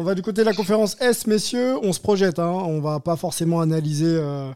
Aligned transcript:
On 0.00 0.02
va 0.02 0.14
du 0.14 0.22
côté 0.22 0.40
de 0.40 0.46
la 0.46 0.54
conférence 0.54 0.96
S, 0.98 1.26
messieurs. 1.26 1.76
On 1.82 1.92
se 1.92 2.00
projette. 2.00 2.38
Hein. 2.38 2.48
On 2.50 2.80
va 2.80 3.00
pas 3.00 3.16
forcément 3.16 3.60
analyser. 3.60 4.06
euh, 4.06 4.50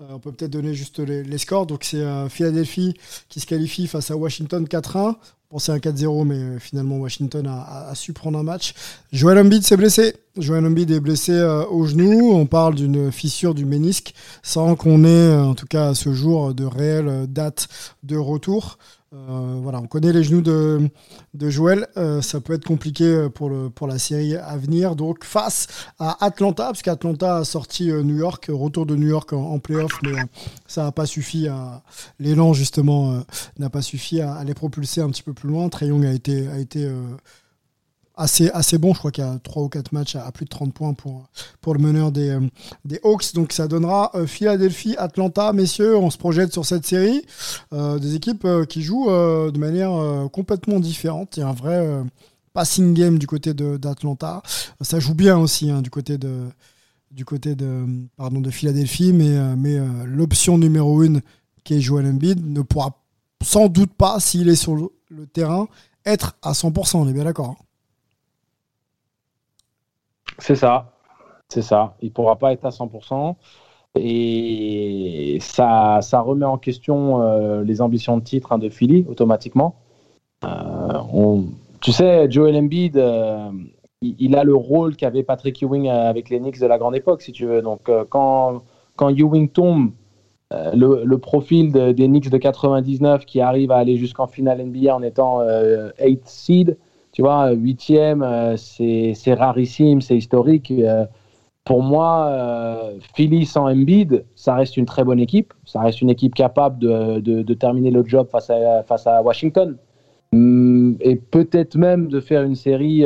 euh, 0.00 0.04
on 0.08 0.20
peut 0.20 0.30
peut-être 0.30 0.52
donner 0.52 0.72
juste 0.72 1.00
les, 1.00 1.38
scores. 1.38 1.66
Donc 1.66 1.82
c'est 1.82 1.96
euh, 1.96 2.28
Philadelphie 2.28 2.94
qui 3.28 3.40
se 3.40 3.46
qualifie 3.46 3.88
face 3.88 4.12
à 4.12 4.16
Washington 4.16 4.64
4-1. 4.64 4.98
On 5.00 5.16
pensait 5.50 5.72
à 5.72 5.78
4-0, 5.78 6.24
mais 6.24 6.60
finalement 6.60 6.98
Washington 6.98 7.44
a 7.48 7.92
su 7.96 8.12
prendre 8.12 8.38
un 8.38 8.44
match. 8.44 8.74
Joel 9.10 9.40
Embiid 9.40 9.64
s'est 9.64 9.76
blessé. 9.76 10.14
Joel 10.36 10.66
Embiid 10.66 10.90
est 10.90 10.98
blessé 10.98 11.32
euh, 11.32 11.64
au 11.66 11.86
genou. 11.86 12.32
On 12.32 12.46
parle 12.46 12.74
d'une 12.74 13.12
fissure 13.12 13.54
du 13.54 13.64
ménisque, 13.64 14.14
sans 14.42 14.74
qu'on 14.74 15.04
ait, 15.04 15.08
euh, 15.08 15.44
en 15.44 15.54
tout 15.54 15.66
cas 15.66 15.90
à 15.90 15.94
ce 15.94 16.12
jour, 16.12 16.54
de 16.54 16.64
réelle 16.64 17.08
euh, 17.08 17.26
date 17.26 17.68
de 18.02 18.16
retour. 18.16 18.78
Voilà, 19.16 19.78
on 19.80 19.86
connaît 19.86 20.12
les 20.12 20.24
genoux 20.24 20.40
de, 20.40 20.90
de 21.34 21.48
Joël. 21.48 21.86
Ça 22.20 22.40
peut 22.40 22.52
être 22.52 22.64
compliqué 22.64 23.28
pour, 23.32 23.86
la 23.86 23.96
série 23.96 24.34
à 24.34 24.56
venir. 24.56 24.96
Donc, 24.96 25.22
face 25.22 25.68
à 26.00 26.24
Atlanta, 26.24 26.64
parce 26.64 26.82
qu'Atlanta 26.82 27.36
a 27.36 27.44
sorti 27.44 27.92
New 27.92 28.16
York, 28.16 28.50
retour 28.52 28.86
de 28.86 28.96
New 28.96 29.06
York 29.06 29.32
en, 29.32 29.52
en 29.52 29.60
playoff, 29.60 30.00
mais 30.02 30.16
ça 30.66 30.82
n'a 30.82 30.90
pas 30.90 31.06
suffi 31.06 31.46
à. 31.46 31.84
L'élan, 32.18 32.54
justement, 32.54 33.22
n'a 33.60 33.70
pas 33.70 33.82
suffi 33.82 34.20
à, 34.20 34.42
les 34.42 34.54
propulser 34.54 35.00
un 35.00 35.10
petit 35.10 35.22
peu 35.22 35.32
plus 35.32 35.48
loin. 35.48 35.70
Young 35.80 36.04
a 36.04 36.12
été, 36.12 36.48
assez, 38.16 38.50
assez 38.50 38.78
bon. 38.78 38.92
Je 38.92 38.98
crois 38.98 39.10
qu'il 39.10 39.24
y 39.24 39.26
a 39.26 39.38
3 39.38 39.62
ou 39.62 39.68
4 39.68 39.92
matchs 39.92 40.16
à, 40.16 40.30
plus 40.32 40.44
de 40.44 40.50
30 40.50 40.72
points 40.72 40.94
pour, 40.94 41.24
pour 41.60 41.74
le 41.74 41.80
meneur 41.80 42.12
des, 42.12 42.30
euh, 42.30 42.40
des 42.84 43.00
Hawks. 43.02 43.34
Donc, 43.34 43.52
ça 43.52 43.68
donnera 43.68 44.10
euh, 44.14 44.26
Philadelphie, 44.26 44.94
Atlanta. 44.98 45.52
Messieurs, 45.52 45.96
on 45.96 46.10
se 46.10 46.18
projette 46.18 46.52
sur 46.52 46.64
cette 46.64 46.86
série. 46.86 47.24
Euh, 47.72 47.98
des 47.98 48.14
équipes 48.14 48.46
qui 48.68 48.82
jouent 48.82 49.08
de 49.08 49.58
manière 49.58 50.28
complètement 50.30 50.80
différente. 50.80 51.36
Il 51.36 51.40
y 51.40 51.42
a 51.42 51.48
un 51.48 51.52
vrai 51.52 52.02
passing 52.52 52.94
game 52.94 53.18
du 53.18 53.26
côté 53.26 53.54
d'Atlanta. 53.54 54.42
Ça 54.80 55.00
joue 55.00 55.14
bien 55.14 55.38
aussi 55.38 55.70
hein, 55.70 55.82
du 55.82 55.90
côté 55.90 56.18
de 56.18 56.48
du 57.10 57.24
côté 57.24 57.54
de 57.54 57.86
pardon 58.16 58.40
de 58.40 58.50
Philadelphie, 58.50 59.12
mais 59.12 59.56
mais 59.56 59.78
l'option 60.04 60.58
numéro 60.58 61.02
une 61.02 61.20
qui 61.62 61.74
est 61.74 61.80
Joel 61.80 62.06
Embiid 62.06 62.44
ne 62.44 62.62
pourra 62.62 62.98
sans 63.42 63.68
doute 63.68 63.92
pas 63.94 64.20
s'il 64.20 64.48
est 64.48 64.56
sur 64.56 64.74
le, 64.74 64.88
le 65.10 65.26
terrain 65.26 65.68
être 66.04 66.36
à 66.42 66.52
100%. 66.52 66.96
On 66.96 67.08
est 67.08 67.12
bien 67.12 67.24
d'accord. 67.24 67.63
C'est 70.38 70.56
ça. 70.56 70.92
C'est 71.48 71.62
ça. 71.62 71.94
Il 72.00 72.08
ne 72.08 72.12
pourra 72.12 72.36
pas 72.36 72.52
être 72.52 72.64
à 72.64 72.70
100%. 72.70 73.36
Et 73.96 75.38
ça, 75.40 76.00
remet 76.12 76.46
en 76.46 76.58
question 76.58 77.22
euh, 77.22 77.62
les 77.62 77.80
ambitions 77.80 78.16
de 78.18 78.24
titre 78.24 78.52
hein, 78.52 78.58
de 78.58 78.68
Philly 78.68 79.06
automatiquement. 79.08 79.76
Euh, 80.44 81.40
tu 81.80 81.92
sais, 81.92 82.28
Joel 82.28 82.56
Embiid, 82.56 82.96
euh, 82.96 83.50
il, 84.02 84.34
a 84.36 84.42
le 84.42 84.54
rôle 84.54 84.96
qu'avait 84.96 85.22
Patrick 85.22 85.62
Ewing 85.62 85.88
avec 85.88 86.28
les 86.28 86.38
Knicks 86.40 86.58
de 86.58 86.66
la 86.66 86.78
grande 86.78 86.96
époque, 86.96 87.22
si 87.22 87.30
tu 87.30 87.46
veux. 87.46 87.62
Donc, 87.62 87.88
quand, 88.08 88.62
quand 88.96 89.08
Ewing 89.10 89.48
tombe, 89.48 89.92
le, 90.50 91.16
profil 91.16 91.72
de- 91.72 91.92
des 91.92 92.06
Knicks 92.06 92.30
de 92.30 92.38
99 92.38 93.24
qui 93.26 93.40
arrive 93.40 93.70
à 93.70 93.76
aller 93.76 93.96
jusqu'en 93.96 94.26
finale 94.26 94.64
NBA 94.64 94.94
en 94.94 95.02
étant 95.02 95.40
8 96.00 96.22
seed, 96.26 96.76
tu 97.14 97.22
vois, 97.22 97.52
huitième, 97.52 98.22
euh, 98.22 98.56
c'est 98.56 99.14
rarissime, 99.34 100.00
c'est 100.02 100.16
historique. 100.18 100.70
Euh, 100.70 101.06
pour 101.64 101.82
moi, 101.82 102.26
euh, 102.26 102.98
Philly 103.14 103.46
sans 103.46 103.70
Embiid, 103.70 104.24
ça 104.34 104.54
reste 104.56 104.76
une 104.76 104.84
très 104.84 105.04
bonne 105.04 105.20
équipe. 105.20 105.54
Ça 105.64 105.80
reste 105.80 106.02
une 106.02 106.10
équipe 106.10 106.34
capable 106.34 106.78
de, 106.78 107.20
de- 107.20 107.42
de 107.42 107.54
terminer 107.54 107.90
le 107.92 108.04
job 108.04 108.26
face 108.30 108.50
à, 108.50 108.82
face 108.82 109.06
à 109.06 109.22
Washington. 109.22 109.76
Hum, 110.32 110.96
Et 111.00 111.14
peut-être 111.16 111.76
même 111.76 112.08
de 112.08 112.20
faire 112.20 112.42
une 112.42 112.56
série 112.56 113.04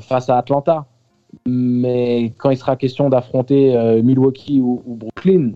face 0.00 0.28
à 0.28 0.38
Atlanta. 0.38 0.86
Mais 1.46 2.32
quand 2.38 2.50
il 2.50 2.56
sera 2.56 2.76
question 2.76 3.08
d'affronter 3.08 4.00
Milwaukee 4.02 4.60
ou, 4.60 4.82
ou 4.86 4.96
Brooklyn, 4.96 5.52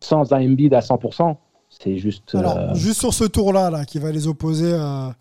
sans 0.00 0.32
un 0.32 0.44
Embiid 0.44 0.72
à 0.74 0.80
100%, 0.80 1.36
c'est 1.68 1.96
juste. 1.96 2.34
Alors, 2.34 2.56
euh, 2.56 2.74
juste 2.74 3.00
sur 3.00 3.12
ce 3.14 3.24
tour-là, 3.24 3.70
là, 3.70 3.84
qui 3.84 3.98
va 3.98 4.12
les 4.12 4.26
opposer 4.28 4.74
à, 4.74 5.14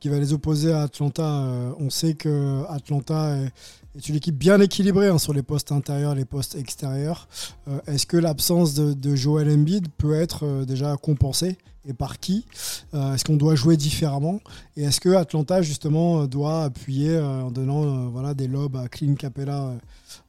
qui 0.00 0.08
va 0.08 0.18
les 0.18 0.32
opposer 0.32 0.72
à 0.72 0.82
Atlanta, 0.82 1.22
euh, 1.22 1.72
on 1.78 1.90
sait 1.90 2.14
que 2.14 2.64
Atlanta 2.70 3.36
est, 3.36 4.08
une 4.08 4.16
équipe 4.16 4.36
bien 4.36 4.58
équilibrée 4.60 5.08
hein, 5.08 5.18
sur 5.18 5.34
les 5.34 5.42
postes 5.42 5.72
intérieurs, 5.72 6.14
les 6.14 6.24
postes 6.24 6.54
extérieurs. 6.54 7.28
Euh, 7.68 7.80
Est-ce 7.86 8.06
que 8.06 8.16
l'absence 8.16 8.74
de, 8.74 9.14
Joel 9.14 9.50
Embiid 9.50 9.88
peut 9.98 10.14
être 10.14 10.46
euh, 10.46 10.64
déjà 10.64 10.96
compensée 10.96 11.58
et 11.86 11.92
par 11.92 12.18
qui? 12.18 12.46
Est-ce 12.92 13.24
qu'on 13.24 13.36
doit 13.36 13.54
jouer 13.54 13.76
différemment? 13.76 14.40
Et 14.76 14.82
est-ce 14.82 15.00
que 15.00 15.10
Atlanta 15.10 15.62
justement 15.62 16.26
doit 16.26 16.64
appuyer 16.64 17.18
en 17.18 17.50
donnant 17.50 18.08
voilà 18.10 18.34
des 18.34 18.48
lobes 18.48 18.76
à 18.76 18.86
Clint 18.88 19.14
Capella 19.14 19.72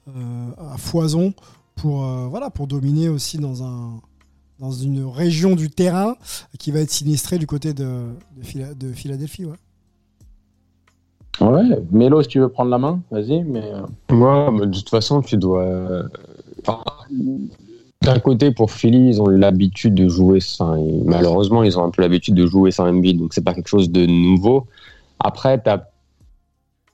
à 0.07 0.77
foison 0.77 1.33
pour 1.75 2.05
voilà 2.29 2.51
pour 2.51 2.67
dominer 2.67 3.09
aussi 3.09 3.37
dans 3.37 3.63
un 3.63 3.99
dans 4.61 4.71
une 4.71 5.03
région 5.05 5.55
du 5.55 5.69
terrain 5.71 6.15
qui 6.59 6.71
va 6.71 6.79
être 6.81 6.91
sinistrée 6.91 7.39
du 7.39 7.47
côté 7.47 7.73
de, 7.73 7.83
de, 8.37 8.43
Phila- 8.43 8.73
de 8.75 8.93
Philadelphie. 8.93 9.45
Ouais. 9.45 9.57
Ouais, 11.41 11.63
Mélo, 11.91 12.21
si 12.21 12.27
tu 12.27 12.39
veux 12.39 12.49
prendre 12.49 12.69
la 12.69 12.77
main, 12.77 13.01
vas-y. 13.09 13.43
Mais 13.43 13.63
euh, 13.63 13.81
Moi, 14.11 14.51
mais 14.51 14.67
de 14.67 14.71
toute 14.77 14.89
façon, 14.89 15.21
tu 15.21 15.37
dois. 15.37 15.63
euh, 15.63 16.03
enfin, 16.67 16.83
D'un 18.03 18.19
côté, 18.19 18.51
pour 18.51 18.71
Philly, 18.71 19.09
ils 19.09 19.21
ont 19.21 19.27
l'habitude 19.27 19.95
de 19.95 20.07
jouer 20.07 20.39
sans. 20.39 20.75
et 20.75 21.01
malheureusement, 21.05 21.63
ils 21.63 21.79
ont 21.79 21.83
un 21.83 21.89
peu 21.89 22.03
l'habitude 22.03 22.35
de 22.35 22.45
jouer 22.45 22.69
sans 22.71 22.87
Embiid, 22.87 23.17
donc 23.17 23.33
c'est 23.33 23.43
pas 23.43 23.55
quelque 23.55 23.67
chose 23.69 23.89
de 23.89 24.05
nouveau. 24.05 24.67
Après, 25.19 25.59
t'as- 25.59 25.87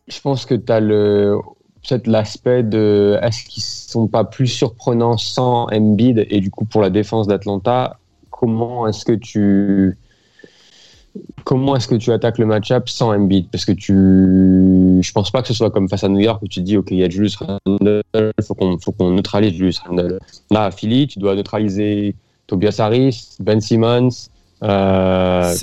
je 0.08 0.20
pense 0.22 0.46
que 0.46 0.56
tu 0.56 0.72
as 0.72 0.80
le 0.80 1.38
peut-être 1.88 2.08
l'aspect 2.08 2.64
de 2.64 3.18
est-ce 3.22 3.44
qu'ils 3.46 3.64
sont 3.64 4.08
pas 4.08 4.24
plus 4.24 4.48
surprenants 4.48 5.18
sans 5.18 5.68
Embiid 5.72 6.26
et 6.30 6.40
du 6.40 6.50
coup 6.52 6.66
pour 6.66 6.82
la 6.82 6.90
défense 6.90 7.28
d'Atlanta, 7.28 7.98
comment 8.30 8.88
est-ce 8.88 9.06
que 9.06 9.14
tu 9.14 9.98
comment 11.44 11.76
est-ce 11.76 11.88
que 11.88 11.96
tu 11.96 12.12
attaques 12.12 12.38
le 12.38 12.46
match-up 12.46 12.90
sans 12.90 13.14
Embiid? 13.14 13.48
Parce 13.50 13.66
que 13.66 13.72
tu, 13.72 13.94
je 15.02 15.12
pense 15.12 15.32
pas 15.32 15.42
que 15.42 15.48
ce 15.48 15.54
soit 15.54 15.72
comme 15.72 15.90
face 15.90 16.04
à 16.04 16.10
New 16.10 16.20
York 16.20 16.42
où 16.44 16.48
tu 16.48 16.60
te 16.60 16.66
dis 16.66 16.78
ok 16.78 16.88
il 16.92 16.98
y 16.98 17.04
a 17.04 17.10
Julius 17.10 17.38
Randle, 17.38 18.04
faut 18.44 18.54
qu'on 18.54 18.78
faut 18.78 18.92
qu'on 18.92 19.12
neutralise 19.12 19.54
Julius 19.54 19.80
Randle. 19.80 20.20
Là 20.52 20.66
à 20.66 20.72
Philly, 20.72 21.08
tu 21.08 21.20
dois 21.20 21.36
neutraliser 21.36 22.16
Tobias 22.48 22.76
Harris, 22.80 23.36
Ben 23.40 23.60
Simmons. 23.62 24.10
euh, 24.64 25.54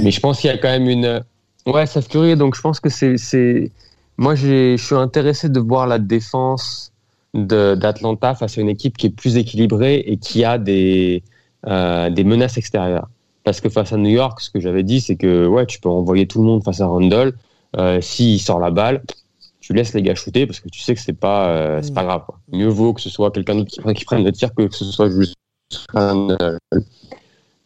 mais 0.00 0.10
je 0.10 0.20
pense 0.20 0.40
qu'il 0.40 0.50
y 0.50 0.52
a 0.52 0.58
quand 0.58 0.68
même 0.70 0.88
une. 0.88 1.22
Ouais, 1.66 1.86
Seth 1.86 2.08
Curry, 2.08 2.36
donc 2.36 2.54
je 2.54 2.60
pense 2.60 2.80
que 2.80 2.88
c'est. 2.90 3.70
Moi, 4.16 4.34
je 4.34 4.76
suis 4.76 4.94
intéressé 4.94 5.48
de 5.48 5.60
voir 5.60 5.86
la 5.86 5.98
défense 5.98 6.92
d'Atlanta 7.34 8.34
face 8.34 8.58
à 8.58 8.60
une 8.60 8.68
équipe 8.68 8.96
qui 8.96 9.08
est 9.08 9.10
plus 9.10 9.36
équilibrée 9.36 9.96
et 10.06 10.18
qui 10.18 10.44
a 10.44 10.56
des, 10.58 11.22
euh, 11.66 12.10
des 12.10 12.22
menaces 12.24 12.56
extérieures. 12.56 13.08
Parce 13.42 13.60
que 13.60 13.68
face 13.68 13.92
à 13.92 13.96
New 13.96 14.10
York, 14.10 14.40
ce 14.40 14.50
que 14.50 14.60
j'avais 14.60 14.84
dit, 14.84 15.00
c'est 15.00 15.16
que 15.16 15.46
ouais, 15.46 15.66
tu 15.66 15.80
peux 15.80 15.88
envoyer 15.88 16.26
tout 16.26 16.40
le 16.40 16.46
monde 16.46 16.62
face 16.62 16.80
à 16.80 16.86
Randall. 16.86 17.32
Euh, 17.76 18.00
S'il 18.00 18.40
sort 18.40 18.60
la 18.60 18.70
balle, 18.70 19.02
tu 19.60 19.72
laisses 19.72 19.94
les 19.94 20.02
gars 20.02 20.14
shooter 20.14 20.46
parce 20.46 20.60
que 20.60 20.68
tu 20.68 20.80
sais 20.80 20.94
que 20.94 21.00
c'est 21.00 21.12
pas, 21.12 21.48
euh, 21.48 21.82
pas 21.92 22.04
grave. 22.04 22.22
Mieux 22.52 22.68
vaut 22.68 22.92
que 22.92 23.00
ce 23.00 23.10
soit 23.10 23.32
quelqu'un 23.32 23.56
d'autre 23.56 23.70
qui, 23.92 24.04
prenne- 24.04 24.24
le 24.24 24.32
tir 24.32 24.54
que 24.54 24.62
que 24.62 24.74
ce 24.74 24.84
soit 24.84 25.10
juste 25.10 25.34
Randall. 25.92 26.58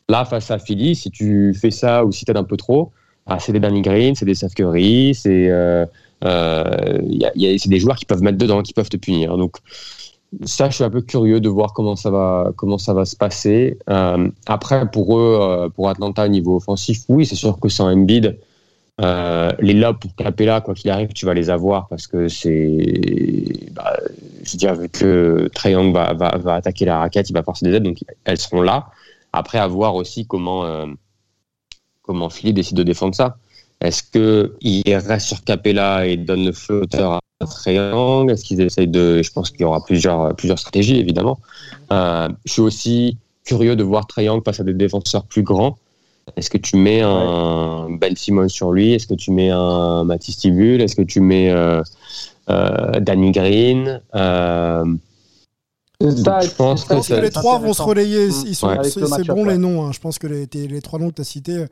Là, 0.08 0.24
face 0.24 0.50
à 0.50 0.58
Philly, 0.58 0.96
si 0.96 1.10
tu 1.10 1.52
fais 1.54 1.70
ça 1.70 2.04
ou 2.04 2.12
si 2.12 2.24
tu 2.24 2.30
aides 2.30 2.38
un 2.38 2.44
peu 2.44 2.56
trop, 2.56 2.90
ah, 3.26 3.38
c'est 3.38 3.52
des 3.52 3.60
Danny 3.60 3.82
Green, 3.82 4.14
c'est 4.14 4.24
des 4.24 4.34
Seth 4.34 4.54
Curry, 4.54 5.14
c'est 5.14 5.50
euh, 5.50 5.84
a- 6.22 7.58
c'est 7.58 7.68
des 7.68 7.80
joueurs 7.80 7.96
qui 7.96 8.04
peuvent 8.04 8.22
mettre 8.22 8.38
dedans, 8.38 8.62
qui 8.62 8.72
peuvent 8.72 8.88
te 8.88 8.96
punir. 8.96 9.36
Donc, 9.36 9.58
ça, 10.44 10.68
je 10.68 10.74
suis 10.74 10.84
un 10.84 10.90
peu 10.90 11.00
curieux 11.00 11.40
de 11.40 11.48
voir 11.48 11.72
comment 11.72 11.96
ça 11.96 12.10
va, 12.10 12.52
se 13.04 13.16
passer. 13.16 13.78
Euh, 13.88 14.30
après, 14.46 14.90
pour 14.90 15.18
eux, 15.18 15.38
euh, 15.40 15.68
pour 15.68 15.88
Atlanta 15.88 16.24
au 16.26 16.28
niveau 16.28 16.56
offensif, 16.56 17.02
oui, 17.08 17.24
c'est 17.24 17.34
sûr 17.34 17.58
que 17.58 17.68
sans 17.68 17.90
Embiid, 17.90 18.38
euh, 19.00 19.52
les 19.60 19.74
lobes 19.74 19.98
pour 19.98 20.14
Capella, 20.16 20.60
quoi 20.60 20.74
qu'il 20.74 20.90
arrive, 20.90 21.12
tu 21.12 21.24
vas 21.24 21.32
les 21.32 21.50
avoir 21.50 21.86
parce 21.88 22.06
que 22.06 22.28
c'est, 22.28 23.70
bah, 23.72 23.96
je 24.42 24.52
veux 24.52 24.58
dire, 24.58 24.74
vu 24.74 24.88
que 24.88 25.48
Trae 25.54 25.70
Young 25.70 25.94
va, 25.94 26.54
attaquer 26.54 26.84
la 26.84 26.98
raquette, 26.98 27.30
il 27.30 27.32
va 27.32 27.42
forcer 27.42 27.64
des 27.66 27.76
aides, 27.76 27.84
donc 27.84 27.98
elles 28.24 28.38
seront 28.38 28.60
là. 28.60 28.88
Après, 29.32 29.58
à 29.58 29.66
voir 29.66 29.94
aussi 29.94 30.26
comment, 30.26 30.64
euh, 30.64 30.86
comment 32.02 32.28
Philly 32.28 32.52
décide 32.52 32.76
de 32.76 32.82
défendre 32.82 33.14
ça. 33.14 33.36
Est-ce 33.80 34.02
qu'il 34.02 34.96
reste 34.96 35.26
sur 35.26 35.44
Capella 35.44 36.06
et 36.06 36.16
donne 36.16 36.44
le 36.44 36.52
flotteur 36.52 37.20
à 37.40 37.46
triangle? 37.46 38.32
Est-ce 38.32 38.44
qu'ils 38.44 38.60
essayent 38.60 38.88
de. 38.88 39.22
Je 39.22 39.32
pense 39.32 39.50
qu'il 39.50 39.60
y 39.60 39.64
aura 39.64 39.84
plusieurs, 39.84 40.34
plusieurs 40.34 40.58
stratégies, 40.58 40.98
évidemment. 40.98 41.38
Euh, 41.92 42.28
je 42.44 42.52
suis 42.52 42.62
aussi 42.62 43.18
curieux 43.44 43.76
de 43.76 43.82
voir 43.82 44.06
Triangle 44.06 44.42
face 44.44 44.60
à 44.60 44.64
des 44.64 44.74
défenseurs 44.74 45.24
plus 45.24 45.42
grands. 45.42 45.78
Est-ce 46.36 46.50
que 46.50 46.58
tu 46.58 46.76
mets 46.76 47.00
un 47.00 47.88
Ben 47.90 48.14
Simon 48.14 48.48
sur 48.48 48.72
lui? 48.72 48.92
Est-ce 48.92 49.06
que 49.06 49.14
tu 49.14 49.30
mets 49.30 49.50
un 49.50 50.04
Mathis 50.04 50.36
Tibul 50.36 50.82
Est-ce 50.82 50.94
que 50.94 51.02
tu 51.02 51.20
mets 51.20 51.50
euh, 51.50 51.82
euh, 52.50 53.00
Danny 53.00 53.32
Green? 53.32 54.00
Euh, 54.14 54.84
ça, 56.00 56.40
je 56.40 56.50
pense 56.50 56.84
que, 56.84 57.20
les 57.20 57.30
trois 57.30 57.58
vont 57.58 57.72
se 57.72 57.82
relayer. 57.82 58.28
Ils 58.46 58.54
sont, 58.54 58.70
c'est, 58.84 59.26
bon 59.26 59.44
les 59.44 59.58
noms. 59.58 59.86
Hein. 59.86 59.92
Je 59.92 59.98
pense 59.98 60.18
que 60.18 60.26
les, 60.26 60.46
les 60.46 60.82
trois 60.82 60.98
noms 60.98 61.08
que 61.08 61.16
tu 61.16 61.22
as 61.22 61.24
cités 61.24 61.64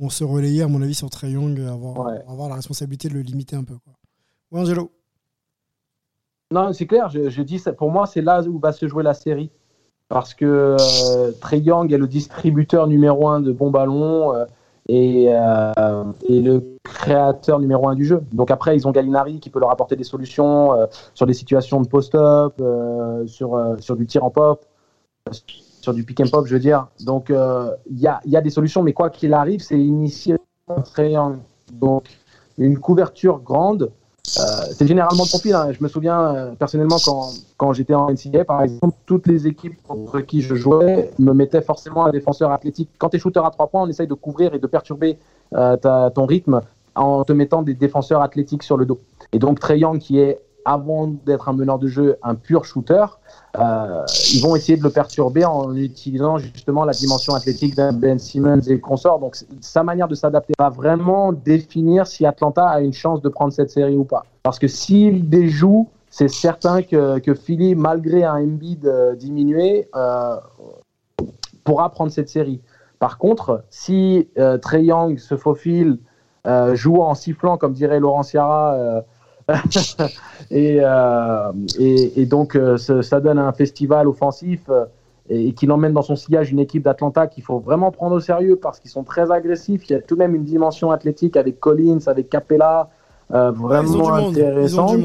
vont 0.00 0.10
se 0.10 0.24
relayer, 0.24 0.62
à 0.62 0.68
mon 0.68 0.82
avis, 0.82 0.94
sur 0.94 1.10
Trae 1.10 1.30
Young, 1.30 1.60
avoir, 1.60 2.08
avoir 2.26 2.48
la 2.48 2.56
responsabilité 2.56 3.08
de 3.08 3.14
le 3.14 3.20
limiter 3.20 3.54
un 3.54 3.64
peu. 3.64 3.74
Quoi. 3.74 3.94
Ouais, 4.50 4.60
Angelo 4.60 4.90
non, 6.52 6.72
c'est 6.72 6.86
clair. 6.86 7.08
Je, 7.10 7.42
dis, 7.42 7.62
pour 7.78 7.92
moi, 7.92 8.06
c'est 8.06 8.22
là 8.22 8.42
où 8.42 8.58
va 8.58 8.72
se 8.72 8.88
jouer 8.88 9.04
la 9.04 9.14
série. 9.14 9.52
Parce 10.08 10.34
que 10.34 10.76
euh, 10.80 11.30
Trey 11.40 11.60
Young 11.60 11.92
est 11.92 11.96
le 11.96 12.08
distributeur 12.08 12.88
numéro 12.88 13.28
un 13.28 13.40
de 13.40 13.52
bons 13.52 13.70
ballons 13.70 14.34
euh, 14.34 14.44
et, 14.88 15.26
euh, 15.28 16.04
et, 16.28 16.40
le 16.40 16.76
créateur 16.82 17.60
numéro 17.60 17.88
un 17.88 17.94
du 17.94 18.04
jeu. 18.04 18.20
Donc 18.32 18.50
après, 18.50 18.76
ils 18.76 18.88
ont 18.88 18.90
Gallinari 18.90 19.38
qui 19.38 19.48
peut 19.48 19.60
leur 19.60 19.70
apporter 19.70 19.94
des 19.94 20.02
solutions 20.02 20.72
euh, 20.72 20.86
sur 21.14 21.26
des 21.26 21.32
situations 21.32 21.80
de 21.80 21.86
post-up, 21.86 22.54
euh, 22.60 23.24
sur, 23.28 23.76
sur 23.78 23.94
du 23.94 24.06
tir 24.06 24.24
en 24.24 24.30
pop, 24.30 24.66
sur 25.80 25.94
du 25.94 26.04
pick 26.04 26.20
and 26.20 26.28
pop, 26.30 26.46
je 26.46 26.54
veux 26.54 26.60
dire. 26.60 26.86
Donc 27.00 27.30
il 27.30 27.98
y 27.98 28.06
a, 28.06 28.20
y, 28.24 28.36
a, 28.36 28.40
des 28.40 28.50
solutions, 28.50 28.82
mais 28.82 28.92
quoi 28.92 29.10
qu'il 29.10 29.34
arrive, 29.34 29.62
c'est 29.62 29.78
initier 29.78 30.36
Trey 30.92 31.12
Young. 31.12 31.38
Donc 31.72 32.04
une 32.58 32.78
couverture 32.78 33.40
grande 33.40 33.90
euh, 34.38 34.42
c'est 34.72 34.86
généralement 34.86 35.24
le 35.24 35.28
profil. 35.28 35.54
Hein. 35.54 35.72
Je 35.72 35.82
me 35.82 35.88
souviens 35.88 36.20
euh, 36.20 36.52
personnellement 36.52 36.98
quand, 37.04 37.30
quand 37.56 37.72
j'étais 37.72 37.94
en 37.94 38.10
NCAA, 38.10 38.44
par 38.44 38.62
exemple, 38.62 38.96
toutes 39.06 39.26
les 39.26 39.46
équipes 39.46 39.82
contre 39.86 40.20
qui 40.20 40.40
je 40.40 40.54
jouais 40.54 41.10
me 41.18 41.32
mettaient 41.32 41.62
forcément 41.62 42.06
un 42.06 42.10
défenseur 42.10 42.52
athlétique. 42.52 42.90
Quand 42.98 43.08
tu 43.08 43.16
es 43.16 43.18
shooter 43.18 43.40
à 43.44 43.50
trois 43.50 43.66
points, 43.68 43.82
on 43.82 43.88
essaye 43.88 44.06
de 44.06 44.14
couvrir 44.14 44.54
et 44.54 44.58
de 44.58 44.66
perturber 44.66 45.18
euh, 45.54 45.76
ton 46.10 46.26
rythme 46.26 46.60
en 46.94 47.24
te 47.24 47.32
mettant 47.32 47.62
des 47.62 47.74
défenseurs 47.74 48.20
athlétiques 48.20 48.62
sur 48.62 48.76
le 48.76 48.86
dos. 48.86 49.00
Et 49.32 49.38
donc 49.38 49.58
Trey 49.58 49.78
Young, 49.78 49.98
qui 49.98 50.18
est 50.20 50.40
avant 50.64 51.08
d'être 51.08 51.48
un 51.48 51.52
meneur 51.52 51.78
de 51.78 51.88
jeu, 51.88 52.16
un 52.22 52.34
pur 52.34 52.64
shooter, 52.64 53.06
euh, 53.58 54.04
ils 54.32 54.40
vont 54.40 54.54
essayer 54.54 54.78
de 54.78 54.82
le 54.82 54.90
perturber 54.90 55.44
en 55.44 55.74
utilisant 55.74 56.38
justement 56.38 56.84
la 56.84 56.92
dimension 56.92 57.34
athlétique 57.34 57.74
d'un 57.74 57.92
Ben 57.92 58.18
Simmons 58.18 58.60
et 58.60 58.78
consorts. 58.78 59.18
Donc 59.18 59.36
sa 59.60 59.82
manière 59.82 60.06
de 60.06 60.14
s'adapter 60.14 60.52
va 60.58 60.68
vraiment 60.68 61.32
définir 61.32 62.06
si 62.06 62.24
Atlanta 62.24 62.68
a 62.68 62.80
une 62.80 62.92
chance 62.92 63.20
de 63.22 63.28
prendre 63.28 63.52
cette 63.52 63.70
série 63.70 63.96
ou 63.96 64.04
pas. 64.04 64.24
Parce 64.44 64.58
que 64.58 64.68
s'il 64.68 65.28
déjoue, 65.28 65.88
c'est 66.10 66.28
certain 66.28 66.82
que, 66.82 67.18
que, 67.18 67.34
Philly, 67.34 67.74
malgré 67.74 68.24
un 68.24 68.36
Embiid 68.36 68.86
euh, 68.86 69.16
diminué, 69.16 69.88
euh, 69.96 70.36
pourra 71.64 71.90
prendre 71.90 72.12
cette 72.12 72.28
série. 72.28 72.60
Par 73.00 73.18
contre, 73.18 73.64
si 73.70 74.28
Trey 74.60 74.84
Young 74.84 75.18
se 75.18 75.34
faufile, 75.38 75.98
joue 76.74 77.00
en 77.00 77.14
sifflant, 77.14 77.56
comme 77.56 77.72
dirait 77.72 77.98
Laurent 77.98 78.22
Ciara, 78.22 79.02
Euh, 80.52 81.52
et, 81.78 82.22
et, 82.22 82.26
donc, 82.26 82.56
euh, 82.56 82.76
ça, 82.76 83.20
donne 83.20 83.38
un 83.38 83.52
festival 83.52 84.08
offensif 84.08 84.62
euh, 84.68 84.86
et, 85.28 85.52
qui 85.52 85.66
l'emmène 85.66 85.92
dans 85.92 86.02
son 86.02 86.16
sillage 86.16 86.50
une 86.50 86.58
équipe 86.58 86.82
d'Atlanta 86.82 87.28
qu'il 87.28 87.44
faut 87.44 87.60
vraiment 87.60 87.92
prendre 87.92 88.16
au 88.16 88.20
sérieux 88.20 88.56
parce 88.56 88.80
qu'ils 88.80 88.90
sont 88.90 89.04
très 89.04 89.30
agressifs. 89.30 89.88
Il 89.88 89.92
y 89.92 89.94
a 89.94 90.00
tout 90.00 90.16
de 90.16 90.18
même 90.18 90.34
une 90.34 90.42
dimension 90.42 90.90
athlétique 90.90 91.36
avec 91.36 91.60
Collins, 91.60 92.00
avec 92.06 92.30
Capella, 92.30 92.88
vraiment 93.28 94.12
intéressante. 94.12 94.98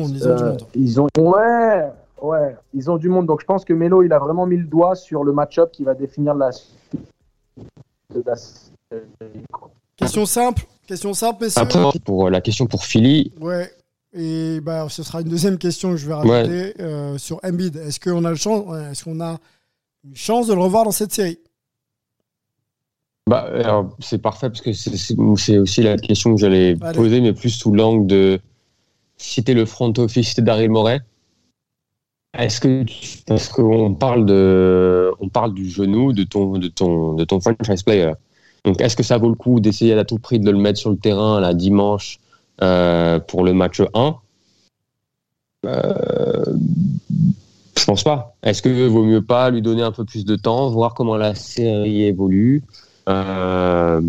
Ils 0.74 1.00
ont 1.00 1.08
du 1.14 1.22
monde. 1.22 1.36
ouais, 1.36 1.92
ouais, 2.24 2.56
ils 2.74 2.90
ont 2.90 2.98
du 2.98 3.10
monde. 3.10 3.28
Donc 3.28 3.42
je 3.42 3.46
pense 3.46 3.64
que 3.64 3.74
Melo, 3.74 4.02
il 4.02 4.14
a 4.14 4.18
vraiment 4.18 4.48
mis 4.48 4.58
le 4.58 4.66
doigt 4.66 4.96
sur 4.96 5.24
le 5.24 5.32
match-up 5.32 5.70
qui 5.72 5.84
va 5.84 5.94
définir 5.94 6.34
la 6.34 6.50
Question 9.98 10.26
simple, 10.26 10.64
question 10.88 11.14
simple, 11.14 11.46
Après, 11.56 11.80
pour 12.04 12.30
la 12.30 12.42
question 12.42 12.66
pour 12.66 12.84
Philly. 12.84 13.32
Ouais. 13.40 13.70
Et 14.18 14.62
bah, 14.62 14.88
ce 14.90 15.04
sera 15.04 15.22
une 15.22 15.28
deuxième 15.28 15.58
question 15.58 15.92
que 15.92 15.98
je 15.98 16.08
vais 16.08 16.14
rajouter 16.14 16.74
euh, 16.80 17.18
sur 17.18 17.40
Embiid. 17.44 17.76
Est-ce 17.76 18.00
qu'on 18.00 18.24
a 18.24 18.30
le 18.30 18.38
chance, 18.38 18.66
est-ce 18.92 19.04
qu'on 19.04 19.20
a 19.20 19.38
une 20.06 20.16
chance 20.16 20.48
de 20.48 20.54
le 20.54 20.62
revoir 20.62 20.86
dans 20.86 20.92
cette 20.92 21.12
série? 21.12 21.40
Bah, 23.28 23.52
c'est 24.00 24.22
parfait 24.22 24.50
parce 24.50 24.62
que 24.62 24.72
c'est 24.72 25.58
aussi 25.58 25.82
la 25.82 25.98
question 25.98 26.36
que 26.36 26.40
j'allais 26.40 26.76
poser, 26.94 27.22
mais 27.22 27.34
plus 27.34 27.50
sous 27.50 27.74
l'angle 27.74 28.08
de 28.08 28.40
citer 29.18 29.54
le 29.54 29.66
front 29.66 29.92
office 29.98 30.36
de 30.36 30.42
Daryl 30.42 30.70
Morey. 30.70 31.02
Est-ce 32.38 32.60
que 32.60 32.86
parce 33.26 33.50
qu'on 33.50 33.96
parle 33.96 34.26
de 34.26 35.12
on 35.20 35.30
parle 35.30 35.54
du 35.54 35.70
genou 35.70 36.14
de 36.14 36.24
ton 36.24 36.58
de 36.58 36.68
ton 36.68 37.14
de 37.14 37.24
ton 37.24 37.40
franchise 37.40 37.84
player? 37.84 38.12
Donc 38.64 38.80
est-ce 38.82 38.96
que 38.96 39.04
ça 39.04 39.18
vaut 39.18 39.30
le 39.30 39.36
coup 39.36 39.60
d'essayer 39.60 39.94
à 39.94 40.06
tout 40.06 40.20
prix 40.20 40.40
de 40.40 40.52
le 40.52 40.58
mettre 40.58 40.80
sur 40.80 40.90
le 40.90 40.98
terrain 40.98 41.40
la 41.40 41.54
dimanche 41.54 42.20
euh, 42.62 43.20
pour 43.20 43.44
le 43.44 43.54
match 43.54 43.82
1 43.94 44.16
euh, 45.66 46.46
Je 47.78 47.86
pense 47.86 48.04
pas. 48.04 48.36
Est-ce 48.44 48.62
que 48.62 48.88
vaut 48.88 49.04
mieux 49.04 49.22
pas 49.22 49.50
lui 49.50 49.62
donner 49.62 49.84
un 49.84 49.92
peu 49.92 50.06
plus 50.06 50.26
de 50.26 50.36
temps, 50.36 50.70
voir 50.70 50.94
comment 50.94 51.18
la 51.18 51.36
série 51.36 52.04
évolue 52.04 52.64
euh, 53.08 54.02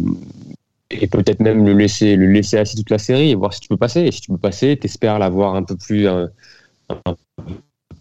et 0.90 1.08
peut-être 1.08 1.40
même 1.40 1.66
le 1.66 1.72
laisser, 1.72 2.14
le 2.14 2.26
laisser 2.26 2.56
assis 2.56 2.76
toute 2.76 2.90
la 2.90 2.98
série 2.98 3.30
et 3.30 3.34
voir 3.34 3.52
si 3.52 3.60
tu 3.60 3.68
peux 3.68 3.76
passer. 3.76 4.02
Et 4.02 4.12
si 4.12 4.20
tu 4.20 4.30
peux 4.30 4.38
passer, 4.38 4.76
t'espères 4.76 5.18
l'avoir 5.18 5.56
un 5.56 5.64
peu 5.64 5.76
plus, 5.76 6.06
un, 6.06 6.30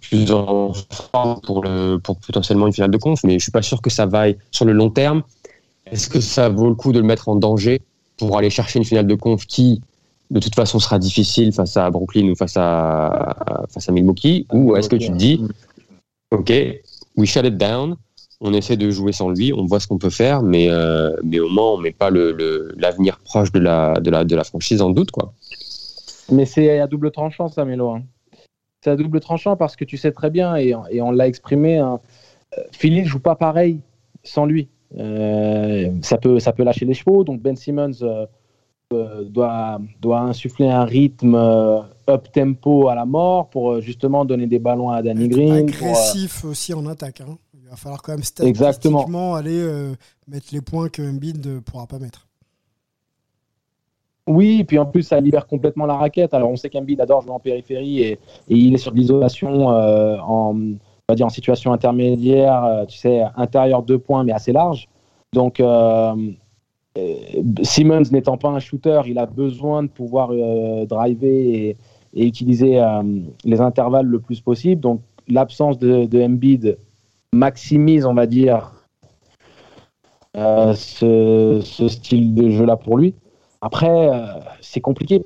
plus 0.02 0.32
en 0.32 0.72
forme 0.74 1.42
pour, 1.42 1.66
pour 2.04 2.20
potentiellement 2.20 2.68
une 2.68 2.74
finale 2.74 2.92
de 2.92 2.98
conf. 2.98 3.24
Mais 3.24 3.40
je 3.40 3.44
suis 3.44 3.52
pas 3.52 3.64
sûr 3.64 3.82
que 3.82 3.90
ça 3.90 4.06
vaille 4.06 4.38
sur 4.52 4.66
le 4.66 4.74
long 4.74 4.92
terme. 4.92 5.24
Est-ce 5.88 6.10
que 6.10 6.20
ça 6.20 6.50
vaut 6.50 6.70
le 6.70 6.76
coup 6.76 6.92
de 6.92 7.00
le 7.00 7.06
mettre 7.06 7.30
en 7.30 7.36
danger 7.36 7.82
pour 8.18 8.38
aller 8.38 8.50
chercher 8.50 8.80
une 8.80 8.86
finale 8.86 9.08
de 9.08 9.16
conf 9.16 9.46
qui, 9.46 9.82
de 10.32 10.40
toute 10.40 10.56
façon 10.56 10.80
sera 10.80 11.00
difficile 11.00 11.54
face 11.54 11.78
à 11.78 11.90
Brooklyn 11.90 12.30
ou 12.30 12.36
face 12.36 12.58
à, 12.58 13.66
face 13.70 13.90
à 13.90 13.92
Milwaukee 13.92 14.48
Ou 14.52 14.76
est-ce 14.76 14.90
que 14.90 14.96
tu 14.96 15.10
te 15.10 15.16
dis, 15.16 15.42
OK, 16.32 16.52
we 17.16 17.28
shut 17.28 17.46
it 17.46 17.58
down, 17.58 17.96
on 18.42 18.54
essaie 18.54 18.78
de 18.78 18.90
jouer 18.90 19.12
sans 19.12 19.30
lui, 19.30 19.54
on 19.54 19.66
voit 19.66 19.80
ce 19.80 19.88
qu'on 19.88 19.98
peut 19.98 20.10
faire, 20.10 20.42
mais, 20.42 20.70
euh, 20.70 21.16
mais 21.24 21.40
au 21.40 21.50
moins 21.50 21.74
on 21.74 21.78
met 21.78 21.92
pas 21.92 22.10
l'avenir 22.10 22.36
le, 22.36 22.74
l'avenir 22.78 23.20
proche 23.20 23.52
de 23.52 23.60
la, 23.60 24.00
de, 24.00 24.10
la, 24.10 24.24
de 24.26 24.36
la 24.36 24.44
franchise 24.44 24.82
en 24.82 24.90
doute. 24.90 25.12
quoi. 25.12 25.34
Mais 26.32 26.46
c'est 26.46 26.80
à 26.80 26.88
double 26.88 27.12
tranchant 27.12 27.48
ça, 27.48 27.66
Mélo. 27.66 27.90
Hein. 27.92 28.04
C'est 28.84 28.92
à 28.92 28.96
double 28.96 29.20
tranchant 29.20 29.56
parce 29.56 29.76
que 29.76 29.86
tu 29.86 29.98
sais 29.98 30.12
très 30.12 30.30
bien, 30.30 30.56
et, 30.58 30.74
et 30.90 31.02
on 31.02 31.12
l'a 31.12 31.28
exprimé, 31.28 31.78
hein, 31.78 32.00
Philly 32.72 33.02
ne 33.02 33.08
joue 33.08 33.20
pas 33.20 33.36
pareil 33.36 33.80
sans 34.24 34.46
lui. 34.46 34.70
Euh, 34.98 35.92
ça, 36.02 36.18
peut, 36.18 36.40
ça 36.40 36.54
peut 36.54 36.64
lâcher 36.64 36.86
les 36.86 36.94
chevaux, 36.94 37.24
donc 37.24 37.42
Ben 37.42 37.56
Simmons 37.56 37.92
euh, 38.02 38.06
euh, 38.06 38.26
doit, 38.92 39.80
doit 40.02 40.20
insuffler 40.22 40.70
un 40.70 40.86
rythme 40.86 41.36
euh, 41.36 41.82
up 42.10 42.32
tempo 42.32 42.88
à 42.88 42.96
la 42.96 43.06
mort 43.06 43.50
pour 43.50 43.72
euh, 43.72 43.82
justement 43.82 44.26
donner 44.26 44.48
des 44.48 44.60
ballons 44.60 44.90
à 44.90 45.02
Danny 45.02 45.28
Green. 45.28 45.70
Agressif 45.70 46.46
aussi 46.46 46.74
en 46.74 46.86
attaque. 46.86 47.22
Hein. 47.22 47.38
Il 47.54 47.70
va 47.70 47.76
falloir 47.76 48.02
quand 48.02 48.14
même 48.14 48.24
statistiquement 48.24 49.36
aller 49.36 49.68
mettre 50.28 50.48
les 50.52 50.62
points 50.62 50.88
que 50.88 51.02
Embiid 51.02 51.46
ne 51.46 51.60
pourra 51.60 51.88
pas 51.88 51.98
mettre. 51.98 52.28
Oui, 54.28 54.64
puis 54.64 54.78
en 54.78 54.86
plus, 54.86 55.04
ça 55.04 55.20
libère 55.20 55.48
complètement 55.48 55.86
la 55.86 55.96
raquette. 55.96 56.34
Alors, 56.34 56.52
on 56.52 56.56
sait 56.56 56.70
qu'Embiid 56.70 57.02
adore 57.02 57.22
jouer 57.22 57.32
en 57.32 57.40
périphérie 57.40 58.02
et, 58.02 58.12
et 58.12 58.20
il 58.50 58.76
est 58.76 58.78
sur 58.78 58.92
de 58.92 58.98
l'isolation 58.98 59.68
en, 59.68 60.56
on 60.56 60.78
va 61.10 61.16
dire 61.16 61.26
en 61.26 61.30
situation 61.30 61.74
intermédiaire, 61.74 62.86
tu 62.88 62.98
sais, 62.98 63.24
intérieur 63.36 63.82
deux 63.82 64.00
points, 64.00 64.24
mais 64.24 64.32
assez 64.32 64.52
large. 64.52 64.88
Donc, 65.34 65.60
euh, 65.60 66.16
Simmons 67.64 68.04
n'étant 68.12 68.38
pas 68.38 68.50
un 68.50 68.60
shooter, 68.60 69.02
il 69.06 69.20
a 69.20 69.26
besoin 69.26 69.84
de 69.84 69.88
pouvoir 69.88 70.30
euh, 70.32 70.86
driver 70.86 71.28
et, 71.30 71.78
utiliser 72.14 72.80
euh, 72.80 73.04
les 73.44 73.60
intervalles 73.60 74.06
le 74.06 74.20
plus 74.20 74.40
possible. 74.40 74.80
Donc 74.80 75.02
l'absence 75.28 75.78
de, 75.78 76.06
de 76.06 76.22
Embiid 76.22 76.78
maximise, 77.34 78.06
on 78.06 78.14
va 78.14 78.26
dire, 78.26 78.72
ce, 80.34 81.62
style 81.90 82.34
de 82.34 82.50
jeu-là 82.50 82.78
pour 82.78 82.98
lui. 82.98 83.16
Après, 83.60 84.10
c'est 84.62 84.80
compliqué. 84.80 85.22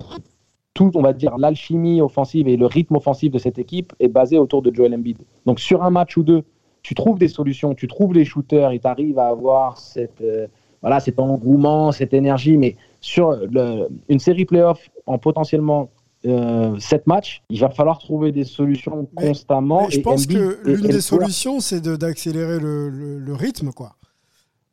tout, 0.73 0.91
on 0.95 1.01
va 1.01 1.13
dire, 1.13 1.37
l'alchimie 1.37 2.01
offensive 2.01 2.47
et 2.47 2.57
le 2.57 2.65
rythme 2.65 2.95
offensif 2.95 3.31
de 3.31 3.37
cette 3.37 3.59
équipe 3.59 3.93
est 3.99 4.07
basé 4.07 4.39
autour 4.39 4.63
de 4.63 4.73
Joel 4.73 4.95
Embiid. 4.95 5.19
Donc 5.45 5.59
sur 5.59 5.83
un 5.83 5.91
match 5.91 6.17
ou 6.17 6.23
deux, 6.23 6.43
tu 6.81 6.95
trouves 6.95 7.19
des 7.19 7.27
solutions, 7.27 7.75
tu 7.75 7.87
trouves 7.87 8.13
les 8.13 8.25
shooters 8.25 8.71
et 8.71 8.79
tu 8.79 8.87
arrives 8.87 9.19
à 9.19 9.27
avoir 9.27 9.77
cette, 9.77 10.21
euh, 10.21 10.47
voilà, 10.81 10.99
cet 10.99 11.19
engouement, 11.19 11.91
cette 11.91 12.13
énergie. 12.13 12.57
Mais 12.57 12.75
sur 13.01 13.31
le- 13.31 13.87
une 14.09 14.19
série 14.19 14.45
playoff 14.45 14.79
en 15.05 15.17
potentiellement 15.17 15.89
euh, 16.25 16.77
7 16.79 17.07
matchs, 17.07 17.41
il 17.49 17.61
va 17.61 17.69
falloir 17.69 17.97
trouver 17.97 18.33
des 18.33 18.43
solutions 18.43 19.07
Mais- 19.17 19.27
constamment. 19.29 19.83
Mais 19.85 19.91
je 19.91 19.99
et 19.99 20.01
pense 20.01 20.23
Embiid 20.25 20.37
que 20.37 20.59
l'une 20.69 20.87
des 20.87 20.99
solutions, 20.99 21.61
c'est 21.61 21.79
d'accélérer 21.81 22.59
le, 22.59 22.89
le- 22.89 23.19
le 23.19 23.33
rythme, 23.33 23.71
quoi. 23.71 23.95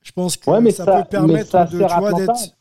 Je 0.02 0.10
pense 0.12 0.36
que 0.36 0.50
Ouais, 0.50 0.70
ça, 0.72 0.84
ça- 0.84 1.02
peut 1.02 1.08
permettre 1.08 1.68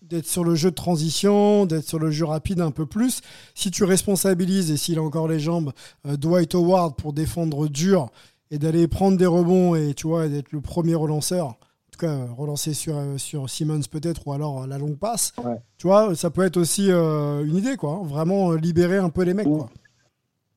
d'être 0.03 0.25
sur 0.27 0.43
le 0.43 0.55
jeu 0.55 0.69
de 0.69 0.75
transition, 0.75 1.65
d'être 1.65 1.87
sur 1.87 1.99
le 1.99 2.11
jeu 2.11 2.25
rapide 2.25 2.59
un 2.61 2.71
peu 2.71 2.85
plus. 2.85 3.21
Si 3.55 3.71
tu 3.71 3.83
responsabilises, 3.83 4.69
et 4.71 4.77
s'il 4.77 4.97
a 4.99 5.01
encore 5.01 5.27
les 5.27 5.39
jambes, 5.39 5.71
euh, 6.07 6.15
Dwight 6.15 6.53
Howard 6.55 6.95
pour 6.95 7.13
défendre 7.13 7.67
dur 7.67 8.09
et 8.51 8.57
d'aller 8.59 8.87
prendre 8.87 9.17
des 9.17 9.25
rebonds 9.25 9.73
et 9.75 9.93
tu 9.95 10.07
vois, 10.07 10.27
d'être 10.27 10.51
le 10.51 10.61
premier 10.61 10.93
relanceur, 10.95 11.55
tout 11.95 12.05
cas 12.05 12.25
relancer 12.37 12.73
sur, 12.73 12.95
sur 13.17 13.49
Simmons 13.49 13.81
peut-être, 13.89 14.27
ou 14.27 14.33
alors 14.33 14.67
la 14.67 14.77
longue 14.77 14.97
passe, 14.97 15.33
Ouais. 15.43 15.55
tu 15.77 15.87
vois, 15.87 16.15
ça 16.15 16.29
peut 16.29 16.43
être 16.43 16.57
aussi 16.57 16.87
euh, 16.91 17.45
une 17.45 17.55
idée, 17.57 17.75
quoi. 17.77 17.91
hein. 17.93 18.01
Vraiment 18.03 18.51
euh, 18.51 18.57
libérer 18.57 18.97
un 18.97 19.09
peu 19.09 19.23
les 19.23 19.33
mecs, 19.33 19.47
quoi. 19.47 19.69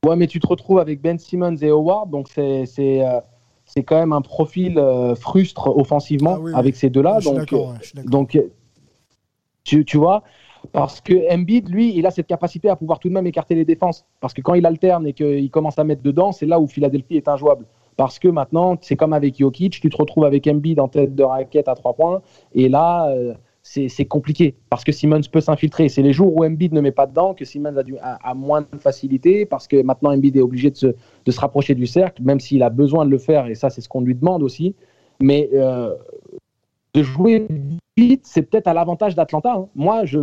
Ouais, 0.06 0.14
mais 0.16 0.26
tu 0.28 0.38
te 0.40 0.46
retrouves 0.46 0.78
avec 0.78 1.00
Ben 1.02 1.18
Simmons 1.18 1.56
et 1.56 1.70
Howard, 1.70 2.10
donc 2.10 2.28
c'est 2.32 2.64
c'est 2.66 3.04
euh, 3.04 3.20
quand 3.86 3.98
même 3.98 4.12
un 4.12 4.20
profil 4.22 4.78
euh, 4.78 5.14
frustre 5.16 5.68
offensivement 5.76 6.34
Ah 6.36 6.40
oui, 6.40 6.52
oui. 6.52 6.58
avec 6.58 6.76
ces 6.76 6.88
deux-là. 6.88 7.20
Donc, 7.20 7.34
d'accord, 7.36 7.70
ouais, 7.96 8.02
donc 8.04 8.36
euh, 8.36 8.42
tu, 9.64 9.84
tu 9.84 9.96
vois, 9.96 10.22
parce 10.72 11.00
que 11.00 11.32
Embiid, 11.34 11.68
lui, 11.68 11.96
il 11.96 12.06
a 12.06 12.10
cette 12.10 12.26
capacité 12.26 12.68
à 12.68 12.76
pouvoir 12.76 12.98
tout 13.00 13.08
de 13.08 13.14
même 13.14 13.26
écarter 13.26 13.54
les 13.54 13.64
défenses. 13.64 14.06
Parce 14.20 14.32
que 14.34 14.40
quand 14.40 14.54
il 14.54 14.64
alterne 14.66 15.06
et 15.06 15.12
qu'il 15.12 15.50
commence 15.50 15.78
à 15.78 15.84
mettre 15.84 16.02
dedans, 16.02 16.32
c'est 16.32 16.46
là 16.46 16.58
où 16.60 16.66
Philadelphie 16.66 17.16
est 17.16 17.28
injouable. 17.28 17.66
Parce 17.98 18.20
que 18.20 18.28
maintenant, 18.28 18.78
c'est 18.80 18.94
comme 18.94 19.12
avec 19.12 19.36
Jokic, 19.38 19.80
tu 19.80 19.90
te 19.90 19.96
retrouves 19.96 20.24
avec 20.24 20.46
Embiid 20.46 20.78
en 20.78 20.86
tête 20.86 21.16
de 21.16 21.24
raquette 21.24 21.66
à 21.66 21.74
trois 21.74 21.94
points, 21.94 22.22
et 22.54 22.68
là, 22.68 23.10
euh, 23.10 23.34
c'est 23.62 24.04
compliqué. 24.06 24.54
Parce 24.70 24.84
que 24.84 24.92
Simmons 24.92 25.20
peut 25.30 25.40
s'infiltrer. 25.42 25.88
C'est 25.88 26.00
les 26.00 26.12
jours 26.12 26.34
où 26.34 26.44
Embiid 26.44 26.72
ne 26.72 26.80
met 26.80 26.92
pas 26.92 27.06
dedans 27.06 27.34
que 27.34 27.44
Simmons 27.44 27.76
a, 27.76 27.82
du, 27.82 27.96
a 28.00 28.34
moins 28.34 28.62
de 28.62 28.78
facilité, 28.78 29.44
parce 29.46 29.66
que 29.66 29.82
maintenant 29.82 30.12
Embiid 30.14 30.36
est 30.36 30.40
obligé 30.40 30.70
de 30.70 30.76
se, 30.76 30.86
de 30.86 31.30
se 31.30 31.40
rapprocher 31.40 31.74
du 31.74 31.86
cercle, 31.86 32.22
même 32.22 32.38
s'il 32.38 32.62
a 32.62 32.70
besoin 32.70 33.04
de 33.04 33.10
le 33.10 33.18
faire, 33.18 33.46
et 33.48 33.56
ça, 33.56 33.68
c'est 33.68 33.80
ce 33.80 33.88
qu'on 33.88 34.00
lui 34.00 34.14
demande 34.14 34.44
aussi. 34.44 34.76
Mais 35.20 35.50
euh, 35.52 35.92
de 36.94 37.02
jouer 37.02 37.48
vite, 37.96 38.22
c'est 38.24 38.42
peut-être 38.42 38.68
à 38.68 38.74
l'avantage 38.74 39.16
d'Atlanta. 39.16 39.54
hein. 39.54 39.68
Moi, 39.74 40.04
je, 40.04 40.20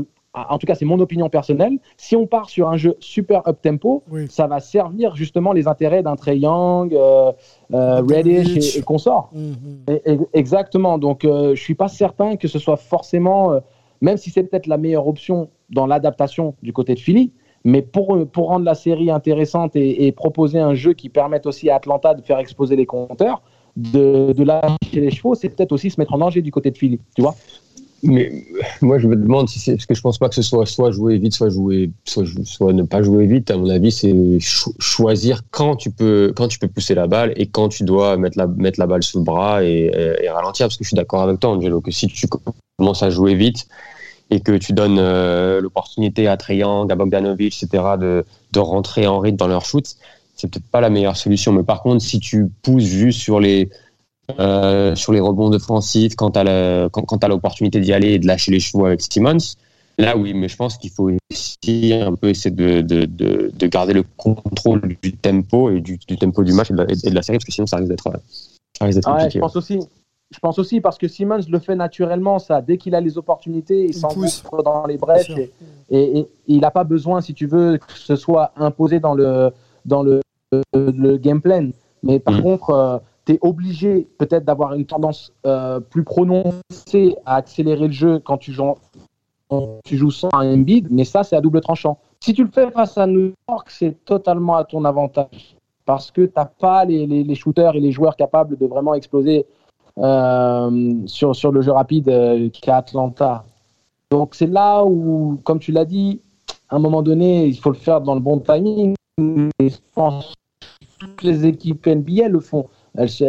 en 0.49 0.57
tout 0.57 0.67
cas, 0.67 0.75
c'est 0.75 0.85
mon 0.85 0.99
opinion 0.99 1.29
personnelle. 1.29 1.77
Si 1.97 2.15
on 2.15 2.27
part 2.27 2.49
sur 2.49 2.67
un 2.69 2.77
jeu 2.77 2.95
super 2.99 3.47
up 3.47 3.57
tempo, 3.61 4.03
Oui. 4.11 4.27
ça 4.29 4.47
va 4.47 4.59
servir 4.59 5.15
justement 5.15 5.53
les 5.53 5.67
intérêts 5.67 6.03
d'un 6.03 6.15
Trey 6.15 6.37
Young, 6.39 6.93
euh, 6.93 7.31
euh. 7.73 8.01
Reddish 8.01 8.75
et, 8.75 8.79
et 8.79 8.81
consorts. 8.81 9.29
Mhm. 9.33 9.55
Et- 9.89 10.11
et- 10.13 10.19
Exactement. 10.33 10.97
Donc, 10.97 11.23
euh, 11.25 11.55
je 11.55 11.61
suis 11.61 11.75
pas 11.75 11.87
certain 11.87 12.35
que 12.35 12.47
ce 12.47 12.59
soit 12.59 12.77
forcément, 12.77 13.51
euh, 13.53 13.59
même 14.01 14.17
si 14.17 14.29
c'est 14.29 14.43
peut-être 14.43 14.67
la 14.67 14.77
meilleure 14.77 15.07
option 15.07 15.49
dans 15.69 15.87
l'adaptation 15.87 16.55
du 16.61 16.73
côté 16.73 16.93
de 16.95 16.99
Philly, 16.99 17.31
mais 17.63 17.81
pour, 17.81 18.15
euh, 18.15 18.25
pour 18.25 18.49
rendre 18.49 18.65
la 18.65 18.75
série 18.75 19.09
intéressante 19.09 19.75
et, 19.75 20.05
et 20.05 20.11
proposer 20.11 20.59
un 20.59 20.75
jeu 20.75 20.93
qui 20.93 21.09
permette 21.09 21.45
aussi 21.47 21.69
à 21.69 21.77
Atlanta 21.77 22.13
de 22.13 22.21
faire 22.21 22.37
exploser 22.39 22.75
les 22.75 22.85
compteurs, 22.85 23.41
de, 23.75 24.31
de 24.33 24.43
lâcher 24.43 24.67
les 24.93 25.11
chevaux, 25.11 25.33
c'est 25.35 25.49
peut-être 25.49 25.71
aussi 25.71 25.89
se 25.89 25.99
mettre 25.99 26.13
en 26.13 26.17
danger 26.19 26.41
du 26.41 26.51
côté 26.51 26.71
de 26.71 26.77
Philly. 26.77 26.99
Tu 27.15 27.21
vois 27.21 27.35
Mais 28.05 28.31
moi, 28.81 29.00
je 29.00 29.07
me 29.07 29.15
demande 29.15 29.50
si 29.50 29.59
c'est 29.59 29.74
parce 29.74 29.85
que 29.88 29.95
je 29.95 30.01
pense 30.01 30.17
pas 30.19 30.29
que 30.29 30.35
ce 30.35 30.43
soit 30.43 30.65
soit 30.65 30.91
jouer 30.91 31.17
vite, 31.17 31.33
soit 31.33 31.50
jouer, 31.50 31.89
soit, 32.05 32.74
ne 32.74 32.83
pas 32.83 33.01
jouer 33.01 33.25
vite. 33.25 33.50
À 33.50 33.57
mon 33.57 33.69
avis, 33.69 33.91
c'est 33.91 34.13
cho- 34.39 34.74
choisir 34.79 35.41
quand 35.50 35.75
tu 35.75 35.89
peux, 35.89 36.31
quand 36.35 36.47
tu 36.47 36.59
peux 36.59 36.67
pousser 36.67 36.93
la 36.93 37.07
balle 37.07 37.33
et 37.35 37.47
quand 37.47 37.69
tu 37.69 37.83
dois 37.83 38.15
mettre 38.17 38.38
la 38.38 38.47
mettre 38.47 38.79
la 38.79 38.88
balle 38.88 39.01
sous 39.01 39.17
le 39.17 39.24
bras 39.24 39.63
et, 39.63 39.91
ralentir. 40.29 40.67
Parce 40.67 40.77
que 40.77 40.83
je 40.83 40.89
suis 40.89 40.95
d'accord 40.95 41.24
avec 41.24 41.39
toi, 41.39 41.51
Angelo, 41.51 41.81
que 41.81 41.91
si 41.91 42.07
tu 42.07 42.27
commences 42.77 43.03
à 43.03 43.09
jouer 43.09 43.35
vite 43.35 43.67
et 44.29 44.39
que 44.39 44.53
tu 44.53 44.74
donnes 44.74 45.00
euh, 45.00 45.62
l'opportunité 45.62 46.27
à 46.27 46.38
Triangle, 46.38 46.91
à 46.91 46.95
Bogdanovic, 46.95 47.63
etc., 47.63 47.83
de, 48.00 48.25
de 48.51 48.59
rentrer 48.59 49.07
en 49.07 49.19
rythme 49.19 49.38
dans 49.38 49.47
leur 49.47 49.65
shoot, 49.65 49.85
c'est 50.35 50.51
peut-être 50.51 50.69
pas 50.69 50.81
la 50.81 50.89
meilleure 50.89 51.17
solution. 51.17 51.53
Mais 51.53 51.63
par 51.63 51.81
contre, 51.81 52.03
si 52.03 52.19
tu 52.19 52.47
pousses 52.62 52.83
juste 52.83 53.19
sur 53.19 53.39
les 53.39 53.69
euh, 54.39 54.96
sur 54.96 55.13
les 55.13 55.20
rebonds 55.20 55.50
défensifs, 55.50 56.15
quand 56.15 56.32
tu 56.32 56.39
as 56.39 57.27
l'opportunité 57.27 57.79
d'y 57.79 57.94
aller 57.94 58.13
et 58.13 58.20
de 58.20 58.27
lâcher 58.27 58.51
les 58.51 58.60
chevaux 58.60 58.86
avec 58.86 59.01
Simmons, 59.01 59.38
là 59.98 60.17
oui, 60.17 60.34
mais 60.34 60.48
je 60.48 60.55
pense 60.55 60.77
qu'il 60.77 60.91
faut 60.91 61.10
aussi 61.32 61.94
un 61.94 62.13
peu 62.15 62.29
essayer 62.29 62.53
de, 62.53 62.82
de, 62.82 63.05
de, 63.05 63.51
de 63.53 63.67
garder 63.67 63.94
le 63.94 64.03
contrôle 64.17 64.82
du 65.01 65.13
tempo 65.13 65.70
et 65.70 65.79
du, 65.82 65.98
du 66.08 66.17
tempo 66.17 66.44
du 66.44 66.53
match 66.53 66.72
et 66.72 66.74
de, 66.74 66.79
la, 66.79 66.91
et 66.91 66.96
de 67.10 67.15
la 67.15 67.22
série, 67.22 67.38
parce 67.38 67.46
que 67.46 67.51
sinon 67.51 67.67
ça 67.67 67.77
risque 67.77 67.89
d'être 67.89 68.10
Ouais, 68.82 68.91
compliqué. 69.03 69.29
je 69.36 69.39
pense 69.39 69.55
aussi. 69.55 69.79
Je 70.32 70.39
pense 70.39 70.58
aussi 70.58 70.82
parce 70.82 70.98
que 70.98 71.08
Simmons 71.08 71.39
le 71.48 71.60
fait 71.60 71.75
naturellement, 71.75 72.39
ça. 72.39 72.60
Dès 72.60 72.77
qu'il 72.77 72.96
a 72.96 73.00
les 73.00 73.15
opportunités, 73.17 73.84
il 73.84 73.89
Il 73.89 73.94
s'engouffre 73.94 74.63
dans 74.63 74.86
les 74.88 74.98
brèches 74.98 75.29
et, 75.38 75.51
et- 75.91 76.17
et 76.20 76.27
il 76.48 76.60
n'a 76.62 76.72
pas 76.72 76.84
besoin, 76.84 77.22
si 77.22 77.36
tu 77.36 77.46
veux, 77.46 77.77
que 77.77 77.94
ce 77.94 78.15
soit 78.15 78.51
imposé 78.58 79.00
dans 79.00 79.13
le, 79.13 79.51
dans 79.86 80.01
le, 80.01 80.22
le, 80.51 80.91
le 80.91 81.17
game 81.17 81.41
plan. 81.41 81.70
Mais 82.01 82.20
par 82.20 82.39
Mm. 82.39 82.41
contre, 82.41 83.01
tu 83.25 83.34
es 83.34 83.39
obligé 83.41 84.08
peut-être 84.17 84.46
d'avoir 84.46 84.74
une 84.74 84.86
tendance 84.86 85.34
euh, 85.46 85.79
plus 85.79 86.03
prononcée 86.03 87.15
à 87.25 87.36
accélérer 87.36 87.88
le 87.88 87.94
jeu 87.94 88.20
quand 88.20 88.38
tu 88.38 88.51
joues, 88.53 90.12
sans 90.12 90.29
un 90.34 90.53
Embiid, 90.53 90.88
mais 90.91 91.05
ça, 91.05 91.24
c'est 91.24 91.36
à 91.36 91.41
double 91.41 91.62
tranchant. 91.62 91.98
Si 92.20 92.34
tu 92.34 92.44
le 92.44 92.51
fais 92.51 92.70
face 92.72 92.98
à 92.98 93.08
New 93.08 93.34
York, 93.50 93.70
c'est 93.70 94.03
totalement 94.05 94.55
à 94.55 94.63
ton 94.63 94.86
avantage 94.86 95.55
parce 95.86 96.12
que 96.12 96.22
tu 96.22 96.34
n'as 96.36 96.46
pas 96.46 96.84
les, 96.86 97.36
shooters 97.36 97.75
et 97.75 97.79
les 97.79 97.91
joueurs 97.91 98.15
capables 98.15 98.58
de 98.58 98.65
vraiment 98.65 98.96
exploser 98.96 99.46
euh, 99.98 100.94
sur, 101.05 101.36
sur 101.36 101.51
le 101.51 101.62
jeu 101.62 101.72
rapide 101.72 102.10
euh, 102.10 102.50
Atlanta. 102.67 103.46
Donc 104.10 104.36
c'est 104.36 104.48
là 104.48 104.84
où, 104.84 105.39
comme 105.44 105.60
tu 105.60 105.72
l'as 105.72 105.86
dit, 105.86 106.20
à 106.70 106.75
un 106.75 106.79
moment 106.79 107.01
donné, 107.01 107.46
il 107.46 107.58
faut 107.58 107.70
le 107.70 107.75
faire 107.77 108.01
dans 108.01 108.15
le 108.15 108.20
bon 108.20 108.39
timing. 108.39 108.96
Et 109.60 109.70
je 109.70 109.77
pense 109.94 110.34
que 110.60 110.65
toutes 111.00 111.24
les 111.24 111.46
équipes 111.46 111.86
NBA 111.88 112.27
le 112.27 112.39
font. 112.39 112.65
Elles 112.97 113.09
se 113.09 113.25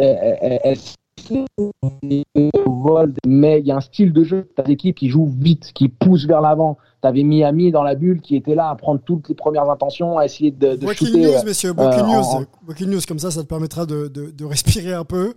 volent, 2.65 3.13
mais 3.25 3.59
il 3.59 3.67
y 3.67 3.71
a 3.71 3.77
un 3.77 3.81
style 3.81 4.13
de 4.13 4.23
jeu. 4.23 4.49
Tu 4.55 4.61
as 4.61 4.63
des 4.65 4.73
équipes 4.73 4.95
qui 4.97 5.09
jouent 5.09 5.33
vite, 5.39 5.71
qui 5.73 5.89
poussent 5.89 6.25
vers 6.25 6.41
l'avant. 6.41 6.77
Tu 7.01 7.07
avais 7.07 7.23
Miami 7.23 7.71
dans 7.71 7.83
la 7.83 7.95
bulle 7.95 8.21
qui 8.21 8.35
était 8.35 8.55
là 8.55 8.69
à 8.69 8.75
prendre 8.75 9.01
toutes 9.03 9.29
les 9.29 9.35
premières 9.35 9.69
intentions, 9.69 10.17
à 10.17 10.25
essayer 10.25 10.51
de, 10.51 10.75
de 10.75 10.85
Breaking 10.85 11.07
shooter. 11.07 11.21
news, 11.37 11.43
messieurs, 11.45 11.73
breaking, 11.73 12.03
euh, 12.03 12.07
news, 12.17 12.23
en- 12.25 12.43
breaking 12.63 12.87
news, 12.87 13.01
comme 13.07 13.19
ça, 13.19 13.31
ça 13.31 13.43
te 13.43 13.47
permettra 13.47 13.85
de, 13.85 14.07
de- 14.07 14.31
de 14.31 14.45
respirer 14.45 14.93
un 14.93 15.05
peu. 15.05 15.33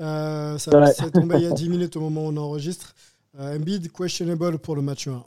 Euh, 0.00 0.58
ça 0.58 0.78
Ouais. 0.78 1.10
tombé 1.12 1.36
il 1.38 1.44
y 1.44 1.46
a 1.46 1.50
10 1.52 1.68
minutes 1.68 1.96
au 1.96 2.00
moment 2.00 2.22
où 2.26 2.28
on 2.32 2.36
enregistre. 2.36 2.94
Euh, 3.38 3.56
Embiid 3.56 3.90
questionable 3.92 4.58
pour 4.58 4.74
le 4.76 4.82
match 4.82 5.06
1. 5.08 5.22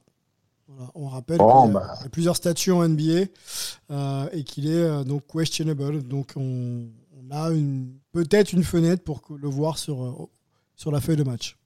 Voilà, 0.68 0.92
on 0.96 1.08
rappelle 1.08 1.38
qu'il 1.38 1.74
bah. 1.74 1.96
y 2.02 2.06
a 2.06 2.10
plusieurs 2.10 2.36
statuts 2.36 2.72
en 2.72 2.88
NBA 2.88 3.26
euh, 3.92 4.26
et 4.34 4.44
qu'il 4.44 4.68
est 4.70 4.74
euh, 4.84 5.04
donc 5.04 5.24
questionable. 5.28 6.02
Donc 6.04 6.32
on, 6.38 6.84
peut-être 8.14 8.54
une 8.54 8.64
fenêtre 8.64 9.04
pour 9.04 9.22
le 9.42 9.48
voir 9.48 9.78
sur, 9.78 10.04
euh, 10.04 10.12
sur 10.76 10.92
la 10.92 11.00
feuille 11.00 11.18
de 11.18 11.24
match. 11.24 11.58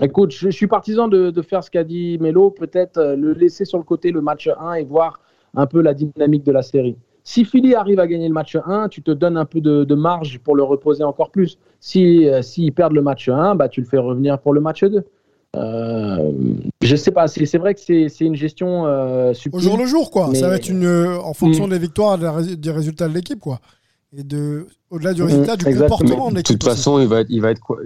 Écoute, 0.00 0.32
je, 0.32 0.50
suis 0.50 0.66
partisan 0.66 1.08
de, 1.08 1.30
de 1.30 1.42
faire 1.42 1.64
ce 1.64 1.70
qu'a 1.70 1.84
dit 1.84 2.18
Melo, 2.18 2.50
peut-être 2.50 2.98
euh, 2.98 3.16
le 3.16 3.32
laisser 3.32 3.64
sur 3.64 3.78
le 3.78 3.84
côté 3.84 4.12
le 4.12 4.20
match 4.20 4.48
1 4.60 4.74
et 4.74 4.84
voir 4.84 5.20
un 5.54 5.66
peu 5.66 5.80
la 5.80 5.94
dynamique 5.94 6.44
de 6.44 6.52
la 6.52 6.62
série. 6.62 6.96
Si 7.24 7.44
Philly 7.44 7.74
arrive 7.74 7.98
à 7.98 8.06
gagner 8.06 8.28
le 8.28 8.34
match 8.34 8.56
1, 8.64 8.88
tu 8.88 9.02
te 9.02 9.10
donnes 9.10 9.36
un 9.36 9.46
peu 9.46 9.60
de, 9.60 9.84
de 9.84 9.94
marge 9.94 10.38
pour 10.38 10.54
le 10.54 10.62
reposer 10.62 11.02
encore 11.02 11.30
plus. 11.30 11.58
Si 11.80 12.28
euh, 12.28 12.42
s'ils 12.42 12.72
perdent 12.72 12.92
le 12.92 13.02
match 13.02 13.28
1, 13.28 13.54
bah, 13.56 13.68
tu 13.68 13.80
le 13.80 13.86
fais 13.86 13.98
revenir 13.98 14.38
pour 14.38 14.52
le 14.52 14.60
match 14.60 14.84
2. 14.84 15.02
Euh, 15.56 16.32
je 16.82 16.96
sais 16.96 17.10
pas, 17.10 17.26
c'est 17.26 17.46
c'est 17.46 17.56
vrai 17.58 17.74
que 17.74 17.80
c'est 17.80 18.08
c'est 18.10 18.26
une 18.26 18.34
gestion 18.36 18.86
euh, 18.86 19.32
Au 19.52 19.58
jour 19.58 19.78
le 19.78 19.86
jour, 19.86 20.10
quoi. 20.10 20.32
Ça 20.34 20.48
va 20.48 20.56
être 20.56 20.68
une, 20.68 20.86
en 20.86 21.32
fonction 21.32 21.66
Mm. 21.66 21.70
des 21.70 21.78
victoires 21.78 22.18
des 22.18 22.70
résultats 22.70 23.08
de 23.08 23.14
l'équipe, 23.14 23.40
quoi. 23.40 23.60
Et 24.12 24.22
de, 24.22 24.66
au-delà 24.90 25.12
du 25.14 25.22
Mm, 25.22 25.26
résultat, 25.26 25.56
du 25.56 25.66
exactement. 25.66 25.96
comportement 25.98 26.26
de 26.26 26.30
de 26.32 26.36
l'équipe. 26.36 26.58
toute 26.58 26.68
aussi. 26.68 26.76
façon, 26.76 27.00
il 27.00 27.08
va 27.08 27.20
être, 27.20 27.30
il 27.30 27.40
va 27.40 27.50
être 27.50 27.60
quoi 27.60 27.78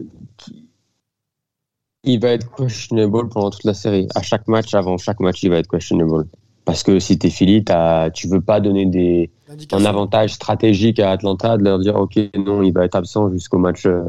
Il 2.05 2.21
va 2.21 2.29
être 2.31 2.55
questionable 2.57 3.29
pendant 3.29 3.51
toute 3.51 3.65
la 3.65 3.75
série. 3.75 4.07
À 4.15 4.23
chaque 4.23 4.47
match, 4.49 4.75
avant 4.75 4.97
chaque 4.99 5.21
match, 5.21 5.43
il 5.43 5.51
va 5.51 5.57
être 5.59 5.69
questionable. 5.69 6.27
Parce 6.65 6.83
que 6.83 6.99
si 6.99 7.19
t'es 7.19 7.31
Philly, 7.31 7.65
t'as- 7.65 8.11
tu 8.11 8.29
veux 8.29 8.41
pas 8.41 8.61
donner 8.61 8.87
des, 8.87 9.31
un 9.73 9.85
avantage 9.85 10.35
stratégique 10.35 11.01
à 11.01 11.11
Atlanta 11.13 11.57
de 11.57 11.65
leur 11.65 11.79
dire 11.79 11.97
ok 11.97 12.17
non 12.37 12.63
il 12.63 12.73
va 12.73 12.85
être 12.85 12.95
absent 12.95 13.31
jusqu'au 13.33 13.59
match 13.59 13.87
euh, 13.87 14.05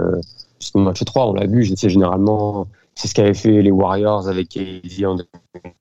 jusqu'au 0.60 0.80
match 0.80 1.03
3 1.03 1.27
on 1.30 1.34
l'a 1.34 1.48
vu 1.48 1.65
c'est 1.75 1.89
généralement 1.89 2.68
c'est 2.94 3.08
ce 3.08 3.15
qu'avaient 3.15 3.34
fait 3.34 3.63
les 3.63 3.72
Warriors 3.72 4.27
avec 4.27 4.50
KD 4.50 5.06
en 5.08 5.15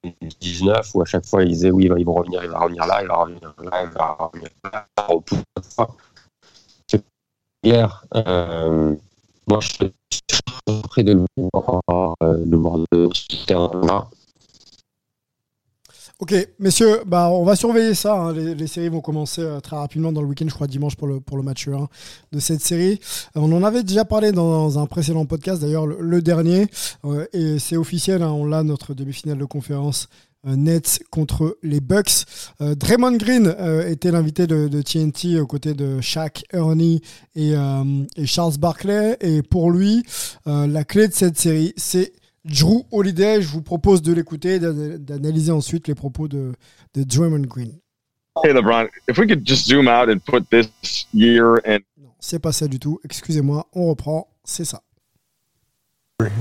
2019 0.03 0.95
où 0.95 1.03
à 1.03 1.05
chaque 1.05 1.27
fois 1.27 1.43
ils 1.43 1.51
disaient 1.51 1.71
oui 1.71 1.85
il 1.85 1.89
va- 1.91 1.99
ils 1.99 2.07
vont 2.07 2.15
revenir 2.15 2.43
il 2.43 2.49
va 2.51 2.61
revenir 2.61 2.87
là 2.87 3.03
il 3.03 3.09
va 3.09 3.17
revenir 3.17 3.41
là 3.63 3.83
il 3.85 3.91
va 3.91 4.17
revenir 4.19 4.49
là 4.73 4.87
au 5.11 5.21
bout 5.21 5.37
de 5.37 5.63
fois. 5.63 5.97
c'est 6.89 7.05
clair 7.63 8.05
euh, 8.15 8.95
moi 9.47 9.61
je 9.61 9.69
suis 9.69 9.93
surpris 10.67 11.05
de 11.05 11.13
le 11.13 11.25
voir, 11.37 12.15
euh, 12.23 12.45
de 12.45 12.57
voir 12.57 12.79
ce 12.93 13.47
terrain 13.47 13.71
là 13.87 14.09
Ok, 16.23 16.35
messieurs, 16.59 17.01
bah, 17.07 17.31
on 17.31 17.45
va 17.45 17.57
surveiller 17.57 17.95
ça. 17.95 18.15
hein. 18.15 18.35
Les, 18.35 18.67
séries 18.67 18.91
vont 18.91 19.01
commencer 19.01 19.41
euh, 19.41 19.59
très 19.61 19.77
rapidement 19.77 20.13
dans 20.13 20.21
le 20.21 20.27
week-end, 20.27 20.45
je 20.47 20.53
crois 20.53 20.67
dimanche 20.67 20.95
pour 20.95 21.09
le, 21.09 21.19
pour 21.19 21.39
le 21.39 21.43
match 21.43 21.67
1 21.67 21.89
de 22.33 22.39
cette 22.39 22.61
série. 22.61 23.01
On 23.35 23.51
en 23.51 23.65
avait 23.65 23.83
déjà 23.83 24.05
parlé 24.05 24.31
dans 24.31 24.79
un 24.79 24.85
précédent 24.85 25.25
podcast, 25.25 25.63
d'ailleurs 25.63 25.87
le, 25.87 26.21
dernier, 26.21 26.67
et 27.33 27.59
c'est 27.59 27.79
officiel, 27.79 28.21
hein, 28.21 28.33
on 28.33 28.45
l'a, 28.45 28.63
notre 28.65 28.93
demi-finale 28.93 29.39
de 29.39 29.47
conférence. 29.47 30.11
Euh, 30.47 30.57
Nets 30.57 31.01
contre 31.11 31.59
les 31.63 31.81
Bucks. 31.81 32.25
Euh, 32.61 32.75
Draymond 32.75 33.17
Green 33.17 33.47
euh, 33.59 33.89
était 33.89 34.11
l'invité 34.11 34.47
de, 34.47 34.69
de 34.69 34.83
TNT 34.83 35.39
aux 35.41 35.47
côtés 35.47 35.75
de 35.75 36.01
Shaq, 36.01 36.45
Ernie 36.53 37.01
et, 37.35 37.55
euh, 37.55 38.05
et 38.17 38.27
Charles 38.27 38.57
Barkley. 38.59 39.17
Et 39.21 39.43
pour 39.43 39.71
lui, 39.71 40.03
la 40.47 40.85
clé 40.85 41.09
de 41.09 41.13
cette 41.13 41.39
série, 41.39 41.73
c'est 41.77 42.13
Drew 42.45 42.85
Holiday. 42.91 43.43
Je 43.43 43.49
vous 43.49 43.63
propose 43.63 44.03
de 44.03 44.13
l'écouter 44.13 44.55
et 44.55 44.59
d'ana- 44.59 44.99
d'analyser 44.99 45.53
ensuite 45.53 45.89
les 45.89 45.95
propos 45.95 46.27
de, 46.29 46.53
de 46.95 47.03
Draymond 47.03 47.47
Green. 47.47 47.73
Hey, 48.45 48.55
LeBron, 48.55 48.87
if 49.09 49.19
we 49.19 49.27
could 49.27 49.47
just 49.47 49.67
zoom 49.67 49.89
out 49.89 50.09
and 50.09 50.21
put 50.25 50.45
this 50.51 50.69
year 51.13 51.57
and 51.67 51.81
Non, 52.01 52.11
c'est 52.21 52.39
pas 52.39 52.53
ça 52.53 52.67
du 52.69 52.79
tout. 52.79 52.99
Excusez-moi, 53.05 53.67
on 53.75 53.89
reprend. 53.91 54.29
C'est 54.45 54.65
ça. 54.65 54.83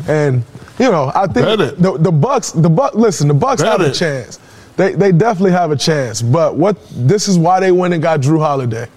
And 0.07 0.43
you 0.79 0.89
know, 0.91 1.11
I 1.13 1.27
think 1.27 1.45
the, 1.77 1.97
the 1.99 2.11
Bucks, 2.11 2.51
the 2.51 2.69
Buck. 2.69 2.95
Listen, 2.95 3.27
the 3.27 3.33
Bucks 3.33 3.61
Bet 3.61 3.79
have 3.79 3.81
a 3.81 3.93
chance. 3.93 4.39
They 4.77 4.93
they 4.93 5.11
definitely 5.11 5.51
have 5.51 5.71
a 5.71 5.75
chance. 5.75 6.21
But 6.21 6.55
what 6.55 6.77
this 6.91 7.27
is 7.27 7.37
why 7.37 7.59
they 7.59 7.71
went 7.71 7.93
and 7.93 8.01
got 8.01 8.21
Drew 8.21 8.39
Holiday. 8.39 8.87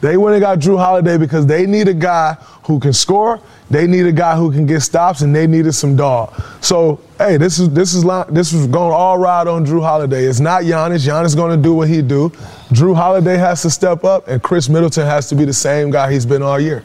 They 0.00 0.16
went 0.16 0.34
and 0.34 0.42
got 0.42 0.58
Drew 0.60 0.76
Holiday 0.76 1.16
because 1.16 1.46
they 1.46 1.66
need 1.66 1.88
a 1.88 1.94
guy 1.94 2.34
who 2.64 2.78
can 2.78 2.92
score. 2.92 3.40
They 3.70 3.86
need 3.86 4.06
a 4.06 4.12
guy 4.12 4.36
who 4.36 4.52
can 4.52 4.66
get 4.66 4.80
stops, 4.80 5.22
and 5.22 5.34
they 5.34 5.46
needed 5.46 5.72
some 5.72 5.96
dog. 5.96 6.32
So 6.60 7.00
hey, 7.18 7.36
this 7.36 7.58
is 7.58 7.70
this 7.70 7.94
is 7.94 8.04
this 8.28 8.52
is 8.52 8.66
going 8.66 8.92
all 8.92 9.18
ride 9.18 9.48
on 9.48 9.64
Drew 9.64 9.80
Holiday. 9.80 10.24
It's 10.24 10.40
not 10.40 10.62
Giannis. 10.62 11.06
Giannis 11.06 11.34
going 11.34 11.56
to 11.56 11.62
do 11.62 11.74
what 11.74 11.88
he 11.88 12.02
do. 12.02 12.30
Drew 12.72 12.94
Holiday 12.94 13.36
has 13.36 13.62
to 13.62 13.70
step 13.70 14.04
up, 14.04 14.28
and 14.28 14.42
Chris 14.42 14.68
Middleton 14.68 15.06
has 15.06 15.28
to 15.30 15.34
be 15.34 15.44
the 15.44 15.52
same 15.52 15.90
guy 15.90 16.12
he's 16.12 16.26
been 16.26 16.42
all 16.42 16.60
year. 16.60 16.84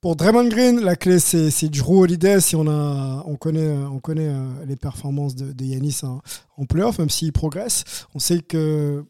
Pour 0.00 0.14
Draymond 0.14 0.48
Green, 0.48 0.78
la 0.78 0.94
clé 0.94 1.18
c'est 1.18 1.68
Drew 1.70 2.02
Holiday. 2.02 2.40
Si 2.40 2.54
on 2.54 2.68
a, 2.68 3.24
on 3.26 3.34
connaît, 3.34 3.68
on 3.68 3.98
connaît 3.98 4.28
euh, 4.28 4.64
les 4.64 4.76
performances 4.76 5.34
de, 5.34 5.64
Yanis 5.64 6.02
en, 6.04 6.66
playoff, 6.66 7.00
même 7.00 7.10
s'il 7.10 7.32
progresse. 7.32 7.82
On 8.14 8.20
sait 8.20 8.38
que 8.40 9.04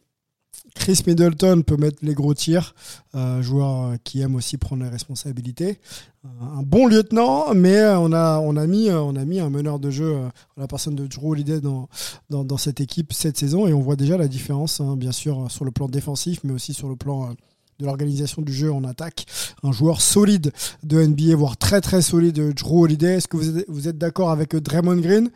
Chris 0.75 1.03
Middleton 1.07 1.61
peut 1.63 1.77
mettre 1.77 1.99
les 2.01 2.15
gros 2.15 2.33
tirs, 2.33 2.75
euh, 3.15 3.43
joueur 3.43 3.83
euh, 3.83 3.97
qui 4.03 4.23
aime 4.23 4.35
aussi 4.35 4.57
prendre 4.57 4.83
les 4.83 4.89
responsabilités. 4.89 5.79
Un 6.25 6.63
bon 6.63 6.87
lieutenant, 6.87 7.53
mais 7.55 7.77
euh, 7.77 7.99
on 7.99 8.13
a, 8.13 8.39
on 8.39 8.57
a 8.57 8.67
mis, 8.67 8.91
on 8.91 9.15
a 9.17 9.25
mis 9.27 9.41
un 9.41 9.51
meneur 9.51 9.79
de 9.79 9.91
jeu, 9.91 10.17
la 10.57 10.67
personne 10.69 10.95
de 10.95 11.07
Drew 11.07 11.33
Holiday 11.33 11.61
dans, 11.61 11.89
dans, 12.31 12.57
cette 12.57 12.81
équipe 12.81 13.13
cette 13.13 13.37
saison, 13.37 13.67
et 13.67 13.75
on 13.75 13.81
voit 13.81 13.97
déjà 13.97 14.17
la 14.17 14.29
différence, 14.29 14.81
hein, 14.81 14.97
bien 14.97 15.13
sûr, 15.13 15.51
sur 15.51 15.67
le 15.67 15.71
plan 15.71 15.87
défensif, 15.87 16.41
mais 16.45 16.55
aussi 16.55 16.73
sur 16.73 16.89
le 16.89 16.97
plan 16.97 17.35
de 17.79 17.85
l'organisation 17.87 18.43
du 18.43 18.53
jeu 18.53 18.73
en 18.73 18.83
attaque. 18.85 19.25
Un 19.63 19.71
joueur 19.73 20.01
solide 20.01 20.53
de 20.83 21.01
NBA, 21.01 21.37
voire 21.37 21.57
très 21.57 21.81
très 21.81 22.03
solide, 22.03 22.53
Drew 22.55 22.83
Holiday. 22.83 23.15
Est-ce 23.17 23.29
que 23.29 23.37
vous 23.37 23.59
êtes, 23.59 23.65
vous 23.69 23.87
êtes 23.89 23.99
d'accord 23.99 24.31
avec 24.31 24.55
Draymond 24.57 24.97
Green? 25.01 25.31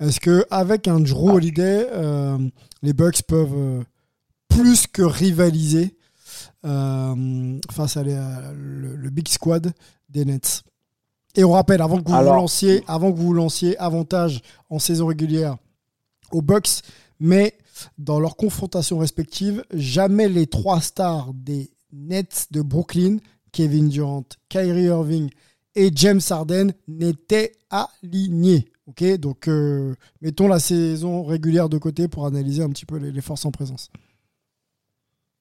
Est-ce 0.00 0.18
que 0.18 0.44
avec 0.50 0.88
un 0.88 0.98
Drew 1.00 1.30
Holiday, 1.34 1.86
euh, 1.92 2.36
les 2.82 2.92
Bucks 2.92 3.22
peuvent 3.22 3.54
euh, 3.54 3.82
plus 4.48 4.86
que 4.88 5.02
rivaliser 5.02 5.96
euh, 6.64 7.58
face 7.70 7.96
à 7.96 8.02
les- 8.02 8.14
le, 8.56 8.96
le 8.96 9.10
big 9.10 9.28
squad 9.28 9.72
des 10.08 10.24
Nets? 10.24 10.62
Et 11.36 11.44
on 11.44 11.52
rappelle, 11.52 11.80
avant 11.80 12.00
que 12.02 12.08
vous 12.08 12.14
Alors- 12.16 12.34
vous 12.34 12.40
lanciez, 12.40 12.82
avant 12.88 13.12
que 13.12 13.18
vous 13.18 13.26
vous 13.26 13.32
lanciez, 13.34 13.76
avantage 13.78 14.40
en 14.70 14.78
saison 14.80 15.06
régulière 15.06 15.56
aux 16.32 16.42
Bucks, 16.42 16.80
mais 17.20 17.54
dans 17.98 18.18
leurs 18.20 18.36
confrontations 18.36 18.98
respectives, 18.98 19.64
jamais 19.72 20.28
les 20.28 20.46
trois 20.46 20.80
stars 20.80 21.32
des 21.34 21.70
Nets 21.94 22.48
de 22.50 22.60
Brooklyn, 22.60 23.18
Kevin 23.52 23.88
Durant, 23.88 24.24
Kyrie 24.48 24.84
Irving 24.84 25.30
et 25.74 25.90
James 25.94 26.20
Harden, 26.28 26.72
n'étaient 26.88 27.52
alignés. 27.70 28.66
Ok, 28.86 29.02
donc 29.16 29.48
euh, 29.48 29.94
mettons 30.20 30.46
la 30.46 30.58
saison 30.58 31.24
régulière 31.24 31.70
de 31.70 31.78
côté 31.78 32.06
pour 32.06 32.26
analyser 32.26 32.62
un 32.62 32.68
petit 32.68 32.84
peu 32.84 32.98
les, 32.98 33.20
forces 33.22 33.46
en 33.46 33.50
présence. 33.50 33.90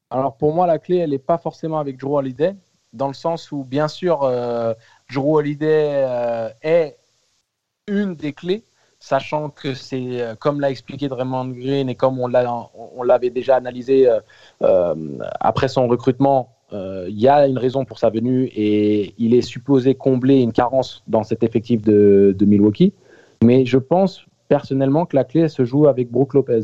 Alors 0.10 0.38
pour 0.38 0.54
moi, 0.54 0.65
la 0.65 0.80
clé, 0.80 0.97
elle 0.97 1.10
n'est 1.10 1.19
pas 1.19 1.38
forcément 1.38 1.80
avec 1.80 1.97
Drew 1.97 2.15
Holiday, 2.15 2.56
dans 2.93 3.08
le 3.08 3.13
sens 3.13 3.51
où, 3.51 3.65
bien 3.65 3.89
sûr, 3.89 4.23
euh, 4.23 4.73
Drew 5.12 5.36
Holiday 5.36 6.06
euh, 6.08 6.49
est 6.62 6.97
une 7.88 8.15
des 8.15 8.32
clés, 8.32 8.63
sachant 9.07 9.49
que 9.49 9.73
c'est, 9.73 10.21
euh, 10.21 10.33
comme 10.35 10.61
l'a 10.61 10.71
expliqué 10.71 11.09
Draymond 11.09 11.49
Green 11.49 11.89
et 11.89 11.95
comme 11.95 12.19
on, 12.21 12.27
l'a, 12.27 12.69
on 12.95 13.03
l'avait 13.03 13.31
déjà 13.31 13.57
analysé 13.57 14.07
euh, 14.07 14.21
euh, 14.61 14.95
après 15.41 15.67
son 15.67 15.89
recrutement, 15.89 16.53
euh, 16.71 17.07
il 17.09 17.19
y 17.19 17.27
a 17.27 17.45
une 17.45 17.57
raison 17.57 17.83
pour 17.83 17.99
sa 17.99 18.09
venue 18.09 18.45
et 18.55 19.13
il 19.17 19.33
est 19.35 19.41
supposé 19.41 19.93
combler 19.93 20.39
une 20.41 20.53
carence 20.53 21.03
dans 21.07 21.23
cet 21.23 21.43
effectif 21.43 21.81
de, 21.81 22.33
de 22.37 22.45
Milwaukee. 22.45 22.93
Mais 23.43 23.65
je 23.65 23.77
pense 23.77 24.25
personnellement 24.47 25.05
que 25.05 25.17
la 25.17 25.25
clé 25.25 25.49
se 25.49 25.65
joue 25.65 25.87
avec 25.87 26.09
Brook 26.09 26.33
Lopez. 26.33 26.61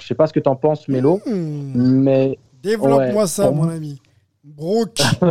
Je 0.00 0.06
sais 0.06 0.14
pas 0.14 0.26
ce 0.26 0.32
que 0.32 0.40
tu 0.40 0.48
en 0.48 0.56
penses, 0.56 0.88
Melo, 0.88 1.20
Hmm. 1.26 1.72
mais 2.02 2.38
Développe-moi 2.62 3.22
Ouais, 3.24 3.28
ça, 3.28 3.50
mon 3.50 3.68
ami. 3.68 4.00
Brooke. 4.42 5.02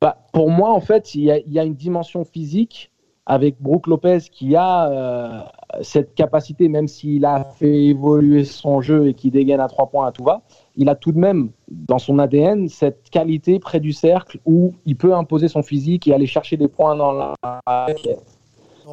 Bah, 0.00 0.18
pour 0.32 0.50
moi, 0.50 0.72
en 0.72 0.80
fait, 0.80 1.14
il 1.14 1.22
y, 1.22 1.30
a, 1.30 1.38
il 1.38 1.52
y 1.52 1.60
a 1.60 1.62
une 1.62 1.76
dimension 1.76 2.24
physique 2.24 2.90
avec 3.24 3.60
Brook 3.60 3.86
Lopez 3.86 4.18
qui 4.32 4.56
a 4.56 4.90
euh, 4.90 5.40
cette 5.82 6.14
capacité, 6.14 6.68
même 6.68 6.88
s'il 6.88 7.24
a 7.24 7.44
fait 7.44 7.84
évoluer 7.84 8.44
son 8.44 8.80
jeu 8.80 9.08
et 9.08 9.14
qui 9.14 9.30
dégaine 9.30 9.60
à 9.60 9.68
trois 9.68 9.86
points 9.86 10.06
à 10.08 10.12
tout 10.12 10.24
va, 10.24 10.42
il 10.76 10.88
a 10.88 10.96
tout 10.96 11.12
de 11.12 11.18
même 11.18 11.50
dans 11.70 11.98
son 11.98 12.18
ADN 12.18 12.68
cette 12.68 13.08
qualité 13.10 13.60
près 13.60 13.78
du 13.78 13.92
cercle 13.92 14.40
où 14.44 14.74
il 14.86 14.96
peut 14.96 15.14
imposer 15.14 15.46
son 15.48 15.62
physique 15.62 16.08
et 16.08 16.14
aller 16.14 16.26
chercher 16.26 16.56
des 16.56 16.66
points 16.68 16.96
dans 16.96 17.12
la 17.12 17.34
raquette. 17.66 18.24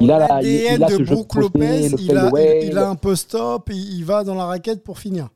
Il 0.00 0.12
a 0.12 0.18
la- 0.20 0.42
il- 0.42 0.52
l'ADN 0.52 0.76
il 0.76 0.84
a 0.84 0.86
de 0.86 0.92
ce 0.92 0.98
jeu 1.04 1.04
de 1.04 1.14
Brook 1.16 1.26
côté, 1.26 1.42
Lopez, 1.88 1.94
il 1.98 2.16
a, 2.16 2.30
il, 2.62 2.78
un 2.78 2.94
post-up, 2.94 3.62
il, 3.70 3.98
il 3.98 4.04
va 4.04 4.22
dans 4.22 4.36
la 4.36 4.46
raquette 4.46 4.84
pour 4.84 4.98
finir. 5.00 5.28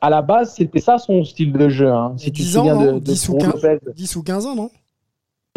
À 0.00 0.10
la 0.10 0.22
base, 0.22 0.54
c'était 0.54 0.80
ça 0.80 0.98
son 0.98 1.22
style 1.24 1.52
de 1.52 1.68
jeu. 1.68 1.88
hein. 1.92 2.14
Si 2.16 2.32
tu 2.32 2.42
te 2.42 2.48
10 2.48 2.58
ans, 2.58 2.60
souviens 2.62 2.74
non 2.74 2.86
de, 2.86 2.92
de 2.94 2.98
10, 3.00 3.28
ou 3.28 3.32
Brook 3.32 3.42
15, 3.52 3.62
Lopez. 3.62 3.78
10 3.94 4.16
ou 4.16 4.22
15 4.22 4.46
ans, 4.46 4.56
non 4.56 4.70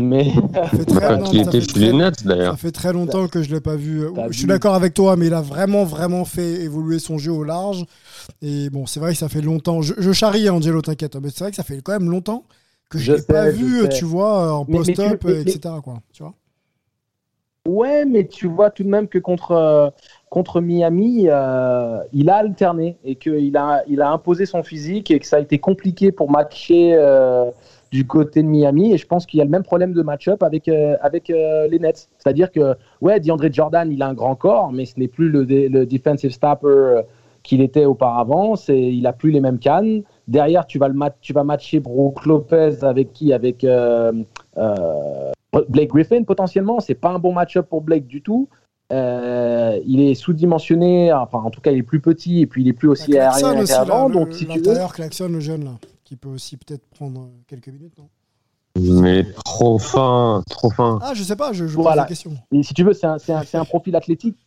Mais 0.01 0.31
Ça 0.53 0.65
fait 0.67 0.85
très, 0.85 1.07
Quand 1.07 1.17
non, 1.19 1.29
il 1.31 1.41
était 1.41 1.61
chez 1.61 1.79
les 1.79 1.93
Nets, 1.93 2.25
d'ailleurs. 2.25 2.53
Ça 2.53 2.57
fait 2.57 2.71
très 2.71 2.91
longtemps 2.93 3.27
que 3.27 3.43
je 3.43 3.49
ne 3.49 3.55
l'ai 3.55 3.61
pas 3.61 3.75
vu. 3.75 4.07
Je 4.31 4.37
suis 4.37 4.47
d'accord 4.47 4.73
avec 4.73 4.93
toi, 4.95 5.15
mais 5.15 5.27
il 5.27 5.33
a 5.33 5.41
vraiment, 5.41 5.83
vraiment 5.83 6.25
fait 6.25 6.61
évoluer 6.63 6.97
son 6.97 7.19
jeu 7.19 7.31
au 7.31 7.43
large. 7.43 7.85
Et 8.41 8.69
bon, 8.71 8.87
c'est 8.87 8.99
vrai 8.99 9.11
que 9.13 9.19
ça 9.19 9.29
fait 9.29 9.41
longtemps. 9.41 9.81
Je, 9.83 9.93
je 9.97 10.11
charrie, 10.11 10.49
Angelo, 10.49 10.81
t'inquiète. 10.81 11.15
Mais 11.17 11.29
c'est 11.29 11.43
vrai 11.43 11.51
que 11.51 11.57
ça 11.57 11.63
fait 11.63 11.79
quand 11.81 11.91
même 11.93 12.09
longtemps 12.09 12.43
que 12.89 12.97
je 12.97 13.03
Je 13.05 13.11
ne 13.11 13.17
l'ai 13.17 13.23
pas 13.23 13.45
sais, 13.45 13.51
vu, 13.51 13.81
sais. 13.83 13.89
tu 13.89 14.05
vois, 14.05 14.53
en 14.55 14.65
mais 14.67 14.79
tu- 14.81 14.93
post-up, 14.93 15.25
euh, 15.25 15.43
mais- 15.45 15.51
etc. 15.51 15.75
Quoi, 15.83 15.99
tu 16.11 16.23
vois 16.23 16.33
Ouais, 17.67 18.03
mais 18.03 18.27
tu 18.27 18.47
vois 18.47 18.71
tout 18.71 18.83
de 18.83 18.89
même 18.89 19.07
que 19.07 19.19
contre, 19.19 19.51
euh, 19.51 19.89
contre 20.29 20.59
Miami, 20.59 21.27
euh, 21.29 21.99
il 22.11 22.29
a 22.29 22.35
alterné 22.37 22.97
et 23.05 23.15
qu'il 23.15 23.55
a, 23.55 23.83
il 23.87 24.01
a 24.01 24.09
imposé 24.11 24.45
son 24.45 24.63
physique 24.63 25.11
et 25.11 25.19
que 25.19 25.25
ça 25.25 25.37
a 25.37 25.39
été 25.39 25.59
compliqué 25.59 26.11
pour 26.11 26.29
matcher 26.29 26.93
euh, 26.95 27.45
du 27.93 28.05
côté 28.05 28.43
de 28.43 28.47
Miami. 28.47 28.91
Et 28.93 28.97
je 28.97 29.07
pense 29.07 29.25
qu'il 29.25 29.37
y 29.37 29.41
a 29.41 29.45
le 29.45 29.51
même 29.51 29.63
problème 29.63 29.93
de 29.93 30.01
match-up 30.01 30.43
avec, 30.43 30.67
euh, 30.67 30.97
avec 31.01 31.29
euh, 31.29 31.67
les 31.69 31.79
Nets. 31.79 32.09
C'est-à-dire 32.17 32.51
que, 32.51 32.75
ouais, 32.99 33.19
DeAndre 33.21 33.53
Jordan, 33.53 33.89
il 33.89 34.01
a 34.01 34.07
un 34.07 34.13
grand 34.13 34.35
corps, 34.35 34.71
mais 34.73 34.85
ce 34.85 34.99
n'est 34.99 35.07
plus 35.07 35.29
le, 35.29 35.43
le 35.43 35.85
defensive 35.85 36.31
stopper 36.31 36.67
euh, 36.67 37.01
qu'il 37.43 37.61
était 37.61 37.85
auparavant. 37.85 38.55
C'est, 38.55 38.81
il 38.81 39.07
a 39.07 39.13
plus 39.13 39.31
les 39.31 39.39
mêmes 39.39 39.59
cannes. 39.59 40.01
Derrière, 40.27 40.65
tu 40.65 40.79
vas, 40.79 40.87
le 40.87 40.95
mat- 40.95 41.17
tu 41.21 41.31
vas 41.31 41.43
matcher 41.43 41.79
Brook 41.79 42.25
Lopez 42.25 42.83
avec 42.83 43.13
qui? 43.13 43.31
Avec. 43.31 43.63
euh, 43.63 44.11
Blake 45.69 45.89
Griffin 45.89 46.23
potentiellement, 46.23 46.79
c'est 46.79 46.95
pas 46.95 47.11
un 47.11 47.19
bon 47.19 47.31
match-up 47.31 47.67
pour 47.69 47.81
Blake 47.81 48.07
du 48.07 48.23
tout. 48.23 48.49
Euh, 48.91 49.79
il 49.85 50.01
est 50.01 50.15
sous-dimensionné, 50.15 51.13
enfin 51.13 51.39
en 51.39 51.51
tout 51.51 51.61
cas 51.61 51.71
il 51.71 51.77
est 51.77 51.83
plus 51.83 51.99
petit 51.99 52.41
et 52.41 52.47
puis 52.47 52.63
il 52.63 52.67
est 52.67 52.73
plus 52.73 52.89
aussi 52.89 53.11
aérien 53.19 53.63
qu'avant. 53.65 54.09
Donc 54.09 54.33
si 54.33 54.47
tu 54.47 54.59
veux, 54.59 54.73
le 55.29 55.39
jeune, 55.39 55.63
là, 55.65 55.71
qui 56.13 56.17
peut 56.17 56.29
aussi 56.29 56.57
peut-être 56.57 56.85
prendre 56.89 57.21
euh, 57.21 57.27
quelques 57.47 57.69
minutes, 57.69 57.97
non? 57.97 58.07
Mais 58.79 59.23
trop 59.45 59.79
fin, 59.79 60.43
trop 60.47 60.69
fin. 60.69 60.99
Ah, 61.01 61.13
je 61.15 61.23
sais 61.23 61.35
pas, 61.35 61.53
je, 61.53 61.65
je 61.65 61.75
pose 61.75 61.95
la 61.95 62.05
question. 62.05 62.33
et 62.51 62.61
si 62.61 62.75
tu 62.75 62.83
veux, 62.83 62.93
c'est 62.93 63.07
un, 63.07 63.17
c'est 63.17 63.33
un- 63.33 63.41
c'est 63.43 63.57
un 63.57 63.65
profil 63.65 63.95
athlétique. 63.95 64.37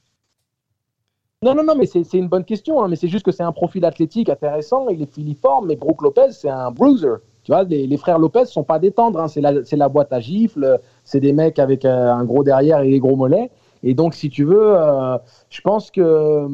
Non, 1.42 1.56
non, 1.56 1.64
non, 1.64 1.74
mais 1.76 1.86
c'est 1.86 2.04
c'est 2.04 2.18
une 2.18 2.28
bonne 2.28 2.44
question. 2.44 2.82
hein, 2.84 2.88
mais 2.88 2.94
c'est 2.94 3.08
juste 3.08 3.24
que 3.24 3.32
c'est 3.32 3.42
un 3.42 3.50
profil 3.52 3.84
athlétique 3.84 4.28
intéressant. 4.28 4.88
Il 4.90 5.02
est 5.02 5.12
filiforme, 5.12 5.66
mais 5.66 5.74
Brook 5.76 6.02
Lopez, 6.02 6.30
c'est 6.30 6.48
un 6.48 6.70
bruiser. 6.70 7.14
Tu 7.42 7.50
vois, 7.50 7.64
les, 7.64 7.86
les 7.88 7.96
frères 7.96 8.18
Lopez 8.20 8.44
sont 8.46 8.62
pas 8.64 8.78
des 8.78 8.92
tendres. 8.92 9.20
hein, 9.20 9.26
c'est 9.28 9.40
la, 9.40 9.64
c'est 9.64 9.76
la 9.76 9.88
boîte 9.88 10.12
à 10.12 10.20
gifles. 10.20 10.78
C'est 11.02 11.20
des 11.20 11.32
mecs 11.32 11.58
avec 11.58 11.84
euh, 11.84 12.12
un 12.12 12.24
gros 12.24 12.44
derrière 12.44 12.80
et 12.82 12.90
des 12.90 13.00
gros 13.00 13.16
mollets. 13.16 13.50
Et 13.82 13.94
donc, 13.94 14.14
si 14.14 14.30
tu 14.30 14.44
veux, 14.44 14.76
euh, 14.78 15.18
je 15.50 15.60
pense 15.62 15.90
que 15.90 16.46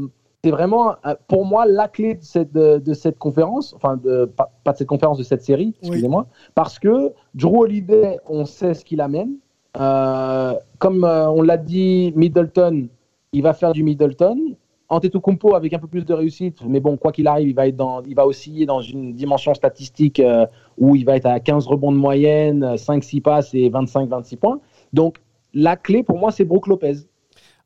c'est 0.45 0.51
vraiment, 0.51 0.97
euh, 1.07 1.15
pour 1.29 1.45
moi, 1.45 1.67
la 1.67 1.87
clé 1.87 2.15
de 2.15 2.23
cette, 2.25 2.53
de, 2.53 2.79
de 2.79 2.95
cette 2.95 3.17
conférence, 3.17 3.75
enfin, 3.75 3.97
de, 3.97 4.25
pas, 4.25 4.51
pas 4.65 4.73
de 4.73 4.79
cette 4.79 4.89
conférence, 4.89 5.19
de 5.19 5.23
cette 5.23 5.43
série, 5.43 5.73
excusez-moi, 5.81 6.27
parce 6.57 6.81
que 6.81 7.13
Drew 7.35 7.61
Holiday, 7.61 8.19
on 8.29 8.45
sait 8.45 8.75
ce 8.75 8.85
qu'il 8.85 9.01
amène. 9.01 9.35
Euh, 9.79 10.55
comme 10.79 11.05
euh, 11.05 11.31
on 11.31 11.43
l'a 11.43 11.57
dit, 11.57 12.13
Middleton, 12.17 12.89
il 13.33 13.43
va 13.43 13.53
faire 13.55 13.73
du 13.73 13.85
Middleton. 13.85 14.57
Antetokounmpo 14.89 15.55
avec 15.55 15.73
un 15.73 15.79
peu 15.79 15.87
plus 15.87 16.05
de 16.05 16.13
réussite, 16.13 16.59
mais 16.67 16.81
bon, 16.81 16.99
quoi 16.99 17.13
qu'il 17.13 17.27
arrive, 17.27 17.49
il 17.49 17.55
va, 17.55 17.69
être 17.69 17.77
dans, 17.77 18.03
il 18.03 18.15
va 18.15 18.27
osciller 18.27 18.67
dans 18.67 18.83
une 18.83 19.15
dimension 19.15 19.55
statistique 19.55 20.21
euh, 20.21 20.45
où 20.77 20.97
il 20.97 21.07
va 21.07 21.17
être 21.17 21.27
à 21.27 21.41
15 21.41 21.67
rebonds 21.67 21.93
de 21.93 21.97
moyenne, 21.97 22.75
5-6 22.75 23.23
passes 23.23 23.55
et 23.55 23.71
25-26 23.71 24.37
points. 24.37 24.61
Donc, 24.93 25.19
la 25.55 25.77
clé 25.77 26.03
pour 26.03 26.19
moi, 26.19 26.33
c'est 26.33 26.45
Brook 26.45 26.67
Lopez. 26.67 27.07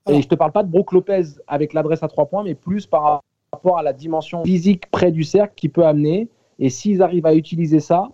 Et 0.09 0.23
je 0.23 0.29
te 0.29 0.35
parle 0.35 0.53
pas 0.53 0.63
de 0.63 0.71
Brook 0.71 0.93
Lopez 0.93 1.23
avec 1.47 1.73
l'adresse 1.73 2.03
à 2.03 2.09
3 2.09 2.27
points, 2.27 2.45
mais 2.45 2.55
plus 2.55 2.87
par 2.87 3.23
rapport 3.53 3.79
à 3.79 3.83
la 3.83 3.93
dimension 3.93 4.45
physique 4.45 4.91
près 4.91 5.11
du 5.11 5.25
cercle 5.25 5.55
qui 5.57 5.69
peut 5.69 5.85
amener. 5.85 6.29
Et 6.59 6.71
s'ils 6.71 7.03
arrivent 7.03 7.27
à 7.27 7.35
utiliser 7.35 7.81
ça, 7.81 8.09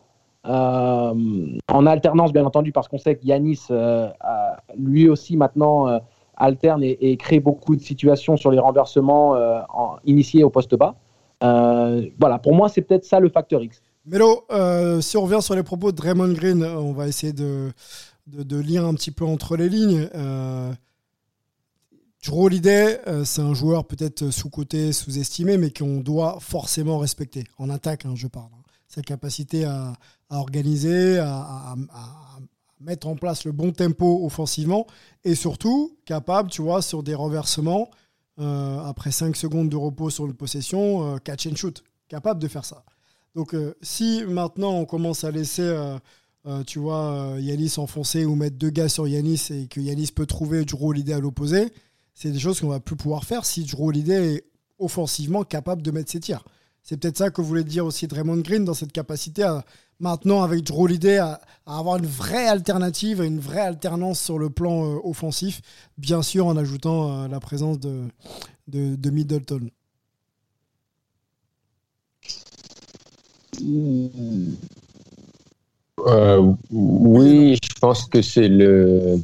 euh, 0.46 1.58
en 1.68 1.86
alternance, 1.86 2.32
bien 2.32 2.44
entendu, 2.44 2.72
parce 2.72 2.88
qu'on 2.88 2.98
sait 2.98 3.16
que 3.16 3.24
Yanis, 3.24 3.60
euh, 3.70 4.08
lui 4.76 5.08
aussi 5.08 5.36
maintenant, 5.36 5.88
euh, 5.88 5.98
alterne 6.36 6.82
et, 6.82 7.16
crée 7.16 7.40
beaucoup 7.40 7.76
de 7.76 7.82
situations 7.82 8.36
sur 8.36 8.50
les 8.50 8.58
renversements 8.58 9.32
en, 9.68 9.96
initiés 10.04 10.42
au 10.42 10.50
poste 10.50 10.74
bas. 10.74 10.96
voilà, 11.40 12.38
pour 12.42 12.54
moi, 12.54 12.68
c'est 12.68 12.82
peut-être 12.82 13.04
ça 13.04 13.20
le 13.20 13.28
facteur 13.28 13.62
X. 13.62 13.80
Melo, 14.06 14.44
si 15.00 15.16
on 15.16 15.22
revient 15.22 15.42
sur 15.42 15.54
les 15.54 15.62
propos 15.62 15.92
de 15.92 15.96
Draymond 15.96 16.32
Green, 16.32 16.64
on 16.64 16.92
va 16.92 17.06
essayer 17.06 17.32
de, 17.32 17.70
de, 18.26 18.58
lire 18.58 18.84
un 18.84 18.94
petit 18.94 19.12
peu 19.12 19.24
entre 19.24 19.56
les 19.56 19.68
lignes. 19.68 20.08
Drew 22.24 22.44
Holiday, 22.44 23.00
c'est 23.24 23.42
un 23.42 23.54
joueur 23.54 23.84
peut-être 23.84 24.30
sous-coté, 24.30 24.92
sous-estimé, 24.92 25.56
mais 25.58 25.70
qu'on 25.72 25.98
doit 25.98 26.38
forcément 26.40 26.98
respecter. 26.98 27.44
En 27.58 27.68
attaque, 27.68 28.06
hein, 28.06 28.14
je 28.14 28.28
parle. 28.28 28.50
Hein. 28.54 28.62
Sa 28.86 29.02
capacité 29.02 29.64
à, 29.64 29.94
à 30.30 30.38
organiser, 30.38 31.18
à, 31.18 31.74
mettre 32.80 33.06
en 33.06 33.16
place 33.16 33.44
le 33.44 33.52
bon 33.52 33.72
tempo 33.72 34.24
offensivement 34.24 34.86
et 35.24 35.34
surtout 35.34 35.96
capable, 36.04 36.50
tu 36.50 36.62
vois, 36.62 36.82
sur 36.82 37.02
des 37.02 37.14
renversements, 37.14 37.90
euh, 38.38 38.80
après 38.80 39.12
5 39.12 39.36
secondes 39.36 39.68
de 39.68 39.76
repos 39.76 40.10
sur 40.10 40.26
une 40.26 40.34
possession, 40.34 41.14
euh, 41.14 41.18
catch 41.18 41.46
and 41.46 41.56
shoot. 41.56 41.84
Capable 42.08 42.40
de 42.40 42.48
faire 42.48 42.64
ça. 42.64 42.84
Donc 43.34 43.54
euh, 43.54 43.74
si 43.82 44.24
maintenant 44.26 44.72
on 44.72 44.84
commence 44.84 45.24
à 45.24 45.30
laisser, 45.30 45.70
tu 46.66 46.78
vois, 46.78 47.36
Yanis 47.38 47.74
enfoncer 47.76 48.24
ou 48.24 48.34
mettre 48.34 48.56
deux 48.56 48.70
gars 48.70 48.88
sur 48.88 49.06
Yanis 49.06 49.48
et 49.50 49.66
que 49.68 49.80
Yanis 49.80 50.10
peut 50.14 50.26
trouver 50.26 50.64
Drew 50.64 50.88
Holiday 50.88 51.14
à 51.14 51.20
l'opposé, 51.20 51.72
c'est 52.14 52.30
des 52.30 52.38
choses 52.38 52.60
qu'on 52.60 52.68
va 52.68 52.80
plus 52.80 52.96
pouvoir 52.96 53.24
faire 53.24 53.44
si 53.44 53.64
Drew 53.64 53.88
Holiday 53.88 54.34
est 54.34 54.44
offensivement 54.78 55.44
capable 55.44 55.82
de 55.82 55.90
mettre 55.90 56.10
ses 56.10 56.20
tirs. 56.20 56.44
C'est 56.82 56.96
peut-être 56.96 57.18
ça 57.18 57.30
que 57.30 57.40
voulait 57.40 57.64
dire 57.64 57.86
aussi 57.86 58.06
Draymond 58.08 58.38
Green 58.38 58.64
dans 58.64 58.74
cette 58.74 58.92
capacité 58.92 59.44
à 59.44 59.64
maintenant 60.00 60.42
avec 60.42 60.64
Drew 60.64 60.82
Holiday 60.82 61.18
à, 61.18 61.40
avoir 61.64 61.96
une 61.96 62.06
vraie 62.06 62.48
alternative, 62.48 63.22
une 63.22 63.38
vraie 63.38 63.60
alternance 63.60 64.20
sur 64.20 64.38
le 64.38 64.50
plan 64.50 64.84
euh, 64.84 64.98
offensif, 65.04 65.62
bien 65.96 66.22
sûr 66.22 66.46
en 66.46 66.56
ajoutant 66.56 67.24
euh, 67.24 67.28
la 67.28 67.40
présence 67.40 67.78
de, 67.78 68.08
Middleton. 68.68 69.70
Euh, 76.06 76.52
oui, 76.70 77.56
je 77.62 77.78
pense 77.80 78.06
que 78.06 78.22
c'est 78.22 78.48
le. 78.48 79.20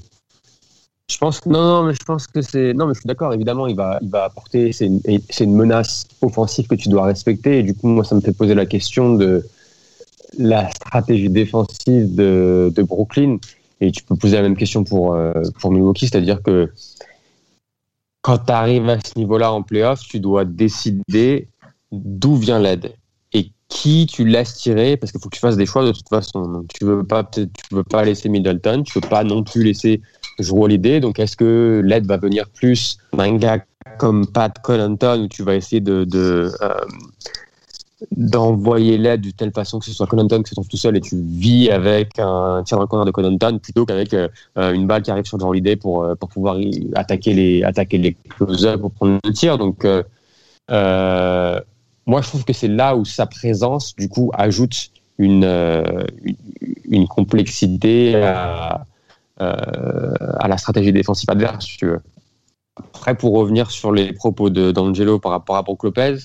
Je 1.19 1.25
pense 1.25 1.41
que 1.41 1.49
non, 1.49 1.61
non, 1.61 1.83
mais 1.83 1.95
je 1.95 2.05
pense 2.05 2.29
que 2.29 2.41
c'est 2.41 2.73
non, 2.75 2.87
mais 2.87 2.95
je 2.95 3.01
suis 3.01 3.09
d'accord. 3.09 3.35
Évidemment, 3.35 3.67
il 3.67 3.75
va, 3.75 3.99
il 4.03 4.09
va 4.09 4.23
apporter. 4.23 4.71
C'est 4.71 4.87
une, 4.87 5.53
menace 5.53 6.07
offensive 6.23 6.69
que 6.69 6.77
tu 6.77 6.89
dois 6.89 7.07
respecter. 7.07 7.59
Et 7.59 7.63
du 7.65 7.75
coup, 7.75 7.89
moi, 7.89 8.05
ça 8.05 8.15
me 8.15 8.21
fait 8.21 8.33
poser 8.33 8.55
la 8.55 8.67
question 8.67 9.15
de 9.15 9.45
la 10.39 10.71
stratégie 10.71 11.29
défensive 11.29 12.15
de, 12.15 12.73
Brooklyn. 12.89 13.39
Et 13.81 13.91
tu 13.91 14.05
peux 14.05 14.15
poser 14.15 14.37
la 14.37 14.43
même 14.43 14.57
question 14.57 14.85
pour, 14.85 15.15
euh, 15.15 15.33
pour 15.61 15.73
Milwaukee, 15.73 16.07
c'est-à-dire 16.07 16.41
que 16.41 16.73
quand 18.23 18.39
tu 18.39 18.53
arrives 18.53 18.89
à 18.89 19.01
ce 19.01 19.19
niveau-là 19.19 19.53
en 19.53 19.63
playoff, 19.63 19.99
tu 19.99 20.21
dois 20.21 20.45
décider 20.45 21.49
d'où 21.91 22.37
vient 22.37 22.61
l'aide 22.61 22.93
et 23.33 23.51
qui 23.69 24.07
tu 24.07 24.25
laisses 24.25 24.55
tirer, 24.55 24.97
parce 24.97 25.11
qu'il 25.11 25.21
faut 25.21 25.29
que 25.29 25.35
tu 25.35 25.41
fasses 25.41 25.57
des 25.57 25.67
choix 25.67 25.85
de 25.85 25.91
toute 25.91 26.09
façon. 26.09 26.65
tu 26.73 26.85
veux 26.85 27.03
pas, 27.03 27.25
tu 27.25 27.49
veux 27.73 27.83
pas 27.83 28.05
laisser 28.05 28.29
Middleton, 28.29 28.85
tu 28.85 29.01
veux 29.01 29.09
pas 29.09 29.25
non 29.25 29.43
plus 29.43 29.65
laisser 29.65 30.01
jouer 30.39 30.71
l'idée. 30.71 31.01
Donc, 31.01 31.19
est-ce 31.19 31.37
que 31.37 31.83
l'aide 31.85 32.07
va 32.07 32.17
venir 32.17 32.49
plus 32.49 32.99
d'un 33.13 33.37
gars 33.37 33.59
comme 33.99 34.27
Pat 34.27 34.57
Connaughton, 34.61 35.25
où 35.25 35.29
tu 35.29 35.43
vas 35.43 35.55
essayer 35.55 35.81
de, 35.81 36.07
euh, 36.15 36.51
d'envoyer 38.13 38.99
l'aide 38.99 39.23
de 39.23 39.31
telle 39.31 39.53
façon 39.53 39.79
que 39.79 39.87
ce 39.87 39.93
soit 39.93 40.07
Connaughton 40.07 40.43
qui 40.43 40.51
se 40.51 40.55
trouve 40.55 40.69
tout 40.69 40.77
seul 40.77 40.97
et 40.97 41.01
tu 41.01 41.17
vis 41.17 41.71
avec 41.71 42.19
un 42.19 42.63
tir 42.65 42.77
dans 42.77 42.83
le 42.83 42.87
corner 42.87 43.07
de 43.07 43.11
Connaughton 43.11 43.59
plutôt 43.59 43.87
qu'avec 43.87 44.15
euh, 44.15 44.29
une 44.57 44.87
balle 44.87 45.03
qui 45.03 45.11
arrive 45.11 45.25
sur 45.25 45.39
Jean 45.39 45.49
Holiday 45.49 45.77
pour, 45.77 46.05
euh, 46.05 46.15
pour 46.15 46.29
pouvoir 46.29 46.57
attaquer 46.95 47.35
les, 47.35 47.63
attaquer 47.65 47.99
les 47.99 48.17
close-up 48.29 48.81
pour 48.81 48.93
prendre 48.93 49.19
le 49.25 49.33
tir. 49.33 49.59
Donc, 49.59 49.85
moi, 49.85 52.23
je 52.23 52.29
trouve 52.29 52.45
que 52.45 52.53
c'est 52.53 52.69
là 52.69 52.97
où 52.97 53.05
sa 53.05 53.27
présence, 53.27 53.95
du 53.97 54.09
coup, 54.09 54.31
ajoute 54.33 54.91
une, 55.19 55.45
une 56.89 57.07
complexité 57.07 58.15
à, 58.15 58.87
à, 59.39 60.49
la 60.49 60.59
stratégie 60.59 60.93
défensive 60.93 61.31
adverse, 61.31 61.65
tu 61.65 61.87
veux. 61.87 62.01
Après, 62.77 63.17
pour 63.17 63.35
revenir 63.35 63.71
sur 63.71 63.93
les 63.93 64.13
propos 64.13 64.51
d'Angelo 64.51 65.19
par 65.19 65.33
rapport 65.33 65.57
à 65.57 65.63
Brook 65.63 65.83
Lopez, 65.85 66.19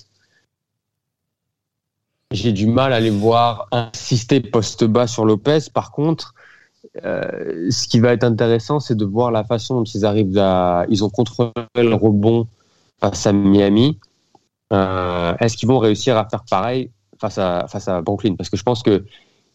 j'ai 2.32 2.52
du 2.52 2.68
mal 2.68 2.94
à 2.94 3.00
les 3.00 3.10
voir 3.10 3.68
insister 3.72 4.40
poste 4.40 4.84
bas 4.84 5.08
sur 5.08 5.26
Lopez. 5.26 5.60
Par 5.74 5.92
contre, 5.92 6.34
euh, 7.06 7.70
ce 7.70 7.88
qui 7.88 8.00
va 8.00 8.14
être 8.14 8.24
intéressant, 8.24 8.80
c'est 8.80 8.96
de 8.96 9.06
voir 9.06 9.32
la 9.32 9.44
façon 9.44 9.76
dont 9.76 9.84
ils 9.84 10.06
arrivent 10.06 10.38
à. 10.38 10.86
Ils 10.90 11.04
ont 11.04 11.10
contrôlé 11.10 11.52
le 11.76 11.94
rebond 11.94 12.48
face 13.00 13.26
à 13.28 13.34
Miami. 13.34 14.00
Euh, 14.72 15.36
est-ce 15.40 15.56
qu'ils 15.58 15.68
vont 15.68 15.80
réussir 15.80 16.18
à 16.18 16.28
faire 16.28 16.44
pareil 16.50 16.90
face 17.20 17.38
à, 17.38 17.68
face 17.68 17.88
à 17.88 18.02
Brooklyn? 18.02 18.36
Parce 18.36 18.50
que 18.50 18.58
je 18.58 18.64
pense 18.64 18.82
que 18.84 19.06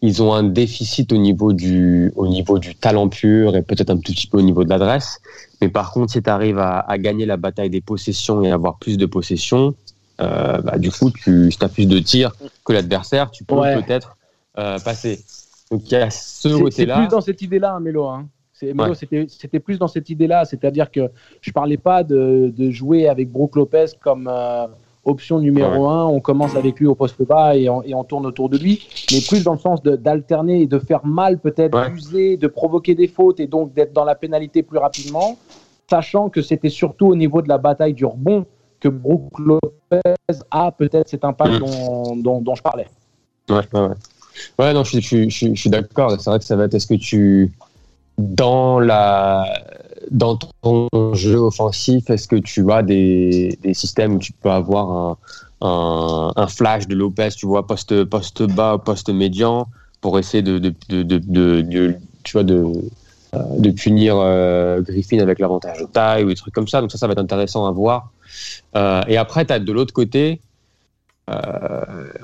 ils 0.00 0.22
ont 0.22 0.32
un 0.32 0.44
déficit 0.44 1.12
au 1.12 1.16
niveau 1.16 1.52
du, 1.52 2.12
au 2.14 2.28
niveau 2.28 2.58
du 2.58 2.74
talent 2.74 3.08
pur 3.08 3.56
et 3.56 3.62
peut-être 3.62 3.90
un 3.90 3.96
tout 3.96 4.12
petit 4.12 4.28
peu 4.28 4.38
au 4.38 4.42
niveau 4.42 4.64
de 4.64 4.68
l'adresse. 4.68 5.20
Mais 5.60 5.68
par 5.68 5.92
contre, 5.92 6.12
si 6.12 6.22
tu 6.22 6.30
arrives 6.30 6.58
à, 6.58 6.78
à, 6.80 6.98
gagner 6.98 7.26
la 7.26 7.36
bataille 7.36 7.70
des 7.70 7.80
possessions 7.80 8.42
et 8.42 8.50
avoir 8.52 8.78
plus 8.78 8.96
de 8.96 9.06
possessions, 9.06 9.74
euh, 10.20 10.60
bah, 10.60 10.78
du 10.78 10.90
coup, 10.90 11.10
tu, 11.10 11.50
si 11.50 11.58
tu 11.58 11.64
as 11.64 11.68
plus 11.68 11.86
de 11.86 11.98
tirs 11.98 12.32
que 12.64 12.72
l'adversaire, 12.72 13.30
tu 13.30 13.44
peux 13.44 13.56
peut-être 13.56 14.16
euh, 14.58 14.78
passer. 14.78 15.20
Donc 15.70 15.82
il 15.90 15.92
y 15.92 15.96
a 15.96 16.10
ce 16.10 16.48
côté-là. 16.48 16.94
C'est 16.94 17.00
plus 17.00 17.08
dans 17.08 17.20
cette 17.20 17.42
idée-là, 17.42 17.76
hein. 17.76 18.28
Hein. 18.64 18.94
C'était 19.28 19.60
plus 19.60 19.78
dans 19.78 19.86
cette 19.86 20.10
idée-là, 20.10 20.44
c'est-à-dire 20.44 20.90
que 20.90 21.10
je 21.40 21.52
parlais 21.52 21.76
pas 21.76 22.02
de, 22.02 22.52
de, 22.56 22.70
jouer 22.70 23.08
avec 23.08 23.30
Brook 23.30 23.54
Lopez 23.54 23.86
comme 24.00 24.28
euh, 24.28 24.66
option 25.08 25.38
numéro 25.40 25.88
un. 25.88 26.06
On 26.06 26.20
commence 26.20 26.54
avec 26.56 26.78
lui 26.78 26.86
au 26.86 26.94
poste 26.94 27.22
bas 27.22 27.56
et 27.56 27.68
on, 27.68 27.82
et 27.82 27.94
on, 27.94 28.04
tourne 28.04 28.26
autour 28.26 28.48
de 28.48 28.58
lui, 28.58 28.86
mais 29.12 29.20
plus 29.26 29.42
dans 29.42 29.52
le 29.52 29.58
sens 29.58 29.82
d'alterner 29.82 30.62
et 30.62 30.66
de 30.66 30.78
faire 30.78 31.04
mal, 31.04 31.38
peut-être 31.38 31.90
user, 31.90 32.36
de 32.36 32.46
provoquer 32.46 32.94
des 32.94 33.08
fautes 33.08 33.40
et 33.40 33.46
donc 33.46 33.74
d'être 33.74 33.92
dans 33.92 34.04
la 34.04 34.14
pénalité 34.14 34.62
plus 34.62 34.78
rapidement, 34.78 35.36
sachant 35.88 36.28
que 36.28 36.42
c'était 36.42 36.68
surtout 36.68 37.06
au 37.06 37.16
niveau 37.16 37.42
de 37.42 37.48
la 37.48 37.58
bataille 37.58 37.94
du 37.94 38.04
rebond 38.04 38.46
que 38.80 38.88
Brook 38.88 39.38
Lopez 39.38 40.00
a 40.50 40.70
peut-être 40.72 41.08
cet 41.08 41.24
impact 41.24 41.54
mm. 41.54 42.22
dont, 42.22 42.40
dont, 42.40 42.54
je 42.54 42.62
parlais. 42.62 42.86
Ouais, 43.48 43.56
ouais, 43.72 43.80
ouais. 43.80 43.88
ouais 44.58 44.72
non, 44.72 44.84
je, 44.84 45.00
je, 45.00 45.28
je, 45.28 45.54
je 45.54 45.60
suis 45.60 45.70
d'accord. 45.70 46.12
C'est 46.12 46.30
vrai 46.30 46.38
que 46.38 46.44
ça 46.44 46.56
va 46.56 46.64
être 46.64 46.74
est-ce 46.74 46.86
que 46.86 46.94
tu, 46.94 47.52
dans, 48.18 48.80
la, 48.80 49.44
dans 50.10 50.36
ton 50.36 50.88
jeu 51.14 51.36
offensif, 51.36 52.10
est-ce 52.10 52.28
que 52.28 52.36
tu 52.36 52.70
as 52.72 52.82
des, 52.82 53.58
systèmes 53.72 54.14
où 54.14 54.18
tu 54.18 54.32
peux 54.32 54.50
avoir 54.50 55.18
un, 55.60 56.46
flash 56.48 56.86
de 56.86 56.94
Lopez, 56.94 57.30
tu 57.36 57.46
vois, 57.46 57.66
poste, 57.66 58.04
poste 58.04 58.42
bas, 58.42 58.78
poste 58.78 59.10
médian, 59.10 59.66
pour 60.00 60.18
essayer 60.18 60.42
de, 60.42 60.72
tu 62.22 62.32
vois, 62.32 62.44
de, 62.44 62.72
euh, 63.34 63.72
punir 63.72 64.16
euh, 64.16 64.80
Griffin 64.80 65.18
avec 65.18 65.38
l'avantage 65.38 65.80
de 65.80 65.84
taille 65.86 66.24
ou 66.24 66.28
des 66.28 66.34
trucs 66.34 66.54
comme 66.54 66.68
ça. 66.68 66.80
Donc 66.80 66.90
ça, 66.90 66.98
ça 66.98 67.06
va 67.06 67.12
être 67.12 67.18
intéressant 67.18 67.66
à 67.66 67.72
voir. 67.72 68.10
Euh, 68.76 69.02
et 69.06 69.16
après, 69.16 69.44
tu 69.44 69.52
as 69.52 69.58
de 69.58 69.72
l'autre 69.72 69.92
côté, 69.92 70.40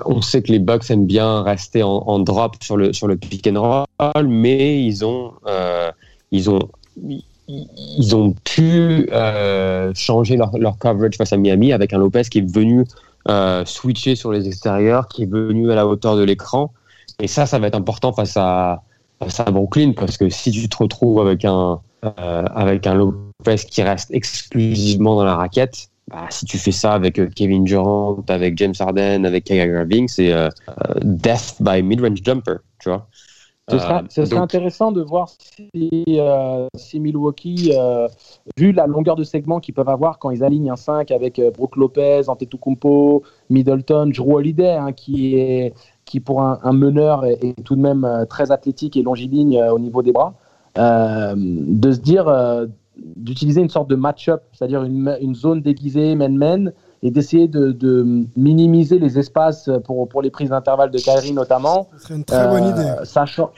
on 0.03 0.21
sait 0.21 0.41
que 0.41 0.51
les 0.51 0.57
Bucks 0.57 0.89
aiment 0.89 1.05
bien 1.05 1.43
rester 1.43 1.83
en, 1.83 2.17
drop 2.19 2.55
sur 2.63 2.75
le, 2.75 2.91
sur 2.91 3.07
le 3.07 3.17
pick 3.17 3.45
and 3.45 3.61
roll, 3.61 4.27
mais 4.27 4.83
ils 4.83 5.05
ont, 5.05 5.33
ils 6.31 6.49
ont, 6.49 6.69
ils 7.47 8.15
ont 8.15 8.33
pu 8.43 9.09
changer 9.95 10.37
leur, 10.37 10.77
coverage 10.77 11.15
face 11.17 11.33
à 11.33 11.37
Miami 11.37 11.73
avec 11.73 11.93
un 11.93 11.97
Lopez 11.97 12.23
qui 12.23 12.39
est 12.39 12.53
venu 12.53 12.85
switcher 13.65 14.15
sur 14.15 14.31
les 14.31 14.47
extérieurs, 14.47 15.07
qui 15.07 15.23
est 15.23 15.31
venu 15.31 15.71
à 15.71 15.75
la 15.75 15.87
hauteur 15.87 16.15
de 16.15 16.23
l'écran. 16.23 16.71
Et 17.19 17.27
ça, 17.27 17.45
ça 17.45 17.59
va 17.59 17.67
être 17.67 17.75
important 17.75 18.13
face 18.13 18.37
à, 18.37 18.81
Brooklyn 19.51 19.93
parce 19.95 20.17
que 20.17 20.29
si 20.29 20.51
tu 20.51 20.67
te 20.67 20.77
retrouves 20.77 21.19
avec 21.19 21.45
un 21.45 21.79
euh, 22.05 22.45
avec 22.53 22.85
un 22.85 22.93
Lopez 22.93 23.55
qui 23.67 23.81
reste 23.81 24.11
exclusivement 24.11 25.15
dans 25.15 25.23
la 25.23 25.35
raquette, 25.35 25.87
bah, 26.07 26.27
si 26.29 26.45
tu 26.45 26.59
fais 26.59 26.71
ça 26.71 26.93
avec 26.93 27.17
euh, 27.17 27.29
Kevin 27.35 27.63
Durant, 27.63 28.23
avec 28.27 28.57
James 28.59 28.75
Harden, 28.79 29.25
avec 29.25 29.45
Kyrie 29.45 29.69
Irving, 29.69 30.07
c'est 30.07 30.31
euh, 30.31 30.49
death 31.01 31.55
by 31.61 31.81
mid-range 31.81 32.19
jumper, 32.23 32.57
tu 32.79 32.89
vois. 32.89 33.07
Ce 33.71 33.79
serait, 33.79 34.03
Euh, 34.03 34.25
serait 34.25 34.37
intéressant 34.37 34.91
de 34.91 35.01
voir 35.01 35.27
si, 35.29 36.03
euh, 36.09 36.67
si 36.75 36.99
Milwaukee, 36.99 37.71
euh, 37.75 38.07
vu 38.57 38.71
la 38.71 38.85
longueur 38.85 39.15
de 39.15 39.23
segment 39.23 39.59
qu'ils 39.59 39.73
peuvent 39.73 39.89
avoir 39.89 40.19
quand 40.19 40.29
ils 40.29 40.43
alignent 40.43 40.69
un 40.69 40.75
5 40.75 41.09
avec 41.09 41.41
Brook 41.55 41.75
Lopez, 41.75 42.29
Antetokounmpo, 42.29 43.23
Middleton, 43.49 44.11
Drew 44.15 44.35
Holiday, 44.35 44.73
hein, 44.75 44.91
qui 44.91 45.35
est 45.35 45.73
qui 46.05 46.19
pour 46.19 46.43
un, 46.43 46.59
un 46.61 46.73
meneur 46.73 47.25
est, 47.25 47.43
est 47.43 47.63
tout 47.63 47.75
de 47.75 47.81
même 47.81 48.07
très 48.29 48.51
athlétique 48.51 48.95
et 48.97 49.01
longiligne 49.01 49.59
au 49.71 49.79
niveau 49.79 50.03
des 50.03 50.11
bras, 50.11 50.35
euh, 50.77 51.33
de 51.35 51.91
se 51.91 51.99
dire 51.99 52.27
euh, 52.27 52.67
d'utiliser 53.15 53.61
une 53.61 53.69
sorte 53.69 53.89
de 53.89 53.95
match-up, 53.95 54.43
c'est-à-dire 54.53 54.83
une, 54.83 55.17
une 55.21 55.33
zone 55.33 55.61
déguisée 55.61 56.13
man-man 56.13 56.71
et 57.05 57.11
d'essayer 57.11 57.47
de, 57.47 57.71
de 57.71 58.03
minimiser 58.35 58.97
les 58.97 59.19
espaces 59.19 59.69
pour, 59.85 60.09
pour 60.09 60.23
les 60.23 60.31
prises 60.31 60.49
d'intervalle 60.49 60.89
de 60.89 60.97
Kyrie 60.97 61.33
notamment. 61.33 61.87
Ce 61.93 61.99
serait 62.03 62.15
une 62.15 62.23
très 62.25 62.47
bonne 62.47 62.63
Euh, 62.63 62.71
idée. 62.71 63.05
Sachant, 63.05 63.51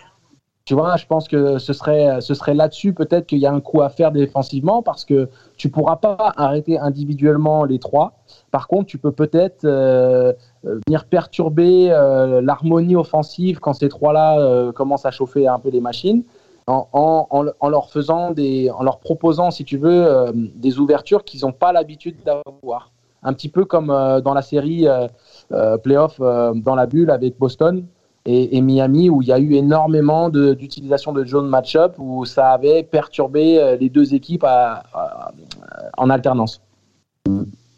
tu 0.65 0.73
vois, 0.73 0.97
je 0.97 1.05
pense 1.05 1.29
que 1.29 1.57
ce 1.57 1.71
serait, 1.71 2.19
ce 2.19 2.33
serait 2.33 2.53
là-dessus 2.53 2.91
peut-être 2.91 3.25
qu'il 3.25 3.37
y 3.39 3.45
a 3.45 3.53
un 3.53 3.61
coup 3.61 3.81
à 3.81 3.87
faire 3.87 4.11
défensivement 4.11 4.81
parce 4.83 5.05
que 5.05 5.29
tu 5.55 5.69
pourras 5.69 5.95
pas 5.95 6.17
arrêter 6.35 6.77
individuellement 6.77 7.63
les 7.63 7.79
trois. 7.79 8.07
Par 8.51 8.67
contre, 8.67 8.87
tu 8.87 8.97
peux 8.97 9.13
peut-être 9.13 9.63
euh, 9.63 10.33
euh, 10.65 10.79
venir 10.85 11.05
perturber 11.05 11.89
euh, 11.89 12.41
l'harmonie 12.41 12.97
offensive 12.97 13.59
quand 13.61 13.71
ces 13.71 13.87
trois-là 13.87 14.39
euh, 14.41 14.73
commencent 14.73 15.05
à 15.05 15.11
chauffer 15.11 15.47
un 15.47 15.57
peu 15.59 15.69
les 15.69 15.79
machines. 15.79 16.23
En, 16.69 16.85
en- 16.91 17.27
en- 17.61 17.69
leur 17.69 17.89
faisant 17.89 18.31
des, 18.31 18.69
en 18.77 18.83
leur 18.83 18.99
proposant, 18.99 19.51
si 19.51 19.63
tu 19.63 19.77
veux, 19.77 20.05
des 20.53 20.79
ouvertures 20.79 21.23
qu'ils 21.23 21.43
n'ont 21.45 21.53
pas 21.53 21.71
l'habitude 21.71 22.17
d'avoir. 22.25 22.91
Un 23.27 23.33
petit 23.33 23.49
peu 23.49 23.65
comme 23.65 23.89
euh, 23.91 24.21
dans 24.21 24.33
la 24.33 24.41
série 24.41 24.87
euh, 24.87 25.07
euh, 25.51 25.77
playoff 25.77 26.19
dans 26.19 26.75
la 26.75 26.85
bulle 26.85 27.11
avec 27.11 27.37
Boston 27.37 27.85
et, 28.25 28.61
Miami 28.61 29.09
où 29.09 29.21
il 29.21 29.27
y 29.27 29.31
a 29.31 29.39
eu 29.39 29.53
énormément 29.53 30.29
de- 30.29 30.53
d'utilisation 30.53 31.13
de, 31.13 31.23
zone 31.25 31.47
match-up 31.47 31.95
où 31.97 32.25
ça 32.25 32.51
avait 32.51 32.83
perturbé 32.83 33.77
les 33.79 33.89
deux 33.89 34.13
équipes 34.13 34.45
en 35.97 36.09
alternance. 36.09 36.61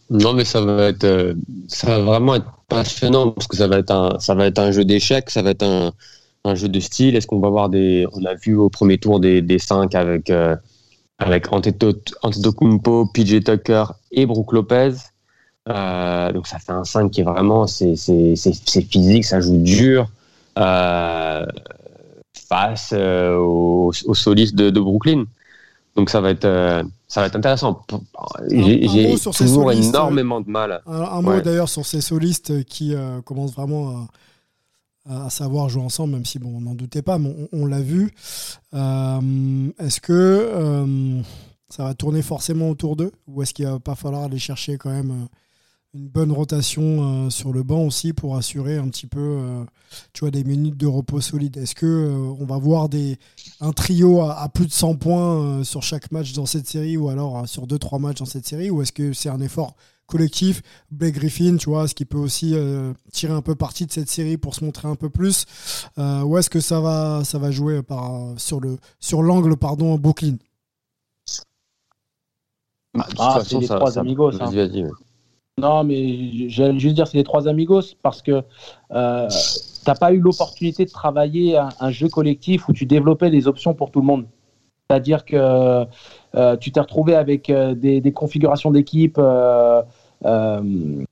Non, 0.09 0.33
mais 0.33 0.45
ça 0.45 0.62
va 0.62 0.85
être, 0.85 1.35
ça 1.67 1.88
va 1.88 1.99
vraiment 1.99 2.35
être 2.35 2.51
passionnant 2.67 3.31
parce 3.31 3.47
que 3.47 3.57
ça 3.57 3.67
va 3.67 3.77
être 3.77 3.91
un, 3.91 4.19
ça 4.19 4.33
va 4.33 4.47
être 4.47 4.59
un 4.59 4.71
jeu 4.71 4.85
d'échecs, 4.85 5.29
ça 5.29 5.43
va 5.43 5.51
être 5.51 5.93
un, 6.45 6.55
jeu 6.55 6.67
de 6.67 6.79
style. 6.79 7.15
Est-ce 7.15 7.27
qu'on 7.27 7.39
va 7.39 7.49
voir 7.49 7.69
des, 7.69 8.07
on 8.13 8.25
a 8.25 8.33
vu 8.33 8.55
au 8.55 8.69
premier 8.69 8.97
tour 8.97 9.19
des, 9.19 9.43
des 9.43 9.59
cinq 9.59 9.93
avec, 9.93 10.31
euh, 10.31 10.55
avec 11.19 11.51
Anteto- 11.51 12.15
Antetokounmpo, 12.23 13.07
PJ 13.13 13.43
Tucker 13.43 13.85
et 14.12 14.25
Brook 14.25 14.53
Lopez. 14.53 14.93
Euh, 15.69 16.32
donc 16.32 16.47
ça 16.47 16.60
fait 16.60 16.71
un 16.71 16.84
5 16.84 17.12
qui 17.12 17.21
est 17.21 17.23
vraiment, 17.23 17.67
c'est, 17.67 17.95
physique, 18.89 19.25
ça 19.25 19.39
joue 19.39 19.58
dur. 19.58 20.10
Euh, 20.58 21.45
face 22.34 22.93
euh, 22.93 23.38
aux, 23.38 23.91
aux 24.05 24.13
solistes 24.15 24.55
de, 24.55 24.69
de 24.69 24.79
Brooklyn. 24.79 25.25
Donc 25.95 26.10
ça 26.10 26.21
va 26.21 26.32
être, 26.32 26.84
ça 27.08 27.21
va 27.21 27.27
être 27.27 27.36
intéressant. 27.36 27.86
J'ai, 28.49 28.82
toujours 29.12 29.36
solistes, 29.36 29.89
énormément 29.89 30.41
de 30.41 30.49
mal. 30.49 30.82
Un, 30.88 31.01
un 31.01 31.21
mot 31.21 31.32
Ouais. 31.32 31.41
d'ailleurs 31.41 31.69
sur 31.69 31.86
ces 31.86 32.01
solistes 32.01 32.63
qui 32.65 32.95
commencent 33.25 33.53
vraiment 33.53 34.08
à, 35.10 35.25
à 35.25 35.29
savoir 35.29 35.69
jouer 35.69 35.84
ensemble, 35.84 36.13
même 36.13 36.25
si 36.25 36.39
bon, 36.39 36.58
on 36.58 36.62
n'en 36.62 36.75
doutait 36.75 37.01
pas, 37.01 37.17
mais 37.19 37.36
on, 37.51 37.63
on 37.63 37.65
l'a 37.65 37.82
vu. 37.82 38.13
Est-ce 38.73 39.99
que 40.01 41.21
ça 41.69 41.84
va 41.84 41.93
tourner 41.93 42.21
forcément 42.21 42.69
autour 42.69 42.95
d'eux 42.95 43.12
ou 43.27 43.43
est-ce 43.43 43.53
qu'il 43.53 43.65
va 43.65 43.79
pas 43.79 43.95
falloir 43.95 44.23
aller 44.23 44.39
chercher 44.39 44.77
quand 44.77 44.89
même 44.91 45.27
une 45.95 46.08
bonne 46.08 46.32
rotation 46.32 47.25
euh, 47.25 47.30
sur 47.32 47.52
le 47.52 47.63
banc 47.63 47.82
aussi 47.84 48.13
pour 48.13 48.36
assurer 48.38 48.78
un 48.78 48.88
petit 48.89 49.08
peu 49.08 49.19
euh, 49.19 49.63
tu 50.13 50.19
vois, 50.21 50.30
des 50.32 50.43
minutes 50.43 50.78
de 50.78 50.86
repos 50.86 51.19
solides. 51.19 51.58
Est-ce 51.58 51.73
que 51.73 51.86
euh, 51.88 52.36
on 52.39 52.45
va 52.45 52.58
voir 52.60 52.89
des, 52.89 53.17
un 53.60 53.71
trio 53.71 54.21
à, 54.21 54.39
à 54.39 54.49
plus 54.49 54.67
de 54.67 54.71
100 54.71 54.95
points 54.95 55.41
euh, 55.60 55.63
sur 55.63 55.82
chaque 55.82 56.12
match 56.12 56.34
dans 56.34 56.45
cette 56.45 56.67
série 56.67 56.95
ou 56.95 57.10
alors 57.10 57.39
euh, 57.39 57.45
sur 57.45 57.65
2-3 57.65 57.99
matchs 57.99 58.19
dans 58.19 58.25
cette 58.25 58.45
série? 58.45 58.69
Ou 58.69 58.84
est-ce 58.84 58.91
que 58.91 59.13
c'est 59.13 59.30
un 59.30 59.41
effort 59.41 59.75
collectif? 60.06 60.62
Blake 60.91 61.15
Griffin, 61.15 61.58
tu 61.58 61.69
vois, 61.71 61.88
ce 61.88 61.95
qui 61.95 62.06
peut 62.06 62.19
aussi 62.19 62.54
euh, 62.54 62.93
tirer 63.12 63.34
un 63.34 63.41
peu 63.41 63.56
parti 63.56 63.88
de 63.88 63.91
cette 63.91 64.10
série 64.10 64.38
pour 64.38 64.54
se 64.54 64.63
montrer 64.63 64.88
un 64.88 64.95
peu 64.95 65.10
plus? 65.10 65.47
Euh, 65.97 66.21
Ou 66.21 66.38
est-ce 66.38 66.52
que 66.52 66.60
ça 66.60 66.80
va, 66.82 67.23
ça 67.23 67.39
va 67.39 67.49
jouer 67.49 67.82
par, 67.82 68.39
sur 68.39 68.60
le 68.60 68.78
sur 68.99 69.23
l'angle 69.23 69.58
pardon 69.58 69.97
Brooklyn? 69.97 70.36
Bah, 72.93 73.06
de 73.06 73.10
toute 73.10 73.19
Ah, 73.19 73.34
façon, 73.39 73.49
c'est 73.49 73.60
les 73.62 73.67
ça- 73.67 73.75
trois 73.78 73.91
ça- 73.91 74.02
amigos, 74.02 74.32
hein. 74.39 74.52
Non, 75.60 75.84
mais 75.84 76.50
j'allais 76.50 76.80
juste 76.80 76.95
dire 76.95 77.08
c'est 77.08 77.17
les 77.17 77.24
trois 77.24 77.48
amigos 77.48 77.95
parce 78.02 78.22
que 78.22 78.43
euh, 78.91 79.28
t'as 79.86 79.95
pas 79.95 80.13
eu 80.13 80.19
l'opportunité 80.19 80.86
de 80.86 80.91
travailler 80.91 81.58
un, 81.58 81.91
jeu 81.91 82.10
collectif 82.10 82.67
où 82.69 82.74
tu 82.74 82.86
développais 82.86 83.30
des 83.30 83.48
options 83.48 83.74
pour 83.74 83.91
tout 83.91 84.00
le 84.02 84.06
monde. 84.06 84.26
C'est-à-dire 84.89 85.24
que 85.24 85.86
euh, 86.36 86.58
tu 86.58 86.72
t'es 86.72 86.80
retrouvé 86.80 87.15
avec 87.15 87.50
euh, 87.50 87.76
des, 87.76 88.12
configurations 88.12 88.72
d'équipe 88.72 89.19
euh, 89.19 89.84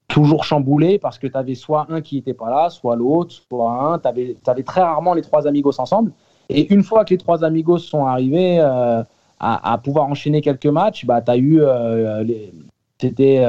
toujours 0.08 0.44
chamboulées 0.44 0.98
parce 0.98 1.20
que 1.20 1.28
tu 1.28 1.38
avais 1.38 1.56
soit 1.56 1.86
un 1.90 2.02
qui 2.02 2.16
n'était 2.16 2.34
pas 2.34 2.50
là, 2.50 2.70
soit 2.70 2.96
l'autre, 2.96 3.36
soit 3.50 3.72
un. 3.72 4.00
Tu 4.00 4.08
avais, 4.08 4.64
très 4.64 4.82
rarement 4.82 5.14
les 5.14 5.22
trois 5.22 5.48
amigos 5.48 5.80
ensemble. 5.80 6.12
Et 6.50 6.74
une 6.74 6.84
fois 6.84 7.06
que 7.06 7.12
les 7.14 7.18
trois 7.18 7.44
amigos 7.44 7.78
sont 7.78 8.06
arrivés 8.06 8.60
à, 8.60 9.78
pouvoir 9.84 10.08
enchaîner 10.08 10.42
quelques 10.42 10.66
matchs, 10.66 11.06
bah, 11.06 11.22
tu 11.22 11.32
as 11.32 11.38
eu. 11.38 11.62
C'était. 13.00 13.46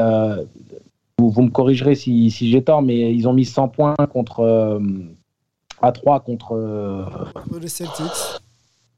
Vous, 1.18 1.30
vous 1.30 1.42
me 1.42 1.50
corrigerez 1.50 1.94
si, 1.94 2.30
si 2.30 2.50
j'ai 2.50 2.62
tort, 2.62 2.82
mais 2.82 3.12
ils 3.14 3.26
ont 3.28 3.32
mis 3.32 3.44
100 3.44 3.68
points 3.68 3.94
contre. 4.12 4.40
euh, 4.40 4.78
à 5.80 5.92
3 5.92 6.20
contre. 6.20 6.52
euh, 6.52 7.04
Les 7.60 7.68
Celtics. 7.68 8.40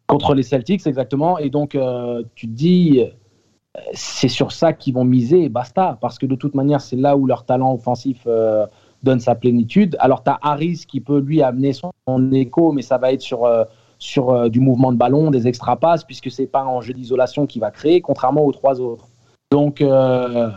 contre 0.06 0.34
les 0.34 0.42
Celtics, 0.42 0.86
exactement. 0.86 1.38
Et 1.38 1.50
donc, 1.50 1.74
euh, 1.74 2.22
tu 2.34 2.46
te 2.46 2.52
dis, 2.52 3.00
euh, 3.00 3.80
c'est 3.92 4.28
sur 4.28 4.52
ça 4.52 4.72
qu'ils 4.72 4.94
vont 4.94 5.04
miser 5.04 5.44
et 5.44 5.48
basta. 5.48 5.98
Parce 6.00 6.18
que 6.18 6.26
de 6.26 6.34
toute 6.34 6.54
manière, 6.54 6.80
c'est 6.80 6.96
là 6.96 7.16
où 7.16 7.26
leur 7.26 7.44
talent 7.44 7.72
offensif 7.74 8.22
euh, 8.26 8.66
donne 9.02 9.20
sa 9.20 9.34
plénitude. 9.34 9.96
Alors, 10.00 10.22
tu 10.24 10.30
as 10.30 10.38
Harris 10.42 10.84
qui 10.88 11.00
peut 11.00 11.20
lui 11.20 11.42
amener 11.42 11.72
son, 11.72 11.90
son 12.08 12.32
écho, 12.32 12.72
mais 12.72 12.82
ça 12.82 12.98
va 12.98 13.12
être 13.12 13.22
sur, 13.22 13.44
euh, 13.44 13.64
sur 13.98 14.30
euh, 14.30 14.48
du 14.48 14.60
mouvement 14.60 14.92
de 14.92 14.96
ballon, 14.98 15.30
des 15.30 15.46
extra 15.46 15.76
passes, 15.76 16.04
puisque 16.04 16.30
c'est 16.30 16.46
pas 16.46 16.62
un 16.62 16.80
jeu 16.80 16.92
d'isolation 16.94 17.46
qu'il 17.46 17.60
va 17.60 17.70
créer, 17.70 18.00
contrairement 18.00 18.44
aux 18.44 18.52
trois 18.52 18.80
autres. 18.80 19.06
Donc, 19.52 19.80
euh, 19.80 20.50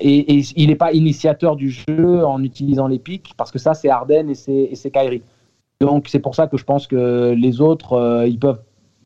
et, 0.00 0.38
et 0.38 0.44
il 0.56 0.68
n'est 0.68 0.76
pas 0.76 0.92
initiateur 0.92 1.56
du 1.56 1.70
jeu 1.70 2.24
en 2.24 2.42
utilisant 2.42 2.86
les 2.86 2.98
pics, 2.98 3.34
parce 3.36 3.50
que 3.50 3.58
ça, 3.58 3.74
c'est 3.74 3.88
Harden 3.88 4.28
et 4.28 4.34
c'est 4.34 4.90
Kyrie. 4.90 5.22
Donc 5.80 6.08
c'est 6.08 6.20
pour 6.20 6.34
ça 6.34 6.46
que 6.46 6.56
je 6.56 6.64
pense 6.64 6.86
que 6.86 7.34
les 7.36 7.60
autres, 7.60 7.94
euh, 7.94 8.26
ils 8.26 8.38
peuvent, 8.38 8.60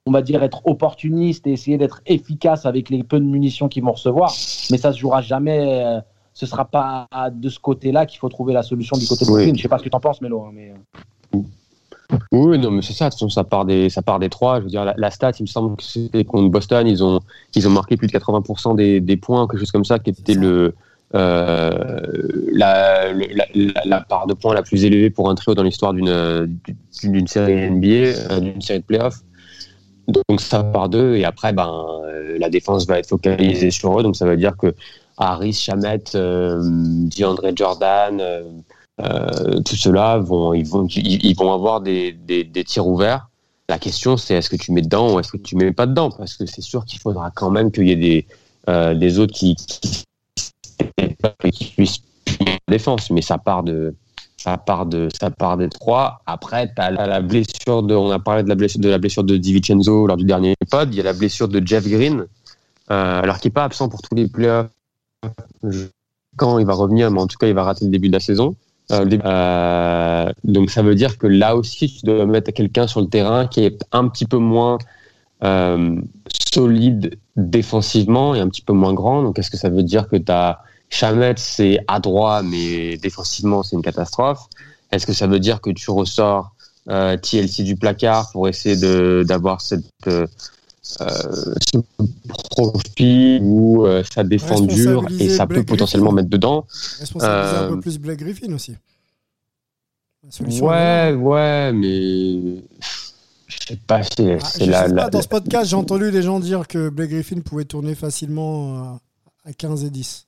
on 0.06 0.10
va 0.10 0.22
dire, 0.22 0.42
être 0.42 0.62
opportunistes 0.66 1.46
et 1.46 1.52
essayer 1.52 1.78
d'être 1.78 2.00
efficaces 2.06 2.66
avec 2.66 2.90
les 2.90 3.02
peu 3.02 3.18
de 3.18 3.24
munitions 3.24 3.68
qu'ils 3.68 3.82
vont 3.84 3.92
recevoir. 3.92 4.32
Mais 4.70 4.78
ça 4.78 4.92
se 4.92 4.98
jouera 4.98 5.20
jamais. 5.20 5.84
euh, 5.84 6.00
ce 6.34 6.46
sera 6.46 6.66
pas 6.66 7.08
de 7.32 7.48
ce 7.48 7.58
côté-là 7.58 8.06
qu'il 8.06 8.20
faut 8.20 8.28
trouver 8.28 8.52
la 8.52 8.62
solution 8.62 8.96
du 8.96 9.08
côté 9.08 9.24
de 9.24 9.30
Oui. 9.32 9.52
Je 9.56 9.60
sais 9.60 9.66
pas 9.66 9.78
ce 9.78 9.82
que 9.82 9.88
tu 9.88 9.96
en 9.96 9.98
penses, 9.98 10.20
Mélo. 10.20 10.42
hein, 10.42 10.52
mais... 10.54 10.72
Oui, 12.32 12.58
non, 12.58 12.70
mais 12.70 12.82
c'est 12.82 12.94
ça. 12.94 13.06
De 13.06 13.10
toute 13.10 13.18
façon, 13.18 13.28
ça 13.28 13.44
part 13.44 13.64
des, 13.64 13.90
ça 13.90 14.02
part 14.02 14.18
des 14.18 14.28
trois. 14.28 14.58
Je 14.58 14.64
veux 14.64 14.70
dire, 14.70 14.92
la, 14.96 15.10
stat, 15.10 15.32
il 15.38 15.42
me 15.42 15.46
semble 15.46 15.76
que 15.76 15.82
c'était 15.82 16.24
contre 16.24 16.48
Boston. 16.48 16.86
Ils 16.86 17.04
ont, 17.04 17.20
ils 17.54 17.68
ont 17.68 17.70
marqué 17.70 17.96
plus 17.96 18.06
de 18.06 18.12
80% 18.12 18.76
des, 18.76 19.00
des 19.00 19.16
points, 19.16 19.46
quelque 19.46 19.60
chose 19.60 19.72
comme 19.72 19.84
ça, 19.84 19.98
qui 19.98 20.10
était 20.10 20.34
le, 20.34 20.74
euh, 21.14 22.00
la, 22.52 23.12
la, 23.84 24.00
part 24.00 24.26
de 24.26 24.34
points 24.34 24.54
la 24.54 24.62
plus 24.62 24.84
élevée 24.84 25.10
pour 25.10 25.30
un 25.30 25.34
trio 25.34 25.54
dans 25.54 25.62
l'histoire 25.62 25.92
d'une, 25.92 26.58
d'une 27.02 27.26
série 27.26 27.70
NBA, 27.70 27.86
euh, 27.86 28.40
d'une 28.40 28.60
série 28.60 28.80
de 28.80 28.84
playoffs. 28.84 29.20
Donc 30.06 30.40
ça 30.40 30.62
part 30.64 30.88
d'eux 30.88 31.16
et 31.16 31.24
après, 31.24 31.52
ben, 31.52 31.70
euh, 32.04 32.38
la 32.38 32.48
défense 32.48 32.86
va 32.86 32.98
être 32.98 33.08
focalisée 33.08 33.70
sur 33.70 33.98
eux. 33.98 34.02
Donc 34.02 34.16
ça 34.16 34.24
veut 34.24 34.36
dire 34.38 34.56
que 34.56 34.74
Harris, 35.18 35.52
Chamet, 35.52 36.04
euh, 36.14 36.62
Jordan, 37.10 38.22
euh, 39.00 39.60
tout 39.60 39.76
cela 39.76 40.18
vont, 40.18 40.54
ils 40.54 40.66
vont, 40.66 40.86
ils, 40.88 41.34
vont 41.36 41.52
avoir 41.52 41.80
des, 41.80 42.12
des, 42.12 42.64
tirs 42.64 42.86
ouverts. 42.86 43.28
La 43.68 43.78
question, 43.78 44.16
c'est 44.16 44.34
est-ce 44.34 44.50
que 44.50 44.56
tu 44.56 44.72
mets 44.72 44.82
dedans 44.82 45.14
ou 45.14 45.20
est-ce 45.20 45.32
que 45.32 45.36
tu 45.36 45.56
mets 45.56 45.72
pas 45.72 45.86
dedans? 45.86 46.10
Parce 46.10 46.36
que 46.36 46.46
c'est 46.46 46.62
sûr 46.62 46.84
qu'il 46.84 47.00
faudra 47.00 47.30
quand 47.30 47.50
même 47.50 47.70
qu'il 47.70 47.86
y 47.86 47.92
ait 47.92 47.96
des, 47.96 48.26
euh, 48.68 48.94
des 48.94 49.18
autres 49.18 49.34
qui, 49.34 49.54
qui, 49.56 50.04
qui 51.52 51.64
puissent 51.76 52.02
la 52.40 52.56
défense. 52.68 53.10
Mais 53.10 53.22
ça 53.22 53.38
part 53.38 53.62
de, 53.62 53.94
ça 54.38 54.56
part 54.56 54.86
de, 54.86 55.08
ça 55.20 55.30
part 55.30 55.56
des 55.58 55.68
trois. 55.68 56.22
Après, 56.26 56.72
tu 56.74 56.80
as 56.80 56.90
la, 56.90 57.20
blessure 57.20 57.82
de, 57.82 57.94
on 57.94 58.10
a 58.10 58.18
parlé 58.18 58.42
de 58.42 58.48
la 58.48 58.54
blessure 58.54 58.80
de 58.80 58.88
la 58.88 58.98
blessure 58.98 59.24
de 59.24 59.36
DiVincenzo 59.36 60.06
lors 60.06 60.16
du 60.16 60.24
dernier 60.24 60.54
pod. 60.70 60.92
Il 60.92 60.96
y 60.96 61.00
a 61.00 61.04
la 61.04 61.12
blessure 61.12 61.48
de 61.48 61.64
Jeff 61.64 61.86
Green, 61.86 62.20
euh, 62.90 63.22
alors 63.22 63.38
qu'il 63.38 63.50
n'est 63.50 63.54
pas 63.54 63.64
absent 63.64 63.88
pour 63.88 64.00
tous 64.00 64.14
les 64.14 64.28
playoffs. 64.28 64.70
Quand 66.36 66.58
il 66.58 66.66
va 66.66 66.74
revenir, 66.74 67.10
mais 67.10 67.20
en 67.20 67.26
tout 67.26 67.36
cas, 67.36 67.48
il 67.48 67.54
va 67.54 67.64
rater 67.64 67.84
le 67.84 67.90
début 67.90 68.08
de 68.08 68.12
la 68.14 68.20
saison. 68.20 68.54
Euh, 68.90 69.06
euh, 69.24 70.32
donc 70.44 70.70
ça 70.70 70.82
veut 70.82 70.94
dire 70.94 71.18
que 71.18 71.26
là 71.26 71.56
aussi, 71.56 71.88
tu 71.88 72.06
dois 72.06 72.26
mettre 72.26 72.52
quelqu'un 72.52 72.86
sur 72.86 73.00
le 73.00 73.08
terrain 73.08 73.46
qui 73.46 73.64
est 73.64 73.84
un 73.92 74.08
petit 74.08 74.24
peu 74.24 74.38
moins 74.38 74.78
euh, 75.44 76.00
solide 76.52 77.18
défensivement 77.36 78.34
et 78.34 78.40
un 78.40 78.48
petit 78.48 78.62
peu 78.62 78.72
moins 78.72 78.94
grand. 78.94 79.22
Donc 79.22 79.38
est-ce 79.38 79.50
que 79.50 79.56
ça 79.56 79.68
veut 79.68 79.82
dire 79.82 80.08
que 80.08 80.16
tu 80.16 80.32
as 80.32 80.60
c'est 81.36 81.78
adroit, 81.86 82.42
mais 82.42 82.96
défensivement, 82.96 83.62
c'est 83.62 83.76
une 83.76 83.82
catastrophe? 83.82 84.46
Est-ce 84.90 85.06
que 85.06 85.12
ça 85.12 85.26
veut 85.26 85.38
dire 85.38 85.60
que 85.60 85.68
tu 85.70 85.90
ressors 85.90 86.52
euh, 86.88 87.18
TLC 87.18 87.62
du 87.62 87.76
placard 87.76 88.32
pour 88.32 88.48
essayer 88.48 88.76
d'avoir 89.24 89.60
cette 89.60 89.84
euh, 91.00 91.04
euh, 91.06 91.54
ce 91.72 91.78
profil 92.50 93.40
où 93.42 93.86
euh, 93.86 94.02
ça 94.14 94.24
défend 94.24 94.60
dur 94.60 95.06
et 95.18 95.28
ça 95.28 95.46
peut 95.46 95.62
potentiellement 95.64 96.06
Griffin. 96.12 96.16
mettre 96.22 96.30
dedans. 96.30 96.66
Responsabiliser 97.00 97.56
un 97.56 97.62
Euh, 97.64 97.68
peu 97.70 97.80
plus 97.80 97.98
Blake 97.98 98.18
Griffin 98.20 98.52
aussi. 98.52 98.74
La 100.22 100.46
Ouais, 100.60 101.14
ouais, 101.14 101.72
mais 101.72 102.62
je 103.46 103.56
sais 103.68 103.76
pas, 103.86 104.02
c'est 104.02 104.34
Ah, 104.34 104.38
c'est 104.44 104.66
la, 104.66 104.86
sais 104.88 104.94
la- 104.94 105.02
pas, 105.04 105.10
dans 105.10 105.22
ce 105.22 105.28
podcast, 105.28 105.70
j'ai 105.70 105.76
entendu 105.76 106.10
les 106.10 106.22
gens 106.22 106.40
dire 106.40 106.66
que 106.66 106.88
Blake 106.88 107.10
Griffin 107.10 107.40
pouvait 107.40 107.64
tourner 107.64 107.94
facilement 107.94 108.94
euh, 108.94 108.96
à 109.50 109.52
15 109.52 109.84
et 109.84 109.90
10. 109.90 110.26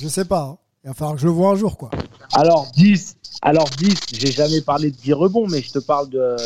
Je 0.00 0.08
sais 0.08 0.24
pas. 0.24 0.42
hein. 0.42 0.58
Il 0.84 0.88
va 0.88 0.94
falloir 0.94 1.14
que 1.16 1.20
je 1.22 1.26
le 1.26 1.32
vois 1.32 1.50
un 1.50 1.56
jour, 1.56 1.76
quoi. 1.76 1.90
Alors 2.32 2.70
10, 2.76 3.16
alors 3.42 3.68
10, 3.78 3.94
j'ai 4.12 4.30
jamais 4.32 4.60
parlé 4.60 4.90
de 4.90 4.96
10 4.96 5.12
rebonds, 5.12 5.46
mais 5.48 5.60
je 5.60 5.72
te 5.72 5.78
parle 5.80 6.08
de, 6.10 6.36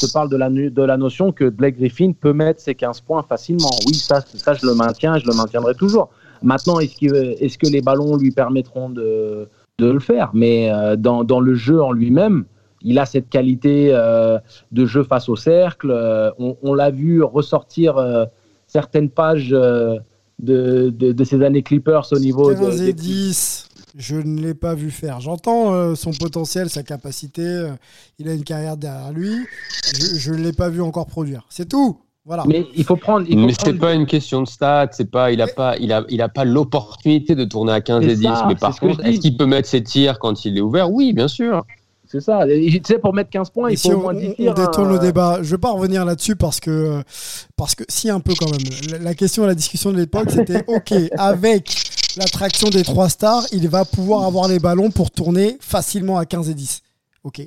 je 0.00 0.06
te 0.06 0.12
parle 0.12 0.28
de 0.30 0.36
la, 0.36 0.48
de 0.50 0.82
la 0.82 0.96
notion 0.96 1.32
que 1.32 1.48
Blake 1.48 1.76
Griffin 1.76 2.12
peut 2.12 2.32
mettre 2.32 2.60
ses 2.60 2.74
15 2.74 3.00
points 3.00 3.22
facilement. 3.22 3.70
Oui, 3.86 3.94
ça, 3.94 4.20
ça 4.20 4.54
je 4.54 4.64
le 4.66 4.74
maintiens, 4.74 5.18
je 5.18 5.26
le 5.26 5.34
maintiendrai 5.34 5.74
toujours. 5.74 6.10
Maintenant, 6.42 6.78
est-ce 6.78 6.96
que, 6.96 7.42
est-ce 7.42 7.58
que 7.58 7.66
les 7.66 7.80
ballons 7.82 8.16
lui 8.16 8.30
permettront 8.30 8.90
de, 8.90 9.48
de 9.78 9.86
le 9.90 9.98
faire? 9.98 10.30
Mais 10.34 10.70
euh, 10.72 10.94
dans, 10.96 11.24
dans 11.24 11.40
le 11.40 11.54
jeu 11.54 11.82
en 11.82 11.90
lui-même, 11.92 12.44
il 12.82 12.98
a 13.00 13.06
cette 13.06 13.28
qualité 13.28 13.88
euh, 13.92 14.38
de 14.70 14.86
jeu 14.86 15.02
face 15.02 15.28
au 15.28 15.34
cercle. 15.36 15.90
Euh, 15.90 16.30
on 16.38 16.56
on 16.62 16.74
l'a 16.74 16.90
vu 16.90 17.22
ressortir 17.24 17.98
certaines 18.68 19.10
pages 19.10 19.48
de, 19.50 19.98
de, 20.38 20.90
de 21.12 21.24
ses 21.24 21.42
années 21.42 21.62
Clippers 21.62 22.06
au 22.12 22.18
niveau 22.20 22.50
de, 22.54 22.58
15 22.60 22.76
des- 22.82 22.88
et 22.90 22.92
10, 22.92 23.67
je 23.96 24.16
ne 24.16 24.40
l'ai 24.40 24.54
pas 24.54 24.74
vu 24.74 24.90
faire. 24.90 25.20
J'entends 25.20 25.72
euh, 25.74 25.94
son 25.94 26.12
potentiel, 26.12 26.68
sa 26.70 26.82
capacité. 26.82 27.42
euh, 27.42 27.72
il 28.18 28.28
a 28.28 28.34
une 28.34 28.44
carrière 28.44 28.76
derrière 28.76 29.12
lui. 29.12 29.32
Je 30.16 30.32
ne 30.32 30.38
l'ai 30.38 30.52
pas 30.52 30.68
vu 30.68 30.82
encore 30.82 31.06
produire. 31.06 31.46
C'est 31.50 31.68
tout. 31.68 32.00
Voilà. 32.24 32.44
Mais 32.46 32.66
il 32.76 32.84
faut 32.84 32.96
prendre. 32.96 33.24
il 33.26 33.38
faut 33.38 33.46
Mais 33.46 33.52
c'est 33.52 33.58
prendre- 33.62 33.78
pas 33.80 33.94
une 33.94 34.04
question 34.04 34.42
de 34.42 34.46
stats, 34.48 34.88
c'est 34.92 35.10
pas, 35.10 35.32
il 35.32 35.40
a 35.40 35.46
pas, 35.46 35.76
il 35.78 35.92
a, 35.92 36.04
il 36.10 36.20
a 36.20 36.28
pas 36.28 36.44
l'opportunité 36.44 37.34
de 37.34 37.44
tourner 37.44 37.72
à 37.72 37.80
15 37.80 38.04
C'est 38.04 38.12
et 38.12 38.16
10. 38.16 38.22
ça, 38.24 38.44
mais 38.46 38.54
par 38.54 38.78
contre, 38.78 39.02
est-ce 39.06 39.20
qu'il 39.20 39.34
peut 39.36 39.46
mettre 39.46 39.66
ses 39.66 39.82
tirs 39.82 40.18
quand 40.18 40.44
il 40.44 40.58
est 40.58 40.60
ouvert? 40.60 40.90
Oui, 40.92 41.14
bien 41.14 41.28
sûr. 41.28 41.64
C'est 42.10 42.20
ça. 42.20 42.40
Tu 42.46 42.80
sais, 42.86 42.98
pour 42.98 43.12
mettre 43.14 43.30
15 43.30 43.50
points, 43.50 43.68
Et 43.68 43.72
il 43.74 43.78
si 43.78 43.88
faut 43.90 43.96
au 43.96 43.98
on, 43.98 44.02
moins 44.02 44.14
on- 44.14 44.18
10 44.20 44.28
on 44.30 44.34
tirs. 44.34 44.54
détourne 44.54 44.88
hein. 44.88 44.92
le 44.94 44.98
débat, 44.98 45.38
je 45.42 45.50
vais 45.50 45.58
pas 45.58 45.70
revenir 45.72 46.04
là-dessus 46.04 46.36
parce 46.36 46.58
que 46.60 47.02
parce 47.56 47.74
que 47.74 47.84
si 47.88 48.08
un 48.10 48.20
peu 48.20 48.32
quand 48.38 48.50
même. 48.50 48.60
La, 48.90 48.98
la 48.98 49.14
question, 49.14 49.44
la 49.46 49.54
discussion 49.54 49.92
de 49.92 49.98
l'époque, 49.98 50.30
c'était 50.30 50.64
ok 50.68 50.94
avec 51.18 51.74
l'attraction 52.16 52.68
des 52.70 52.82
trois 52.82 53.08
stars, 53.08 53.44
il 53.52 53.68
va 53.68 53.84
pouvoir 53.84 54.24
avoir 54.24 54.48
les 54.48 54.58
ballons 54.58 54.90
pour 54.90 55.10
tourner 55.10 55.56
facilement 55.60 56.18
à 56.18 56.24
15 56.24 56.48
et 56.50 56.54
10. 56.54 56.80
Ok. 57.24 57.42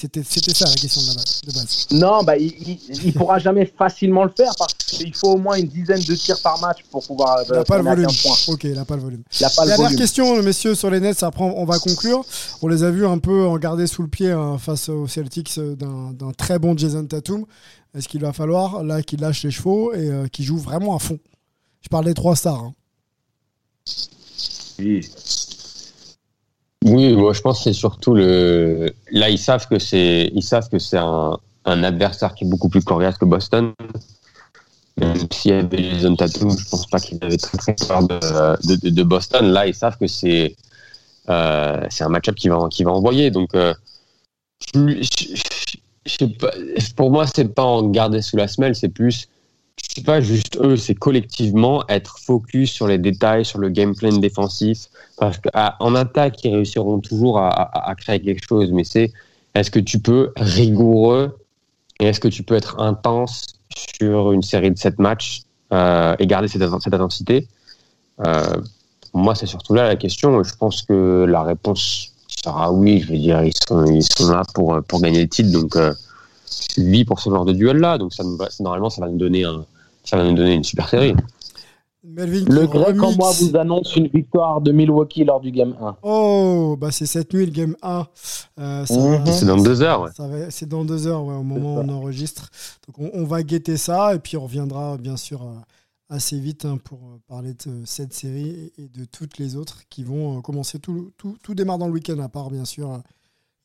C'était 0.00 0.22
c'était 0.26 0.54
ça 0.54 0.64
la 0.64 0.74
question 0.76 1.02
de, 1.02 1.08
la 1.08 1.14
base, 1.14 1.42
de 1.46 1.52
base. 1.52 1.86
Non, 1.90 2.22
bah, 2.22 2.38
il, 2.38 2.54
il, 2.66 2.78
il 3.04 3.12
pourra 3.12 3.38
jamais 3.38 3.66
facilement 3.66 4.24
le 4.24 4.30
faire 4.34 4.50
parce 4.58 4.72
qu'il 4.72 5.14
faut 5.14 5.32
au 5.32 5.36
moins 5.36 5.56
une 5.58 5.66
dizaine 5.68 6.00
de 6.00 6.14
tirs 6.14 6.40
par 6.40 6.58
match 6.60 6.78
pour 6.90 7.06
pouvoir. 7.06 7.42
Il 7.46 7.52
n'a 7.52 7.58
euh, 7.58 7.64
pas 7.64 7.76
le 7.76 7.84
volume. 7.84 8.06
15 8.06 8.22
points. 8.22 8.54
Ok, 8.54 8.64
il 8.64 8.72
n'a 8.74 8.84
pas 8.86 8.96
le 8.96 9.02
volume. 9.02 9.22
Il 9.38 9.42
n'a 9.42 9.50
pas 9.50 9.62
le 9.62 9.68
Dernière 9.68 9.84
volume. 9.88 9.98
question, 9.98 10.42
messieurs, 10.42 10.74
sur 10.74 10.90
les 10.90 11.00
Nets. 11.00 11.22
Après, 11.22 11.44
on 11.44 11.64
va 11.66 11.78
conclure. 11.78 12.24
On 12.62 12.68
les 12.68 12.82
a 12.82 12.90
vus 12.90 13.04
un 13.06 13.18
peu 13.18 13.44
en 13.46 13.58
garder 13.58 13.86
sous 13.86 14.00
le 14.02 14.08
pied 14.08 14.30
hein, 14.30 14.56
face 14.56 14.88
aux 14.88 15.06
Celtics 15.06 15.58
euh, 15.58 15.76
d'un 15.76 16.12
d'un 16.12 16.32
très 16.32 16.58
bon 16.58 16.74
Jason 16.78 17.04
Tatum. 17.04 17.44
Est-ce 17.94 18.08
qu'il 18.08 18.22
va 18.22 18.32
falloir, 18.32 18.82
là, 18.82 19.02
qu'il 19.02 19.20
lâche 19.20 19.42
les 19.42 19.50
chevaux 19.50 19.92
et 19.92 20.08
euh, 20.08 20.28
qu'il 20.28 20.46
joue 20.46 20.56
vraiment 20.56 20.96
à 20.96 20.98
fond? 20.98 21.18
Je 21.82 21.88
parle 21.88 22.06
des 22.06 22.14
trois 22.14 22.36
stars. 22.36 22.54
hein. 22.64 22.74
Oui, 24.78 25.06
moi 26.84 27.32
je 27.32 27.40
pense 27.40 27.58
que 27.58 27.64
c'est 27.64 27.72
surtout 27.72 28.14
le. 28.14 28.92
Là, 29.10 29.30
ils 29.30 29.38
savent 29.38 29.66
que 29.68 29.78
c'est, 29.78 30.30
ils 30.34 30.42
savent 30.42 30.68
que 30.68 30.78
c'est 30.78 30.98
un, 30.98 31.38
un 31.64 31.84
adversaire 31.84 32.34
qui 32.34 32.44
est 32.44 32.48
beaucoup 32.48 32.68
plus 32.68 32.82
coriace 32.82 33.18
que 33.18 33.24
Boston. 33.24 33.72
Même 34.96 35.16
s'il 35.30 35.52
y 35.52 35.54
avait 35.54 35.82
Jason 35.82 36.16
Tatum, 36.16 36.50
je 36.50 36.68
pense 36.68 36.86
pas 36.86 36.98
qu'ils 37.00 37.18
avaient 37.22 37.36
très 37.36 37.56
très 37.56 37.74
peur 37.74 38.06
de, 38.06 38.88
de, 38.90 39.02
Boston. 39.02 39.46
Là, 39.46 39.66
ils 39.66 39.74
savent 39.74 39.96
que 39.96 40.06
c'est, 40.06 40.56
euh, 41.28 41.86
c'est 41.88 42.04
un 42.04 42.08
match-up 42.08 42.34
qui 42.34 42.48
va, 42.48 42.68
qui 42.70 42.84
va 42.84 42.90
envoyer. 42.90 43.30
Donc, 43.30 43.54
euh, 43.54 43.72
je 44.74 45.02
sais 46.06 46.28
pas, 46.28 46.50
pour 46.96 47.10
moi, 47.10 47.26
c'est 47.26 47.54
pas 47.54 47.64
en 47.64 47.84
garder 47.84 48.20
sous 48.20 48.36
la 48.36 48.46
semelle, 48.46 48.74
c'est 48.74 48.88
plus 48.88 49.28
c'est 49.94 50.04
pas 50.04 50.20
juste 50.20 50.56
eux, 50.60 50.76
c'est 50.76 50.94
collectivement 50.94 51.84
être 51.88 52.18
focus 52.18 52.70
sur 52.70 52.86
les 52.86 52.98
détails, 52.98 53.44
sur 53.44 53.58
le 53.58 53.70
game 53.70 53.94
plan 53.94 54.16
défensif. 54.18 54.88
Parce 55.18 55.38
qu'en 55.38 55.94
attaque, 55.94 56.44
ils 56.44 56.54
réussiront 56.54 57.00
toujours 57.00 57.38
à, 57.38 57.94
créer 57.96 58.20
quelque 58.20 58.46
chose, 58.46 58.70
mais 58.72 58.84
c'est 58.84 59.12
est-ce 59.54 59.70
que 59.70 59.80
tu 59.80 59.98
peux 59.98 60.32
rigoureux 60.36 61.36
et 61.98 62.06
est-ce 62.06 62.20
que 62.20 62.28
tu 62.28 62.42
peux 62.42 62.54
être 62.54 62.78
intense 62.80 63.46
sur 63.98 64.32
une 64.32 64.42
série 64.42 64.70
de 64.70 64.78
sept 64.78 64.98
matchs 64.98 65.42
euh, 65.72 66.14
et 66.18 66.26
garder 66.26 66.48
cette, 66.48 66.62
intensité? 66.62 67.48
Euh, 68.24 68.56
Moi, 69.12 69.34
c'est 69.34 69.46
surtout 69.46 69.74
là 69.74 69.88
la 69.88 69.96
question. 69.96 70.42
Je 70.42 70.54
pense 70.54 70.82
que 70.82 71.26
la 71.28 71.42
réponse 71.42 72.12
sera 72.28 72.72
oui. 72.72 73.00
Je 73.00 73.12
veux 73.12 73.18
dire, 73.18 73.42
ils 73.42 73.52
sont, 73.66 74.30
là 74.30 74.44
pour, 74.54 74.80
pour 74.84 75.00
gagner 75.02 75.22
le 75.22 75.28
titre, 75.28 75.50
donc 75.50 75.74
euh, 75.74 75.92
vie 76.78 77.04
pour 77.04 77.20
ce 77.20 77.28
genre 77.28 77.44
de 77.44 77.52
duel-là. 77.52 77.98
Donc 77.98 78.14
ça 78.14 78.22
nous 78.22 78.36
va- 78.36 78.48
normalement, 78.60 78.88
ça 78.88 79.00
va 79.00 79.08
nous 79.08 79.18
donner 79.18 79.44
un, 79.44 79.64
ça 80.04 80.16
va 80.16 80.24
nous 80.24 80.34
donner 80.34 80.54
une 80.54 80.64
super 80.64 80.88
série. 80.88 81.14
Melvin 82.02 82.44
Le 82.48 82.66
grec 82.66 82.98
en 83.02 83.08
remix- 83.10 83.16
moi 83.18 83.30
vous 83.32 83.56
annonce 83.56 83.94
une 83.94 84.06
victoire 84.08 84.62
de 84.62 84.72
Milwaukee 84.72 85.22
lors 85.24 85.40
du 85.40 85.50
game 85.50 85.76
1. 85.80 85.96
Oh, 86.02 86.74
bah 86.80 86.90
c'est 86.90 87.04
cette 87.04 87.34
nuit 87.34 87.44
le 87.44 87.52
game 87.52 87.76
1. 87.82 88.06
Euh, 88.58 88.84
Mhm. 88.88 89.26
C'est 89.26 89.44
dans 89.44 89.58
deux 89.58 89.82
heures. 89.82 90.00
Ouais. 90.02 90.10
Ça 90.16 90.26
va- 90.26 90.50
C'est 90.50 90.66
dans 90.66 90.84
deux 90.84 91.06
heures, 91.06 91.22
ouais, 91.24 91.34
au 91.34 91.42
moment 91.42 91.74
où 91.76 91.78
on 91.80 91.88
enregistre. 91.90 92.50
Donc 92.86 92.98
on, 92.98 93.10
on 93.20 93.24
va 93.24 93.42
guetter 93.42 93.76
ça 93.76 94.14
et 94.14 94.18
puis 94.18 94.38
on 94.38 94.44
reviendra 94.44 94.96
bien 94.96 95.18
sûr 95.18 95.42
euh, 95.42 95.52
assez 96.08 96.40
vite 96.40 96.64
hein, 96.64 96.78
pour 96.82 96.98
euh, 97.00 97.18
parler 97.28 97.52
de 97.52 97.82
cette 97.84 98.14
série 98.14 98.72
et 98.78 98.88
de 98.88 99.04
toutes 99.04 99.36
les 99.36 99.56
autres 99.56 99.82
qui 99.90 100.02
vont 100.02 100.38
euh, 100.38 100.40
commencer. 100.40 100.78
Tout, 100.78 101.12
tout, 101.18 101.36
tout 101.42 101.54
démarre 101.54 101.76
dans 101.78 101.86
le 101.86 101.92
week-end, 101.92 102.18
à 102.20 102.30
part 102.30 102.50
bien 102.50 102.64
sûr 102.64 102.90
euh, 102.92 102.98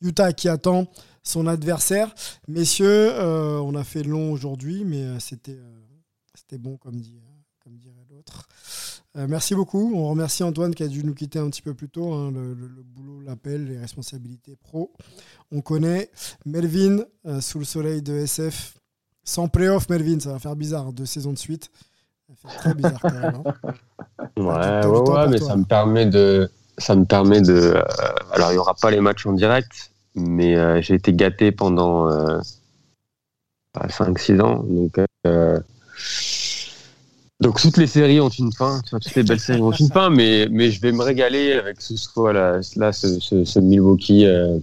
Utah 0.02 0.34
qui 0.34 0.50
attend 0.50 0.88
son 1.24 1.48
adversaire. 1.48 2.14
Messieurs, 2.50 3.12
euh, 3.14 3.60
on 3.60 3.76
a 3.76 3.86
fait 3.86 4.04
long 4.04 4.34
aujourd'hui, 4.34 4.84
mais 4.86 5.06
c'était 5.20 5.54
euh, 5.54 5.72
c'était 6.48 6.62
bon 6.62 6.78
comme, 6.78 6.96
dit, 6.96 7.16
euh, 7.18 7.32
comme 7.64 7.74
dirait 7.78 8.06
l'autre. 8.10 8.48
Euh, 9.18 9.26
merci 9.28 9.56
beaucoup. 9.56 9.94
On 9.96 10.10
remercie 10.10 10.44
Antoine 10.44 10.76
qui 10.76 10.84
a 10.84 10.88
dû 10.88 11.04
nous 11.04 11.14
quitter 11.16 11.40
un 11.40 11.50
petit 11.50 11.62
peu 11.62 11.74
plus 11.74 11.90
tôt. 11.90 12.14
hein. 12.14 12.32
Le, 12.32 12.54
le- 12.54 12.68
le 12.68 12.84
boulot 12.84 13.22
l'appelle, 13.22 13.66
les 13.66 13.78
responsabilités 13.80 14.56
pro. 14.56 14.92
On 15.52 15.62
connaît 15.62 16.10
Melvin 16.46 17.00
euh, 17.26 17.42
sous 17.42 17.60
le 17.60 17.66
soleil 17.66 18.02
de 18.02 18.14
SF. 18.14 18.78
Sans 19.24 19.48
playoff, 19.48 19.90
Melvin, 19.90 20.20
ça 20.20 20.34
va 20.34 20.40
faire 20.40 20.56
bizarre, 20.56 20.88
hein, 20.88 20.92
deux 20.94 21.06
saisons 21.08 21.34
de 21.34 21.38
suite. 21.40 21.72
Ça 22.28 22.36
fait 22.36 22.58
très 22.58 22.74
bizarre 22.76 23.02
quand 23.02 23.12
même. 23.12 23.36
hein. 23.36 23.74
Ouais, 24.38 24.86
ouais, 24.86 25.00
ouais, 25.10 25.28
mais 25.30 25.40
toi. 25.40 25.48
ça 25.48 25.56
me 25.56 25.64
permet 25.64 26.06
de, 26.06 26.50
ça 26.78 26.96
me 26.96 27.06
permet 27.06 27.42
de. 27.42 27.54
euh, 27.54 27.82
alors, 28.32 28.52
il 28.52 28.56
y 28.56 28.58
aura 28.58 28.74
pas 28.76 28.92
les 28.92 29.00
matchs 29.00 29.26
en 29.26 29.34
direct, 29.34 29.92
mais 30.14 30.82
j'ai 30.82 30.94
été 30.96 31.14
gâté 31.14 31.52
pendant 31.52 32.10
euh, 32.12 32.40
5-6 33.76 34.42
ans, 34.42 34.64
donc. 34.64 35.00
Euh, 35.96 37.42
donc 37.42 37.60
toutes 37.60 37.78
les 37.78 37.88
séries 37.88 38.22
ont 38.22 38.30
une 38.30 38.52
fin, 38.54 38.82
toutes 38.90 39.14
les 39.16 39.24
belles 39.24 39.40
séries 39.40 39.62
ont 39.62 39.72
une 39.72 39.90
fin, 39.90 40.10
mais, 40.10 40.48
mais 40.50 40.72
je 40.72 40.80
vais 40.80 40.92
me 40.92 41.04
régaler 41.04 41.54
avec 41.54 41.82
ce 41.82 41.98
soit 41.98 42.32
là, 42.32 42.60
là 42.78 42.94
ce, 42.94 43.20
ce, 43.20 43.44
ce 43.44 43.60
Milwaukee, 43.60 44.26
euh, 44.26 44.58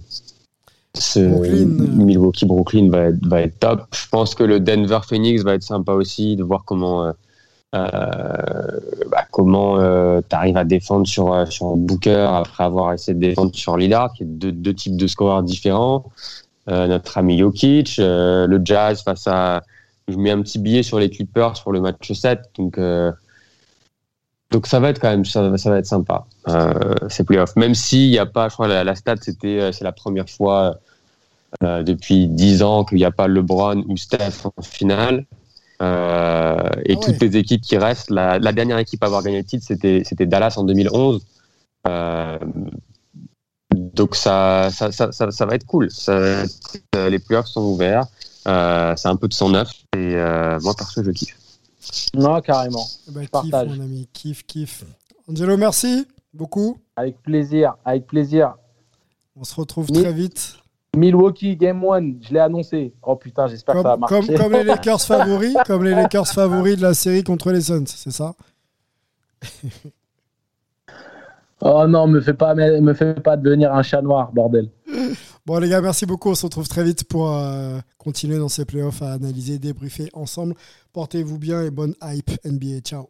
ce 0.97 1.19
Brooklyn. 1.19 1.65
Milwaukee 2.05 2.45
Brooklyn 2.45 2.89
va 2.89 3.05
être, 3.09 3.25
va 3.27 3.41
être 3.41 3.59
top. 3.59 3.81
Je 3.93 4.09
pense 4.09 4.33
que 4.35 4.43
le 4.43 4.59
Denver 4.59 4.99
Phoenix 5.07 5.43
va 5.43 5.53
être 5.53 5.63
sympa 5.63 5.93
aussi 5.93 6.35
de 6.35 6.43
voir 6.43 6.63
comment 6.65 7.05
euh, 7.05 7.11
euh, 7.75 8.79
bah, 9.09 9.25
comment 9.31 9.77
tu 10.21 10.35
arrives 10.35 10.57
à 10.57 10.63
défendre 10.63 11.07
sur, 11.07 11.33
euh, 11.33 11.45
sur 11.45 11.75
Booker 11.75 12.27
après 12.29 12.63
avoir 12.63 12.93
essayé 12.93 13.15
de 13.15 13.19
défendre 13.19 13.55
sur 13.55 13.77
Lillard, 13.77 14.13
qui 14.13 14.23
est 14.23 14.27
deux, 14.27 14.51
deux 14.51 14.73
types 14.73 14.97
de 14.97 15.07
scoreurs 15.07 15.43
différents. 15.43 16.05
Euh, 16.69 16.87
notre 16.87 17.17
ami 17.17 17.39
Jokic, 17.39 17.97
euh, 17.99 18.47
le 18.47 18.61
Jazz 18.63 19.03
face 19.03 19.27
à. 19.27 19.63
Je 20.07 20.17
mets 20.17 20.31
un 20.31 20.41
petit 20.41 20.59
billet 20.59 20.83
sur 20.83 20.99
les 20.99 21.09
Clippers 21.09 21.53
pour 21.63 21.71
le 21.71 21.81
match 21.81 22.11
7. 22.11 22.39
Donc, 22.57 22.77
euh, 22.77 23.11
donc 24.51 24.67
ça 24.67 24.79
va 24.79 24.89
être 24.89 24.99
quand 24.99 25.09
même 25.09 25.25
ça, 25.25 25.57
ça 25.57 25.69
va 25.69 25.79
être 25.79 25.85
sympa, 25.85 26.25
euh, 26.47 26.73
ces 27.09 27.23
playoffs. 27.23 27.55
Même 27.55 27.73
s'il 27.73 28.09
n'y 28.11 28.19
a 28.19 28.25
pas, 28.25 28.49
je 28.49 28.53
crois, 28.53 28.67
la, 28.67 28.83
la 28.83 28.95
stat, 28.95 29.15
c'était 29.21 29.59
euh, 29.59 29.71
c'est 29.71 29.83
la 29.83 29.91
première 29.93 30.29
fois 30.29 30.77
euh, 31.63 31.83
depuis 31.83 32.27
10 32.27 32.61
ans 32.63 32.83
qu'il 32.83 32.97
n'y 32.97 33.05
a 33.05 33.11
pas 33.11 33.27
LeBron 33.27 33.83
ou 33.87 33.97
Steph 33.97 34.45
en 34.55 34.61
finale. 34.61 35.25
Et 35.81 35.83
Ah 35.83 36.77
toutes 37.01 37.19
les 37.21 37.35
équipes 37.35 37.61
qui 37.61 37.77
restent, 37.77 38.09
la, 38.09 38.39
la 38.39 38.53
dernière 38.53 38.77
équipe 38.77 39.03
à 39.03 39.07
avoir 39.07 39.23
gagné 39.23 39.37
le 39.39 39.43
titre, 39.43 39.65
c'était 39.67 40.03
c'était 40.05 40.25
Dallas 40.25 40.53
en 40.57 40.63
2011. 40.63 41.25
Euh, 41.87 42.39
donc 43.73 44.15
ça, 44.15 44.69
ça, 44.71 44.91
ça, 44.91 45.11
ça, 45.11 45.45
va 45.45 45.55
être 45.55 45.65
cool. 45.65 45.89
Ça 45.91 46.19
va 46.19 46.43
être- 46.43 47.09
les 47.09 47.19
playoffs 47.19 47.47
sont 47.47 47.61
ouverts. 47.63 48.05
Euh, 48.47 48.93
c'est 48.95 49.07
un 49.07 49.15
peu 49.15 49.27
de 49.27 49.33
sang 49.33 49.49
neuf. 49.49 49.69
Et 49.95 50.15
euh, 50.15 50.59
moi, 50.61 50.73
perso, 50.77 51.03
je 51.03 51.11
kiffe. 51.11 51.37
Non, 52.13 52.41
carrément. 52.41 52.85
Eh 53.07 53.11
ben, 53.11 53.21
Je 53.21 53.25
kiff, 53.25 53.31
partage. 53.31 53.69
mon 53.69 53.83
ami, 53.83 54.07
kiff, 54.13 54.45
kiff. 54.45 54.83
Angelo, 55.29 55.57
merci 55.57 56.05
beaucoup. 56.33 56.77
Avec 56.95 57.21
plaisir, 57.21 57.75
avec 57.85 58.07
plaisir. 58.07 58.55
On 59.35 59.43
se 59.43 59.55
retrouve 59.55 59.87
très 59.91 60.13
vite. 60.13 60.57
Milwaukee 60.95 61.55
Game 61.55 61.83
1, 61.83 62.21
je 62.21 62.33
l'ai 62.33 62.39
annoncé. 62.39 62.93
Oh 63.01 63.15
putain, 63.15 63.47
j'espère 63.47 63.75
que 63.75 63.81
ça 63.81 63.87
va 63.89 63.97
marcher. 63.97 64.27
comme, 64.27 64.37
comme 64.37 64.53
les 64.53 64.63
Lakers 64.63 65.01
favoris, 65.07 65.55
comme 65.65 65.83
les 65.83 65.91
Lakers 65.91 66.27
favoris 66.27 66.77
de 66.77 66.83
la 66.83 66.93
série 66.93 67.23
contre 67.23 67.51
les 67.51 67.61
Suns, 67.61 67.85
c'est 67.87 68.11
ça? 68.11 68.35
Oh 71.61 71.87
non, 71.87 72.07
me 72.07 72.19
fais 72.21 72.33
pas, 72.33 72.53
me 72.55 72.79
me 72.81 72.93
fais 72.93 73.13
pas 73.15 73.37
devenir 73.37 73.73
un 73.73 73.81
chat 73.83 74.01
noir, 74.01 74.31
bordel. 74.33 74.69
Bon 75.45 75.59
les 75.59 75.67
gars, 75.67 75.81
merci 75.81 76.05
beaucoup. 76.05 76.29
On 76.29 76.35
se 76.35 76.45
retrouve 76.45 76.69
très 76.69 76.85
vite 76.85 77.03
pour 77.03 77.29
euh, 77.29 77.79
continuer 77.97 78.37
dans 78.37 78.47
ces 78.47 78.63
playoffs 78.63 79.01
à 79.01 79.11
analyser, 79.13 79.59
débriefer 79.59 80.09
ensemble. 80.13 80.55
Portez-vous 80.93 81.37
bien 81.37 81.61
et 81.63 81.69
bonne 81.69 81.95
hype 82.01 82.31
NBA. 82.45 82.79
Ciao. 82.81 83.09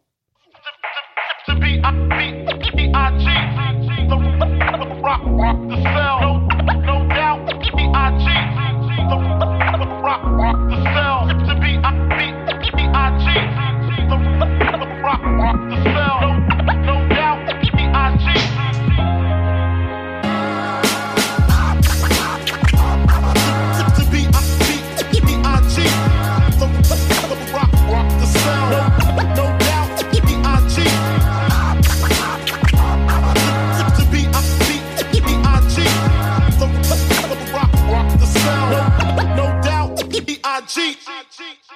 cheat. 40.66 40.98
I 41.06 41.24
cheat. 41.30 41.73